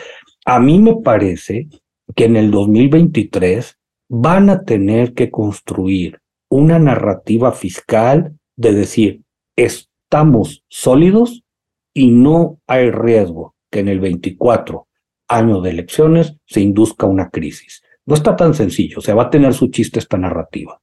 a 0.44 0.58
mí 0.58 0.80
me 0.80 0.96
parece 0.96 1.68
que 2.16 2.24
en 2.24 2.36
el 2.36 2.50
2023 2.50 3.78
van 4.08 4.50
a 4.50 4.64
tener 4.64 5.14
que 5.14 5.30
construir 5.30 6.18
una 6.48 6.80
narrativa 6.80 7.52
fiscal 7.52 8.36
de 8.56 8.72
decir, 8.72 9.22
estamos 9.56 10.64
sólidos 10.68 11.43
y 11.94 12.10
no 12.10 12.60
hay 12.66 12.90
riesgo 12.90 13.54
que 13.70 13.80
en 13.80 13.88
el 13.88 14.00
24, 14.00 14.86
año 15.28 15.60
de 15.62 15.70
elecciones, 15.70 16.36
se 16.44 16.60
induzca 16.60 17.06
una 17.06 17.30
crisis. 17.30 17.82
No 18.04 18.14
está 18.14 18.36
tan 18.36 18.52
sencillo, 18.52 18.98
o 18.98 19.00
sea, 19.00 19.14
va 19.14 19.24
a 19.24 19.30
tener 19.30 19.54
su 19.54 19.68
chiste 19.68 19.98
esta 19.98 20.18
narrativa. 20.18 20.78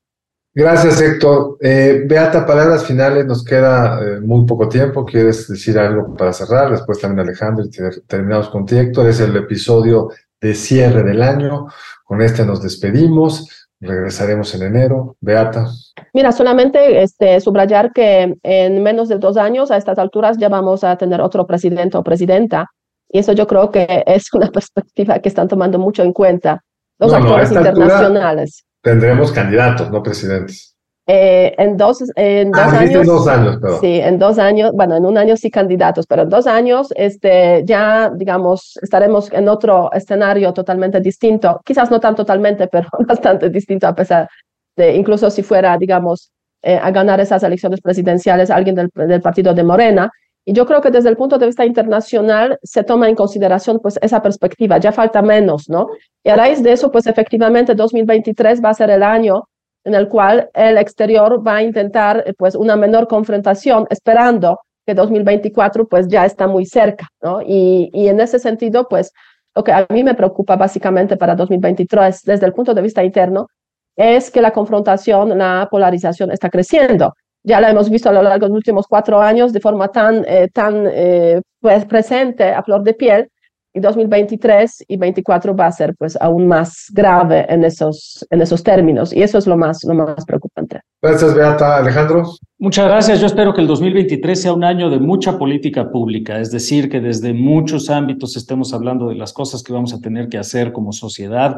Gracias, 0.54 1.00
Héctor. 1.00 1.58
Eh, 1.62 2.04
Beata, 2.06 2.46
palabras 2.46 2.86
finales, 2.86 3.26
nos 3.26 3.46
queda 3.46 4.02
eh, 4.02 4.20
muy 4.20 4.46
poco 4.46 4.68
tiempo. 4.68 5.06
¿Quieres 5.06 5.48
decir 5.48 5.80
algo 5.80 6.14
para 6.16 6.34
cerrar? 6.34 6.72
Después 6.72 7.00
también 7.00 7.26
Alejandro 7.26 7.66
y 7.66 7.70
terminamos 8.06 8.50
contigo, 8.50 8.82
Héctor. 8.82 9.08
Es 9.08 9.22
el 9.22 9.36
episodio 9.38 10.10
de 10.42 10.54
cierre 10.54 11.04
del 11.04 11.22
año. 11.22 11.68
Con 12.04 12.22
este 12.22 12.46
nos 12.46 12.62
despedimos. 12.62 13.61
Regresaremos 13.82 14.54
en 14.56 14.62
enero. 14.62 15.18
Beata. 15.20 15.68
Mira, 16.14 16.32
solamente 16.32 17.02
este, 17.02 17.40
subrayar 17.42 17.92
que 17.92 18.36
en 18.44 18.84
menos 18.84 19.10
de 19.10 19.18
dos 19.18 19.38
años, 19.38 19.72
a 19.72 19.78
estas 19.78 19.98
alturas, 19.98 20.38
ya 20.38 20.50
vamos 20.50 20.84
a 20.84 20.96
tener 20.98 21.20
otro 21.20 21.46
presidente 21.48 21.98
o 21.98 22.04
presidenta 22.04 22.68
y 23.10 23.20
eso 23.20 23.34
yo 23.34 23.46
creo 23.46 23.70
que 23.72 23.86
es 24.06 24.34
una 24.34 24.48
perspectiva 24.48 25.20
que 25.20 25.30
están 25.30 25.48
tomando 25.48 25.80
mucho 25.80 26.04
en 26.04 26.14
cuenta 26.14 26.64
los 27.00 27.14
actores 27.14 27.52
internacionales. 27.52 28.64
Tendremos 28.82 29.32
candidatos, 29.32 29.92
no 29.92 30.02
presidentes. 30.02 30.71
Eh, 31.08 31.56
en 31.58 31.78
dos, 31.78 32.04
en 32.16 32.52
dos 32.52 32.62
ah, 32.62 32.80
años. 32.80 33.08
dos 33.08 33.28
años, 33.28 33.58
perdón. 33.60 33.80
Sí, 33.82 34.00
en 34.00 34.20
dos 34.20 34.38
años, 34.38 34.72
bueno, 34.74 34.96
en 34.96 35.06
un 35.06 35.18
año 35.18 35.36
sí 35.36 35.50
candidatos, 35.50 36.06
pero 36.08 36.22
en 36.22 36.30
dos 36.30 36.46
años 36.46 36.94
este, 36.96 37.64
ya, 37.66 38.12
digamos, 38.16 38.78
estaremos 38.82 39.32
en 39.34 39.50
otro 39.50 39.92
escenario 39.94 40.54
totalmente 40.54 41.00
distinto. 41.00 41.60
Quizás 41.66 41.90
no 41.90 42.00
tan 42.00 42.16
totalmente, 42.16 42.68
pero 42.72 42.88
bastante 43.08 43.50
distinto 43.50 43.88
a 43.88 43.96
pesar 43.96 44.30
de, 44.76 44.96
incluso 44.96 45.30
si 45.30 45.42
fuera, 45.42 45.78
digamos, 45.78 46.32
eh, 46.62 46.80
a 46.82 46.92
ganar 46.92 47.20
esas 47.20 47.42
elecciones 47.44 47.82
presidenciales 47.82 48.52
alguien 48.52 48.76
del, 48.76 48.90
del 48.94 49.22
partido 49.22 49.54
de 49.54 49.64
Morena, 49.64 50.12
y 50.46 50.54
yo 50.54 50.66
creo 50.66 50.82
que 50.82 50.90
desde 50.90 51.10
el 51.10 51.18
punto 51.18 51.38
de 51.38 51.46
vista 51.46 51.66
internacional 51.66 52.58
se 52.64 52.84
toma 52.84 53.08
en 53.08 53.16
consideración 53.16 53.80
pues 53.80 54.00
esa 54.02 54.22
perspectiva, 54.22 54.80
ya 54.80 54.92
falta 54.92 55.22
menos, 55.22 55.70
¿no? 55.70 55.88
Y 56.24 56.30
a 56.30 56.36
raíz 56.36 56.64
de 56.64 56.72
eso, 56.72 56.92
pues 56.92 57.06
efectivamente 57.06 57.76
2023 57.76 58.64
va 58.64 58.70
a 58.70 58.74
ser 58.74 58.90
el 58.90 59.04
año 59.04 59.44
en 59.84 59.96
el 59.96 60.08
cual 60.08 60.50
el 60.54 60.78
exterior 60.78 61.46
va 61.46 61.58
a 61.58 61.64
intentar 61.64 62.24
eh, 62.26 62.34
pues 62.38 62.56
una 62.56 62.76
menor 62.76 63.08
confrontación, 63.08 63.88
esperando 63.90 64.60
que 64.86 64.94
2024 64.94 65.88
pues 65.88 66.08
ya 66.08 66.26
está 66.26 66.48
muy 66.48 66.66
cerca, 66.66 67.08
¿no? 67.22 67.42
Y, 67.42 67.90
y 67.94 68.08
en 68.08 68.20
ese 68.20 68.40
sentido, 68.40 68.88
pues 68.88 69.12
lo 69.56 69.64
que 69.64 69.72
a 69.72 69.86
mí 69.90 70.04
me 70.04 70.16
preocupa 70.16 70.56
básicamente 70.56 71.18
para 71.18 71.36
2023 71.36 72.24
desde 72.24 72.46
el 72.46 72.54
punto 72.54 72.74
de 72.74 72.82
vista 72.82 73.04
interno 73.04 73.48
es 73.96 74.32
que 74.32 74.42
la 74.42 74.52
confrontación, 74.52 75.38
la 75.38 75.68
polarización 75.70 76.32
está 76.32 76.50
creciendo 76.50 77.14
ya 77.44 77.60
la 77.60 77.70
hemos 77.72 77.90
visto 77.90 78.10
a 78.10 78.14
lo 78.14 78.22
largo 78.22 78.46
de 78.46 78.50
los 78.50 78.58
últimos 78.58 78.88
cuatro 78.88 79.22
años 79.22 79.54
de 79.54 79.60
forma 79.60 79.88
tan, 79.90 80.24
eh, 80.28 80.50
tan 80.54 80.88
eh, 80.92 81.42
pues, 81.60 81.86
presente 81.86 82.52
a 82.52 82.64
flor 82.64 82.84
de 82.84 82.94
piel, 82.94 83.30
y 83.74 83.80
2023 83.80 84.86
y 84.88 84.96
2024 84.96 85.56
va 85.56 85.68
a 85.68 85.72
ser 85.72 85.96
pues 85.98 86.18
aún 86.20 86.48
más 86.48 86.88
grave 86.92 87.46
en 87.50 87.64
esos, 87.64 88.26
en 88.30 88.42
esos 88.42 88.64
términos, 88.64 89.14
y 89.14 89.24
eso 89.24 89.38
es 89.38 89.48
lo 89.48 89.58
más, 89.58 89.84
lo 89.84 89.94
más 89.94 90.26
preocupante. 90.26 90.82
Gracias, 91.02 91.34
Beata. 91.34 91.78
Alejandro. 91.78 92.24
Muchas 92.60 92.86
gracias. 92.86 93.20
Yo 93.20 93.28
espero 93.28 93.54
que 93.54 93.62
el 93.62 93.68
2023 93.68 94.42
sea 94.42 94.54
un 94.54 94.64
año 94.64 94.90
de 94.90 95.00
mucha 95.00 95.38
política 95.38 95.90
pública, 95.90 96.40
es 96.40 96.52
decir, 96.52 96.90
que 96.90 97.00
desde 97.00 97.34
muchos 97.34 97.90
ámbitos 97.90 98.36
estemos 98.38 98.74
hablando 98.74 99.08
de 99.08 99.16
las 99.16 99.34
cosas 99.34 99.64
que 99.64 99.74
vamos 99.74 99.94
a 99.94 100.00
tener 100.00 100.30
que 100.30 100.38
hacer 100.38 100.72
como 100.72 100.92
sociedad, 100.92 101.58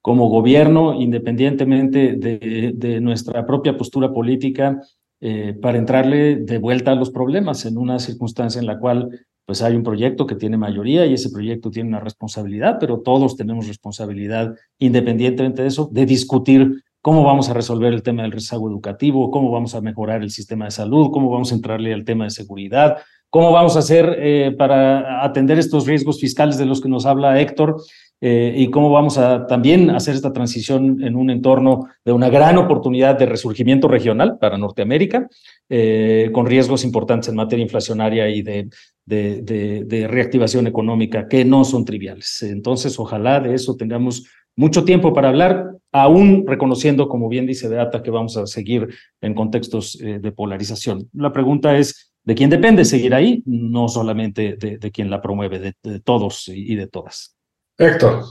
como 0.00 0.28
gobierno, 0.28 0.94
independientemente 0.94 2.14
de, 2.18 2.72
de 2.74 3.00
nuestra 3.00 3.46
propia 3.46 3.76
postura 3.76 4.12
política 4.12 4.78
eh, 5.26 5.54
para 5.54 5.78
entrarle 5.78 6.36
de 6.36 6.58
vuelta 6.58 6.92
a 6.92 6.94
los 6.94 7.10
problemas 7.10 7.64
en 7.64 7.78
una 7.78 7.98
circunstancia 7.98 8.60
en 8.60 8.66
la 8.66 8.78
cual 8.78 9.08
pues 9.46 9.62
hay 9.62 9.76
un 9.76 9.82
proyecto 9.82 10.26
que 10.26 10.34
tiene 10.34 10.56
mayoría 10.56 11.06
y 11.06 11.14
ese 11.14 11.30
proyecto 11.30 11.70
tiene 11.70 11.90
una 11.90 12.00
responsabilidad, 12.00 12.78
pero 12.80 13.00
todos 13.00 13.36
tenemos 13.36 13.68
responsabilidad, 13.68 14.54
independientemente 14.78 15.62
de 15.62 15.68
eso, 15.68 15.88
de 15.92 16.06
discutir 16.06 16.82
cómo 17.02 17.22
vamos 17.22 17.50
a 17.50 17.52
resolver 17.52 17.92
el 17.92 18.02
tema 18.02 18.22
del 18.22 18.32
rezago 18.32 18.68
educativo, 18.70 19.30
cómo 19.30 19.50
vamos 19.50 19.74
a 19.74 19.82
mejorar 19.82 20.22
el 20.22 20.30
sistema 20.30 20.64
de 20.64 20.70
salud, 20.70 21.10
cómo 21.12 21.30
vamos 21.30 21.52
a 21.52 21.54
entrarle 21.54 21.92
al 21.92 22.04
tema 22.04 22.24
de 22.24 22.30
seguridad, 22.30 22.96
cómo 23.28 23.52
vamos 23.52 23.76
a 23.76 23.80
hacer 23.80 24.16
eh, 24.18 24.54
para 24.56 25.22
atender 25.22 25.58
estos 25.58 25.86
riesgos 25.86 26.18
fiscales 26.18 26.56
de 26.56 26.64
los 26.64 26.80
que 26.80 26.88
nos 26.88 27.04
habla 27.04 27.40
Héctor 27.40 27.76
eh, 28.20 28.54
y 28.56 28.70
cómo 28.70 28.90
vamos 28.90 29.18
a 29.18 29.46
también 29.46 29.90
hacer 29.90 30.14
esta 30.14 30.32
transición 30.32 31.02
en 31.02 31.14
un 31.14 31.28
entorno 31.28 31.88
de 32.06 32.12
una 32.12 32.30
gran 32.30 32.56
oportunidad 32.56 33.18
de 33.18 33.26
resurgimiento 33.26 33.86
regional 33.86 34.38
para 34.38 34.56
Norteamérica, 34.56 35.28
eh, 35.68 36.30
con 36.32 36.46
riesgos 36.46 36.84
importantes 36.84 37.28
en 37.28 37.36
materia 37.36 37.64
inflacionaria 37.64 38.30
y 38.30 38.40
de, 38.40 38.70
de, 39.06 39.84
de, 39.86 40.08
reactivación 40.08 40.66
económica 40.66 41.28
que 41.28 41.44
no 41.44 41.64
son 41.64 41.84
triviales. 41.84 42.42
Entonces, 42.42 42.98
ojalá 42.98 43.40
de 43.40 43.54
eso 43.54 43.76
tengamos 43.76 44.24
mucho 44.56 44.84
tiempo 44.84 45.12
para 45.12 45.28
hablar, 45.28 45.72
aún 45.92 46.44
reconociendo, 46.46 47.08
como 47.08 47.28
bien 47.28 47.46
dice 47.46 47.68
Beata, 47.68 48.02
que 48.02 48.10
vamos 48.10 48.36
a 48.36 48.46
seguir 48.46 48.88
en 49.20 49.34
contextos 49.34 50.00
eh, 50.00 50.18
de 50.20 50.32
polarización. 50.32 51.08
La 51.12 51.32
pregunta 51.32 51.76
es, 51.76 52.12
¿de 52.22 52.34
quién 52.34 52.50
depende 52.50 52.84
seguir 52.84 53.14
ahí? 53.14 53.42
No 53.46 53.88
solamente 53.88 54.56
de, 54.56 54.78
de 54.78 54.90
quien 54.90 55.10
la 55.10 55.20
promueve, 55.20 55.74
de, 55.82 56.00
todos 56.00 56.48
y 56.48 56.74
de 56.74 56.86
todas. 56.86 57.36
Héctor. 57.76 58.24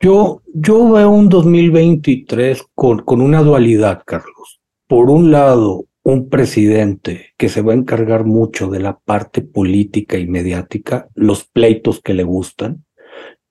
Yo, 0.00 0.42
yo 0.52 0.90
veo 0.90 1.10
un 1.10 1.28
2023 1.28 2.64
con, 2.74 3.00
con 3.00 3.20
una 3.20 3.42
dualidad, 3.42 4.02
Carlos. 4.04 4.60
Por 4.88 5.10
un 5.10 5.30
lado, 5.30 5.84
un 6.02 6.28
presidente 6.28 7.34
que 7.36 7.48
se 7.48 7.62
va 7.62 7.72
a 7.72 7.76
encargar 7.76 8.24
mucho 8.24 8.68
de 8.68 8.80
la 8.80 8.98
parte 8.98 9.42
política 9.42 10.18
y 10.18 10.26
mediática, 10.26 11.08
los 11.14 11.44
pleitos 11.44 12.00
que 12.00 12.14
le 12.14 12.22
gustan, 12.22 12.84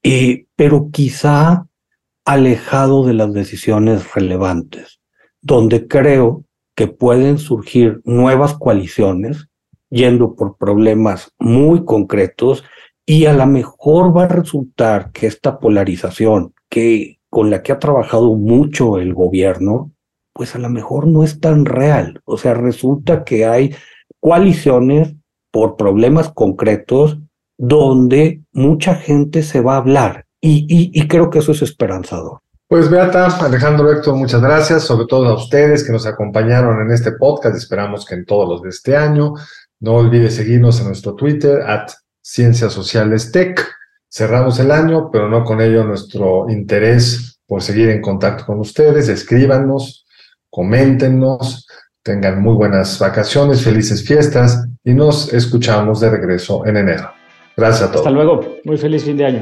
y, 0.02 0.48
pero 0.56 0.90
quizá 0.92 1.68
alejado 2.26 3.06
de 3.06 3.14
las 3.14 3.34
decisiones 3.34 4.14
relevantes, 4.14 5.00
donde 5.42 5.88
creo 5.88 6.46
que 6.76 6.88
pueden 6.88 7.38
surgir 7.38 8.02
nuevas 8.06 8.58
coaliciones 8.58 9.48
yendo 9.90 10.36
por 10.36 10.58
problemas 10.58 11.34
muy 11.40 11.84
concretos 11.84 12.64
y 13.06 13.26
a 13.26 13.34
lo 13.34 13.46
mejor 13.48 14.16
va 14.16 14.26
a 14.26 14.28
resultar 14.28 15.12
que 15.12 15.28
esta 15.28 15.60
polarización 15.60 16.54
que 16.70 17.20
con 17.30 17.50
la 17.50 17.64
que 17.64 17.72
ha 17.72 17.80
trabajado 17.80 18.36
mucho 18.36 18.98
el 18.98 19.14
gobierno, 19.14 19.92
pues 20.40 20.56
a 20.56 20.58
lo 20.58 20.70
mejor 20.70 21.06
no 21.06 21.26
es 21.26 21.42
tan 21.42 21.66
real. 21.66 22.22
O 22.24 22.38
sea, 22.38 22.54
resulta 22.54 23.26
que 23.26 23.46
hay 23.46 23.76
coaliciones 24.22 25.14
por 25.52 25.76
problemas 25.76 26.32
concretos 26.34 27.20
donde 27.58 28.44
mucha 28.54 28.96
gente 28.96 29.44
se 29.44 29.60
va 29.60 29.74
a 29.74 29.80
hablar 29.80 30.28
y, 30.40 30.66
y, 30.70 31.08
creo 31.10 31.30
que 31.30 31.40
eso 31.40 31.52
es 31.52 31.62
esperanzador. 31.62 32.40
Pues 32.70 32.90
Beata, 32.90 33.26
Alejandro 33.26 33.92
Héctor, 33.92 34.16
muchas 34.16 34.42
gracias, 34.42 34.84
sobre 34.84 35.08
todo 35.08 35.28
a 35.28 35.36
ustedes 35.36 35.86
que 35.86 35.92
nos 35.92 36.06
acompañaron 36.06 36.80
en 36.86 36.94
este 36.94 37.12
podcast. 37.12 37.58
Esperamos 37.58 38.06
que 38.06 38.16
en 38.16 38.26
todos 38.26 38.48
los 38.48 38.62
de 38.62 38.70
este 38.70 38.96
año. 38.96 39.34
No 39.82 39.96
olvide 39.96 40.32
seguirnos 40.32 40.80
en 40.80 40.88
nuestro 40.88 41.16
Twitter, 41.16 41.64
at 41.64 41.90
Ciencias 42.22 42.72
Sociales 42.72 43.34
Tech. 43.34 43.60
Cerramos 44.10 44.58
el 44.62 44.72
año, 44.72 45.12
pero 45.12 45.28
no 45.28 45.44
con 45.44 45.60
ello 45.60 45.84
nuestro 45.84 46.50
interés 46.50 47.42
por 47.46 47.62
seguir 47.62 47.90
en 47.90 48.02
contacto 48.02 48.46
con 48.46 48.62
ustedes. 48.62 49.10
Escríbanos, 49.10 50.06
coméntenos, 50.50 51.68
tengan 52.04 52.42
muy 52.42 52.56
buenas 52.56 52.98
vacaciones, 53.00 53.64
felices 53.64 54.06
fiestas 54.06 54.68
y 54.84 54.94
nos 54.94 55.34
escuchamos 55.34 56.00
de 56.00 56.10
regreso 56.10 56.66
en 56.66 56.78
enero. 56.78 57.12
Gracias 57.56 57.90
a 57.90 57.92
todos. 57.92 58.08
Hasta 58.08 58.12
luego. 58.12 58.58
Muy 58.64 58.78
feliz 58.78 59.04
fin 59.04 59.18
de 59.18 59.26
año. 59.26 59.42